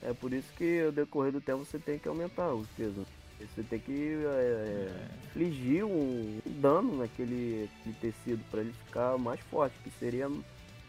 [0.02, 3.06] É por isso que ao decorrer do tempo você tem que aumentar os pesos.
[3.40, 4.90] Você tem que é,
[5.28, 7.70] infligir um dano naquele,
[8.02, 10.30] tecido para ele ficar mais forte, que seria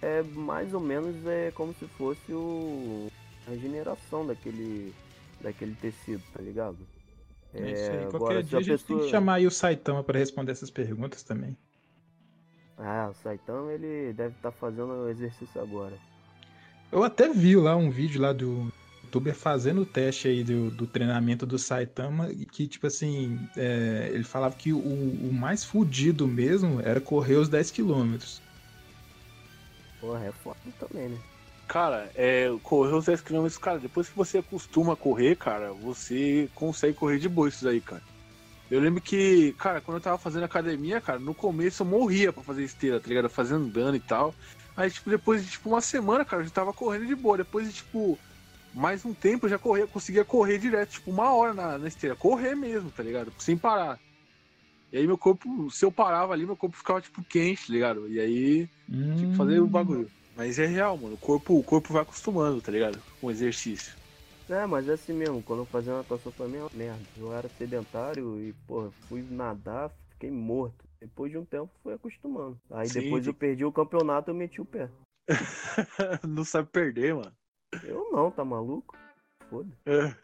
[0.01, 3.09] é, mais ou menos é, como se fosse o,
[3.46, 4.94] a regeneração daquele,
[5.40, 6.78] daquele tecido, tá ligado?
[7.55, 7.96] É isso aí.
[8.05, 10.53] agora, Qualquer se dia a gente tem que pessoa- chamar aí o Saitama pra responder
[10.53, 11.57] essas perguntas também.
[12.78, 15.94] Ah, o Saitama ele deve estar fazendo o exercício agora.
[16.92, 18.72] Eu até vi lá um vídeo lá do
[19.09, 24.24] youtuber fazendo o teste aí do, do treinamento do Saitama, que, tipo assim, é, ele
[24.24, 28.42] falava que o, o mais fudido mesmo era correr os 10 quilômetros.
[30.00, 31.18] Porra, é foda também, né?
[31.66, 36.48] Cara, é, correr os 10 km, cara, depois que você acostuma a correr, cara, você
[36.54, 38.02] consegue correr de boa isso aí, cara.
[38.70, 42.42] Eu lembro que, cara, quando eu tava fazendo academia, cara, no começo eu morria pra
[42.42, 43.28] fazer esteira, tá ligado?
[43.28, 44.34] Fazendo dano e tal.
[44.76, 47.38] Aí, tipo, depois de tipo, uma semana, cara, eu já tava correndo de boa.
[47.38, 48.18] Depois de, tipo,
[48.79, 52.16] mais um tempo eu já corria, conseguia correr direto, tipo, uma hora na, na esteira.
[52.16, 53.33] Correr mesmo, tá ligado?
[53.39, 53.99] Sem parar.
[54.93, 58.09] E aí meu corpo, se eu parava ali, meu corpo ficava, tipo, quente, tá ligado?
[58.09, 58.68] E aí
[59.16, 60.11] tinha que fazer o bagulho.
[60.35, 61.14] Mas é real, mano.
[61.14, 63.03] O corpo, o corpo vai acostumando, tá ligado?
[63.20, 63.97] Com o exercício.
[64.49, 67.05] É, mas é assim mesmo, quando eu fazia natação foi a mesma merda.
[67.16, 70.85] Eu era sedentário e, porra, fui nadar, fiquei morto.
[71.01, 72.59] Depois de um tempo fui acostumando.
[72.70, 74.89] Aí Sim, depois tem- eu perdi o campeonato eu meti o pé.
[76.26, 77.37] Não sabe perder, mano.
[77.84, 78.96] Eu não, tá maluco?
[79.50, 79.68] Foda.
[79.86, 80.14] É.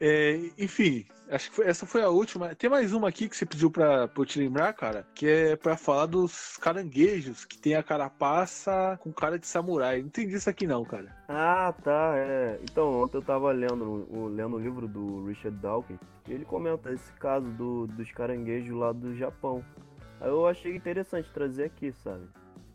[0.00, 2.52] É, enfim, acho que foi- essa foi a última.
[2.54, 5.56] Tem mais uma aqui que você pediu pra, pra eu te lembrar, cara, que é
[5.56, 10.00] pra falar dos caranguejos, que tem a carapaça com cara de samurai.
[10.00, 11.16] Não entendi isso aqui não, cara.
[11.28, 12.58] Ah, tá, é.
[12.64, 16.92] Então, ontem eu tava lendo o, lendo o livro do Richard Dawkins e ele comenta
[16.92, 19.64] esse caso do, dos caranguejos lá do Japão.
[20.20, 22.28] Aí eu achei interessante trazer aqui, sabe?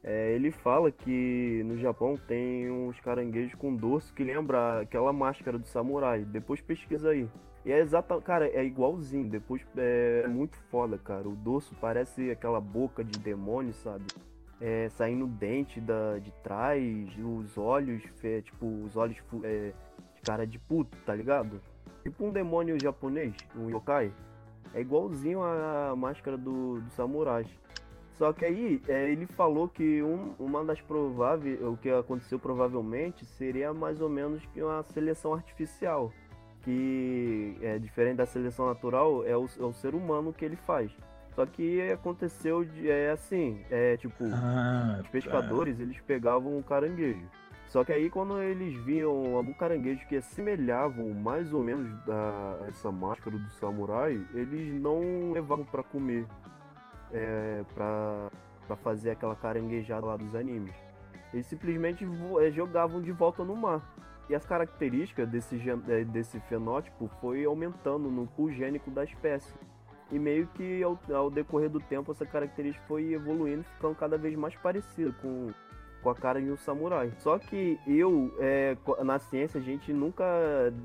[0.03, 5.57] É, ele fala que no Japão tem uns caranguejos com dorso que lembra aquela máscara
[5.57, 6.23] do samurai.
[6.23, 7.27] Depois pesquisa aí.
[7.65, 9.29] E é exata, cara, é igualzinho.
[9.29, 11.27] Depois é muito foda, cara.
[11.27, 14.05] O dorso parece aquela boca de demônio, sabe?
[14.61, 16.83] É, saindo dente da, de trás,
[17.17, 19.73] os olhos, é, tipo, os olhos é,
[20.15, 21.61] de cara de puto, tá ligado?
[22.03, 24.11] Tipo um demônio japonês, um yokai.
[24.73, 27.45] É igualzinho a máscara do, do samurai.
[28.19, 33.25] Só que aí é, ele falou que um- uma das prováveis, o que aconteceu provavelmente
[33.25, 36.11] seria mais ou menos que uma seleção artificial.
[36.63, 40.91] Que é diferente da seleção natural, é o, é o ser humano que ele faz.
[41.33, 47.25] Só que aconteceu de, é assim, é tipo, Ah, os pescadores eles pegavam o caranguejo.
[47.69, 52.91] Só que aí quando eles viam algum caranguejo que assemelhavam mais ou menos a essa
[52.91, 56.25] máscara do samurai, eles não levavam pra comer,
[57.13, 58.29] é, pra,
[58.67, 60.73] pra fazer aquela caranguejada lá dos animes.
[61.33, 62.05] Eles simplesmente
[62.41, 63.81] é, jogavam de volta no mar.
[64.29, 69.53] E as características desse, é, desse fenótipo foi aumentando no pool gênico da espécie.
[70.11, 74.35] E meio que ao, ao decorrer do tempo essa característica foi evoluindo, ficando cada vez
[74.35, 75.51] mais parecida com,
[76.01, 77.11] com a cara de um samurai.
[77.17, 80.25] Só que eu, é, na ciência, a gente nunca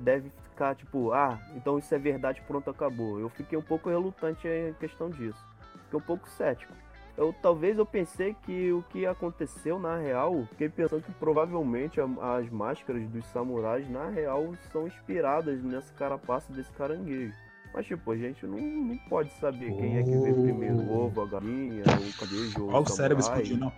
[0.02, 3.18] deve ficar tipo, ah, então isso é verdade, pronto, acabou.
[3.18, 5.53] Eu fiquei um pouco relutante em questão disso.
[5.94, 6.72] Fiquei um pouco cético.
[7.16, 12.36] Eu, talvez eu pensei que o que aconteceu na real, fiquei pensando que provavelmente a-
[12.38, 17.32] as máscaras dos samurais na real são inspiradas nessa carapaça desse caranguejo.
[17.72, 21.22] Mas tipo, a gente não, não pode saber quem é que veio primeiro, o ovo,
[21.22, 23.72] a galinha, o caranguejo, ou Olha o cérebro explodindo.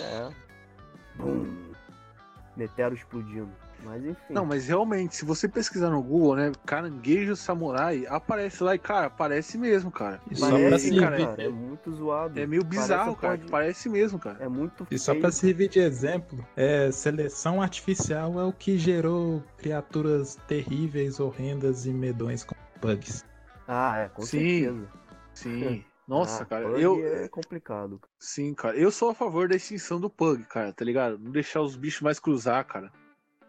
[0.00, 0.30] É.
[1.16, 1.72] Bum.
[2.56, 3.50] Netero explodindo.
[3.84, 4.32] Mas enfim.
[4.34, 9.08] Não, mas realmente, se você pesquisar no Google, né, caranguejo samurai, aparece lá e, cara,
[9.08, 10.20] parece mesmo, cara.
[10.30, 12.38] E só pra se cara, servir- é muito zoado.
[12.40, 13.38] É meio bizarro, Parece cara.
[13.38, 14.38] pode- Parece mesmo, cara.
[14.40, 15.22] É muito E só feio.
[15.22, 21.92] pra servir de exemplo, é, seleção artificial é o que gerou criaturas terríveis, horrendas e
[21.92, 23.24] medões como bugs.
[23.66, 24.38] Ah, é, com Sim.
[24.64, 24.88] certeza.
[25.34, 25.84] Sim.
[26.08, 26.98] Nossa, Ah, cara, eu.
[27.06, 28.00] É complicado.
[28.18, 28.74] Sim, cara.
[28.76, 31.18] Eu sou a favor da extinção do Pug, cara, tá ligado?
[31.18, 32.90] Não deixar os bichos mais cruzar, cara.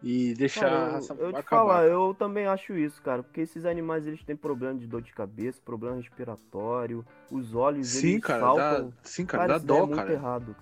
[0.01, 3.41] E deixar Cara, a eu, raça eu te falar, eu também acho isso, cara, porque
[3.41, 8.23] esses animais eles têm problema de dor de cabeça, problema respiratório, os olhos Sim, eles
[8.23, 8.89] cara, saltam.
[8.89, 10.13] dá- sim, cara, dá isso daí dó, é muito cara.
[10.13, 10.55] errado.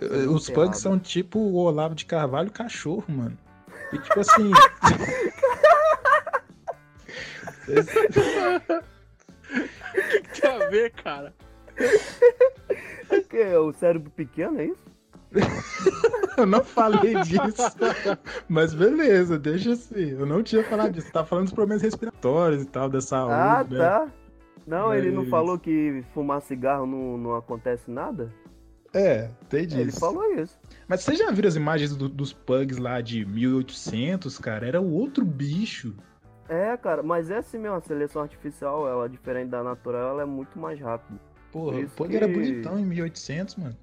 [0.00, 0.74] É Os errado.
[0.74, 3.38] são tipo o Olavo de Carvalho cachorro, mano.
[3.92, 4.50] E tipo assim.
[10.40, 11.34] tem a ver, cara?
[13.28, 14.91] Que é o cérebro pequeno, é isso?
[16.36, 17.76] Eu não falei disso.
[18.48, 20.10] Mas beleza, deixa assim.
[20.10, 21.06] Eu não tinha falado disso.
[21.08, 23.34] Você tá falando dos problemas respiratórios e tal, da saúde.
[23.34, 23.78] Ah, né?
[23.78, 24.08] tá.
[24.66, 28.32] Não, ele não Mas- falou que fumar cigarro não, não acontece nada?
[28.94, 29.80] É, tem disso.
[29.80, 30.58] Ele falou isso.
[30.86, 34.66] Mas vocês já viram as imagens do- dos pugs lá de 1800, cara?
[34.66, 35.94] Era outro bicho.
[36.48, 40.26] É, cara, mas é assim mesmo, a seleção artificial, ela diferente da natural, ela é
[40.26, 41.18] muito mais rápida.
[41.50, 43.76] Porra, Por o pug que- era bonitão em 1800, mano.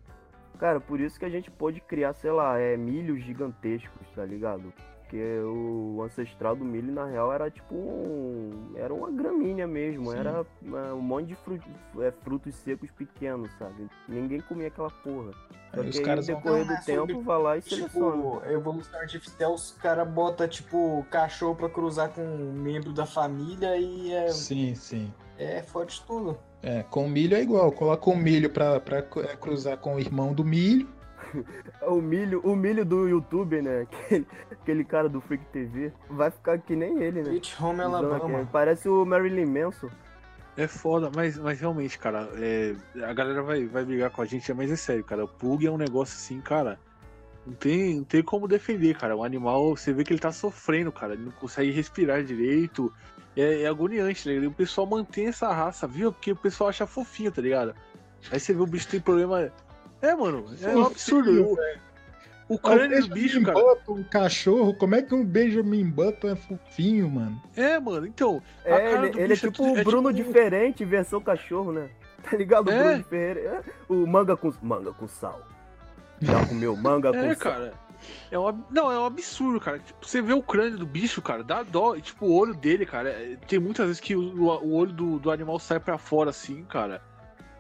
[0.60, 4.74] Cara, por isso que a gente pôde criar, sei lá, é, milhos gigantescos, tá ligado?
[5.00, 8.74] Porque o ancestral do milho, na real, era tipo um...
[8.76, 10.18] Era uma gramínea mesmo, Sim.
[10.18, 11.58] era é, um monte de fru-
[12.00, 13.90] é, frutos secos pequenos, sabe?
[14.08, 15.32] Ninguém comia aquela porra.
[15.74, 18.16] Só Aí os caras aí, vão- decorrer do mas sobre, tempo, vai lá e seleciona.
[18.18, 23.78] Tipo, evolução artificial, os caras botam, tipo, cachorro pra cruzar com um membro da família
[23.78, 25.12] e é, Sim, sim.
[25.40, 26.38] é fode tudo.
[26.62, 27.72] É, com milho é igual.
[27.72, 30.88] Coloca o milho pra, pra é, cruzar com o irmão do milho.
[31.86, 33.82] O milho, o milho do YouTube, né?
[34.04, 37.30] Aquele, aquele cara do Freak TV, vai ficar que nem ele, né?
[37.30, 38.26] Sweet Home Usando Alabama.
[38.26, 39.90] aquele- Parece o Marilyn Manson.
[40.58, 42.74] É foda, mas, mas realmente, cara, é,
[43.04, 45.24] a galera vai, vai brigar com a gente, mas é sério, cara.
[45.24, 46.80] O Pug é um negócio assim, cara.
[47.46, 49.16] Não tem, não tem como defender, cara.
[49.16, 51.14] O animal, você vê que ele tá sofrendo, cara.
[51.14, 52.92] Ele não consegue respirar direito.
[53.40, 54.44] É, é agoniante, tá ligado?
[54.44, 56.12] E o pessoal mantém essa raça, viu?
[56.12, 57.74] Porque o pessoal acha fofinho, tá ligado?
[58.32, 59.52] Aí você vê o bicho tem problema.
[60.02, 61.44] É, mano, é um absurdo.
[62.50, 63.60] O, o crânio do bicho, cara.
[63.60, 67.42] Button, um cachorro, como é que um Benjamin Button é fofinho, mano?
[67.56, 68.42] É, mano, então.
[68.66, 71.22] a É, cara ele, do ele é bicho tipo o é Bruno tipo- diferente, versão
[71.22, 71.90] cachorro, né?
[72.30, 72.68] Tá ligado?
[72.68, 72.84] O É.
[72.84, 73.40] Bruno Ferreira.
[73.40, 75.42] É, O manga com, manga com sal.
[76.20, 77.38] Já comeu manga com É, sal.
[77.54, 77.74] cara.
[78.32, 79.80] É um, não, é um absurdo, cara.
[79.80, 81.96] Tipo, você vê o crânio do bicho, cara, dá dó.
[81.96, 83.10] E, tipo, o olho dele, cara.
[83.10, 86.64] é- Tem muitas vezes que o, o olho do, do animal sai pra fora, assim,
[86.66, 87.02] cara.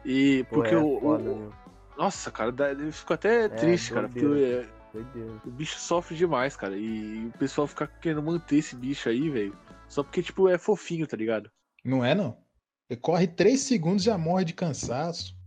[0.05, 1.51] E Pô, porque é o, o- foda, né?
[1.97, 4.07] Nossa, cara, dá, eu fico até triste, cara.
[4.07, 4.69] Porque doideira.
[4.95, 4.99] é,
[5.47, 6.77] o bicho sofre demais, cara.
[6.77, 9.55] E, o pessoal fica querendo manter esse bicho aí, velho.
[9.87, 11.51] Só porque, tipo, é fofinho, tá ligado?
[11.83, 12.37] Não é, não?
[12.89, 15.37] Ele corre 3 segundos e já morre de cansaço.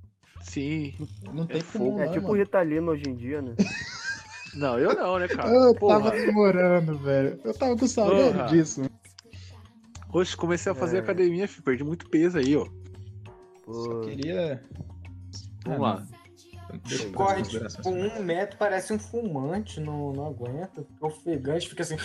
[0.41, 0.93] Sim.
[1.33, 2.35] Não tem fogo, É não, tipo o.
[2.35, 3.55] Ritalino hoje em dia, né?
[4.55, 5.49] Não, eu não, né, cara?
[5.49, 6.03] Eu Porra.
[6.03, 7.41] tava demorando, velho.
[7.45, 8.47] Eu tava com saudade Porra.
[8.49, 8.83] disso.
[10.13, 11.01] Hoje comecei a fazer É.
[11.01, 11.63] academia, filho.
[11.63, 12.67] Perdi muito peso aí, ó.
[13.65, 14.63] Pô, Queria.
[15.65, 16.07] Vamos Ah, lá.
[17.15, 20.83] Corre, tipo, um metro, parece um fumante, não, não aguenta.
[20.83, 21.97] Fica ofegante, fica assim.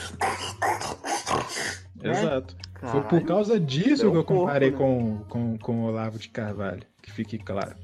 [2.03, 2.09] É.
[2.11, 2.55] Exato.
[2.91, 6.29] Foi por causa disso um que eu comparei corpo, com, com, com o Olavo de
[6.29, 6.83] Carvalho.
[7.01, 7.75] Que fique claro.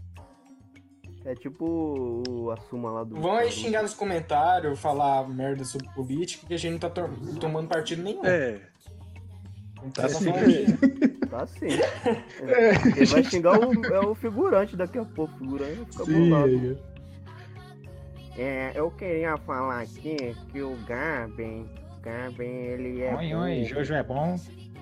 [1.26, 3.16] É tipo o Assuma lá do.
[3.16, 7.10] Vão aí xingar nos comentários, falar merda sobre política, que a gente não tá to-
[7.40, 8.26] tomando partido nenhum.
[8.26, 8.60] É.
[9.86, 10.32] Então, Tá nós sim.
[11.30, 11.68] Tá sim.
[12.96, 15.34] Quem vai xingar o, é o figurante daqui a pouco.
[15.34, 16.78] O figurante ficar bolado.
[18.38, 21.70] É, eu queria falar aqui que o Gaben,
[22.02, 24.36] Gaben, ele é Oi, oi, burro, Jojo é bom.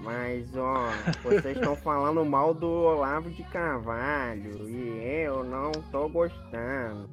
[0.03, 0.87] Mas ó,
[1.23, 7.09] vocês estão falando mal do Olavo de Carvalho e eu não tô gostando.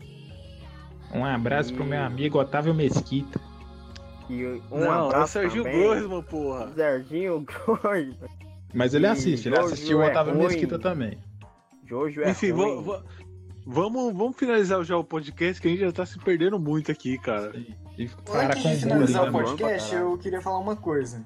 [1.14, 3.40] Um abraço pro meu amigo Otávio Mesquita.
[4.28, 6.68] E um não, é o abraço Serginho também, Grossman, porra.
[6.74, 8.18] Serginho Grossman.
[8.74, 10.44] Mas ele E assiste, ele assistiu o é Otávio ruim.
[10.44, 11.18] Mesquita também.
[11.86, 12.82] Jojo é Enfim, ruim.
[12.82, 13.02] va-
[13.66, 17.16] vamos, vamos finalizar já o podcast, que a gente já tá se perdendo muito aqui,
[17.18, 17.52] cara.
[17.96, 21.24] E para Antes com de finalizar o né, podcast, eu queria falar uma coisa.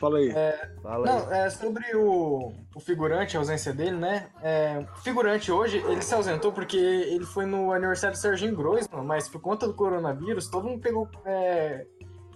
[0.00, 0.32] Fala aí.
[0.82, 1.14] Fala aí.
[1.14, 4.28] Não, é sobre o, o figurante, a ausência dele, né?
[4.42, 9.04] É, o figurante hoje, ele se ausentou porque ele foi no aniversário do Serginho Groisman,
[9.04, 11.84] mas por conta do coronavírus, todo mundo pegou é,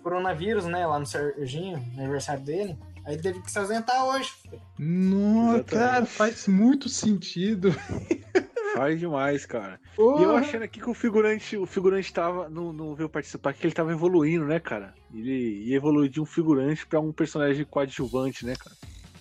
[0.02, 2.78] coronavírus, né, lá no Serginho, no aniversário dele.
[3.06, 4.30] Aí teve que se ausentar hoje.
[4.78, 5.70] Não, Exatamente.
[5.70, 7.74] cara, faz muito sentido.
[8.74, 9.80] Faz demais, cara.
[9.96, 13.64] E eu achando aqui que o figurante, o figurante tava, não, não veio participar, que
[13.64, 14.92] ele tava evoluindo, né, cara?
[15.14, 18.76] Ele ia evoluir de um figurante pra um personagem coadjuvante, né, cara?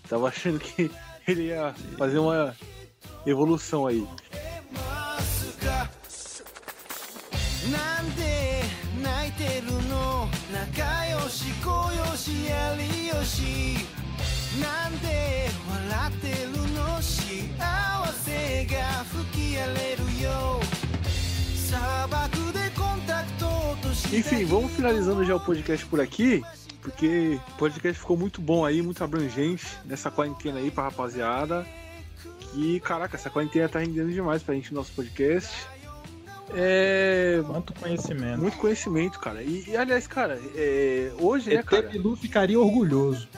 [0.09, 0.89] Tava achando que
[1.27, 2.55] ele ia fazer uma
[3.25, 4.05] evolução aí.
[7.69, 8.03] な
[14.52, 20.60] んで泣いてるの仲良し恋よしやりよしなんで笑ってるの幸せが吹き荒れるよ
[21.55, 26.43] 砂漠でコンタクト落とし Enfim, vamos finalizando já o podcast por aqui,
[26.80, 31.66] porque o podcast ficou muito bom aí, muito abrangente nessa quarentena aí pra rapaziada.
[32.55, 35.51] E caraca, essa quarentena tá rendendo demais pra gente no nosso podcast.
[36.55, 37.43] É.
[37.47, 38.40] Quanto conhecimento.
[38.40, 39.43] Muito conhecimento, cara.
[39.43, 41.82] E, e, aliás, cara, é, hoje, né, ET cara?
[41.82, 43.28] Bilu ficaria orgulhoso.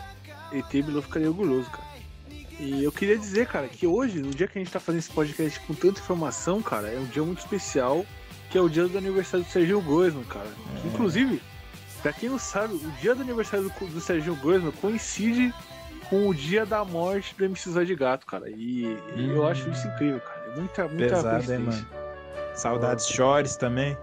[0.57, 1.95] ET Bilu ficaria orgulhoso, cara.
[2.59, 5.11] E eu queria dizer, cara, que hoje, no dia que a gente tá fazendo esse
[5.11, 8.05] podcast com tanta informação, cara, é um dia muito especial,
[8.49, 10.47] que é o dia do aniversário do Serginho Groisman, cara.
[10.81, 11.41] Que, inclusive,
[12.01, 15.53] pra quem não sabe, o dia do aniversário do, do Serginho Groisman coincide
[16.09, 18.49] com o dia da morte do MC Zé de Gato, cara.
[18.49, 20.45] E eu acho isso incrível, cara.
[20.47, 21.87] É muita, muita Pesado, hein, mano?
[22.53, 23.97] Saudades chores também.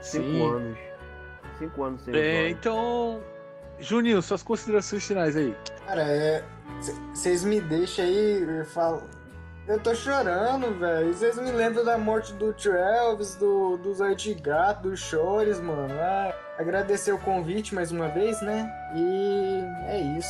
[0.00, 0.50] Cinco Sim.
[0.50, 0.78] anos.
[1.58, 3.20] Cinco anos sem É, então.
[3.80, 5.54] Juninho, suas considerações finais aí.
[5.86, 6.44] Cara, é.
[7.12, 9.02] Vocês me deixam aí, eu falo.
[9.66, 11.12] Eu tô chorando, velho.
[11.12, 15.92] Vocês me lembram da morte do tio Elvis, do, do Zóio Gato, dos Chores, mano.
[16.00, 18.70] Ah, agradecer o convite mais uma vez, né?
[18.94, 20.28] E é isso.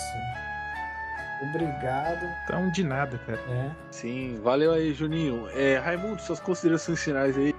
[1.43, 2.27] Obrigado.
[2.45, 3.39] Então, de nada, cara.
[3.49, 3.71] É.
[3.93, 5.49] Sim, valeu aí, Juninho.
[5.55, 7.55] É, Raimundo, suas considerações finais aí.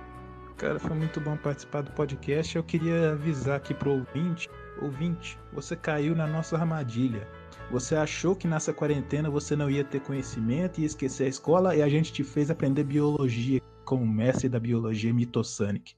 [0.58, 2.58] Cara, foi muito bom participar do podcast.
[2.58, 4.50] Eu queria avisar aqui pro ouvinte,
[4.82, 7.28] ouvinte, você caiu na nossa armadilha.
[7.72, 11.82] Você achou que nessa quarentena você não ia ter conhecimento e esquecer a escola e
[11.82, 15.96] a gente te fez aprender biologia com o mestre da biologia Mitosanic.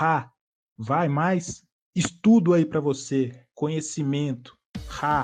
[0.00, 0.30] Ha!
[0.76, 1.64] Vai mais
[1.94, 4.56] estudo aí pra você, conhecimento.
[5.00, 5.22] Ha!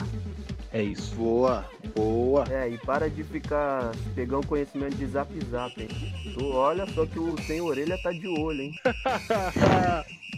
[0.70, 1.14] É isso.
[1.16, 1.64] Boa,
[1.94, 2.44] boa.
[2.50, 5.88] É, e para de ficar pegando conhecimento de zap zap, hein?
[6.34, 8.74] Tu olha só que o sem orelha tá de olho, hein?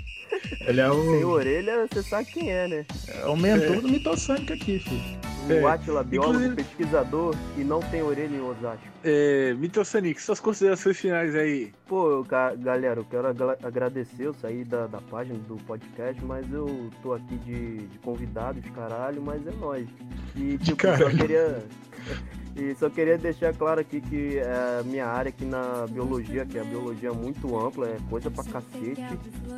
[0.66, 2.86] Ele é Sem o, orelha, você sabe quem é, né?
[3.08, 5.20] é o mentor do Mitosanic aqui, filho.
[5.48, 8.84] O É, Atila, biólogo, inclusive- pesquisador e não tem orelha em Osasco.
[9.02, 11.72] É, Mitosanic, suas considerações finais aí.
[11.88, 16.22] Pô, eu, ga- galera, eu quero agra- agradecer, eu saí da, da página do podcast,
[16.24, 19.88] mas eu tô aqui de, de convidados, caralho, mas é nóis.
[20.36, 21.16] E tipo, só caralho.
[21.16, 21.58] queria.
[22.56, 26.60] E só queria deixar claro aqui que a minha área aqui na biologia, que é
[26.60, 29.02] a biologia muito ampla, é coisa pra cacete.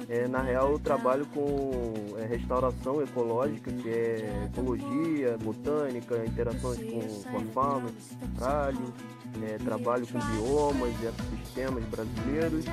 [0.09, 7.31] É, na real, eu trabalho com é, restauração ecológica, que é ecologia, botânica, interações com,
[7.31, 7.90] com a fauna,
[8.39, 8.93] caralho.
[9.40, 12.64] É, trabalho com biomas ecossistemas brasileiros.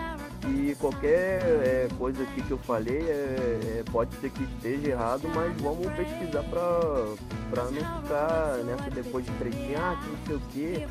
[0.48, 5.23] E qualquer é, coisa aqui que eu falei é, é, pode ser que esteja errado,
[5.34, 10.40] mas vamos pesquisar pra não ficar nessa depois de tretinho, ah, que não sei o
[10.52, 10.88] que,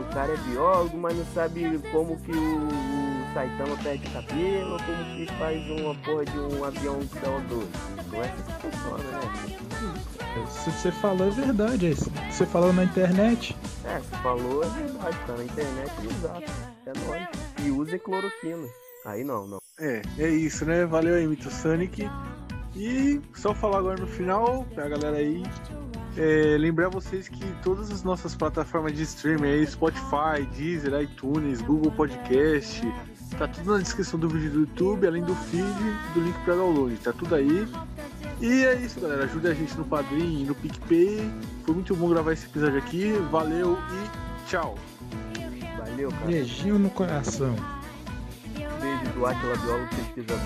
[0.00, 5.16] o cara é biólogo, mas não sabe como que o, o Saitama perde cabelo, como
[5.16, 7.66] que faz uma porra de um avião CO2.
[8.12, 9.71] Não é assim que funciona, né?
[10.48, 12.10] Se você falou é verdade, é isso.
[12.30, 13.56] Você falou na internet.
[13.84, 16.52] É, você falou é verdade, tá na internet, exato.
[16.86, 17.28] É nóis.
[17.64, 18.66] E usem cloroquina.
[19.04, 19.58] Aí não, não.
[19.78, 20.86] É, é isso, né?
[20.86, 22.08] Valeu aí, Mitosanic.
[22.74, 25.42] E só falar agora no final, pra galera aí,
[26.16, 31.92] é, lembrar vocês que todas as nossas plataformas de streaming aí, Spotify, Deezer, iTunes, Google
[31.92, 32.80] Podcast,
[33.36, 36.54] tá tudo na descrição do vídeo do YouTube, além do feed e do link pra
[36.54, 37.68] download, tá tudo aí.
[38.40, 39.24] E é isso, galera.
[39.24, 41.32] Ajude a gente no Padrim e no PicPay.
[41.64, 43.12] Foi muito bom gravar esse episódio aqui.
[43.30, 44.76] Valeu e tchau.
[45.78, 46.26] Valeu, cara.
[46.26, 47.54] Beijinho no coração.
[48.54, 50.38] Beijo do Atila Biólogo Pesquisador.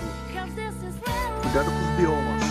[1.41, 2.46] Cuidado com os biomas.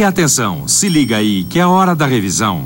[0.00, 2.64] E atenção, se liga aí que é a hora da revisão.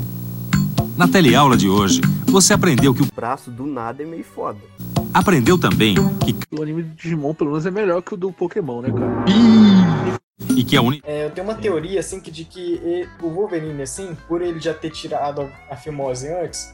[0.95, 4.57] Na teleaula de hoje, você aprendeu que o braço do nada é meio foda.
[5.13, 8.81] Aprendeu também que O anime do Digimon, pelo menos, é melhor que o do Pokémon,
[8.83, 9.25] né, cara?
[10.55, 11.01] e que a uni...
[11.03, 14.61] É, eu tenho uma teoria, assim, que de que e- o Wolverine, assim, por ele
[14.61, 16.73] já ter tirado a fimose antes,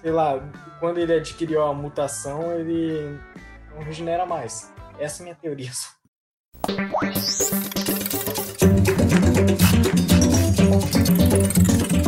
[0.00, 0.38] sei lá,
[0.78, 3.18] quando ele adquiriu a mutação, ele
[3.74, 4.72] não regenera mais.
[4.96, 5.72] Essa é a minha teoria.
[10.70, 12.07] thank you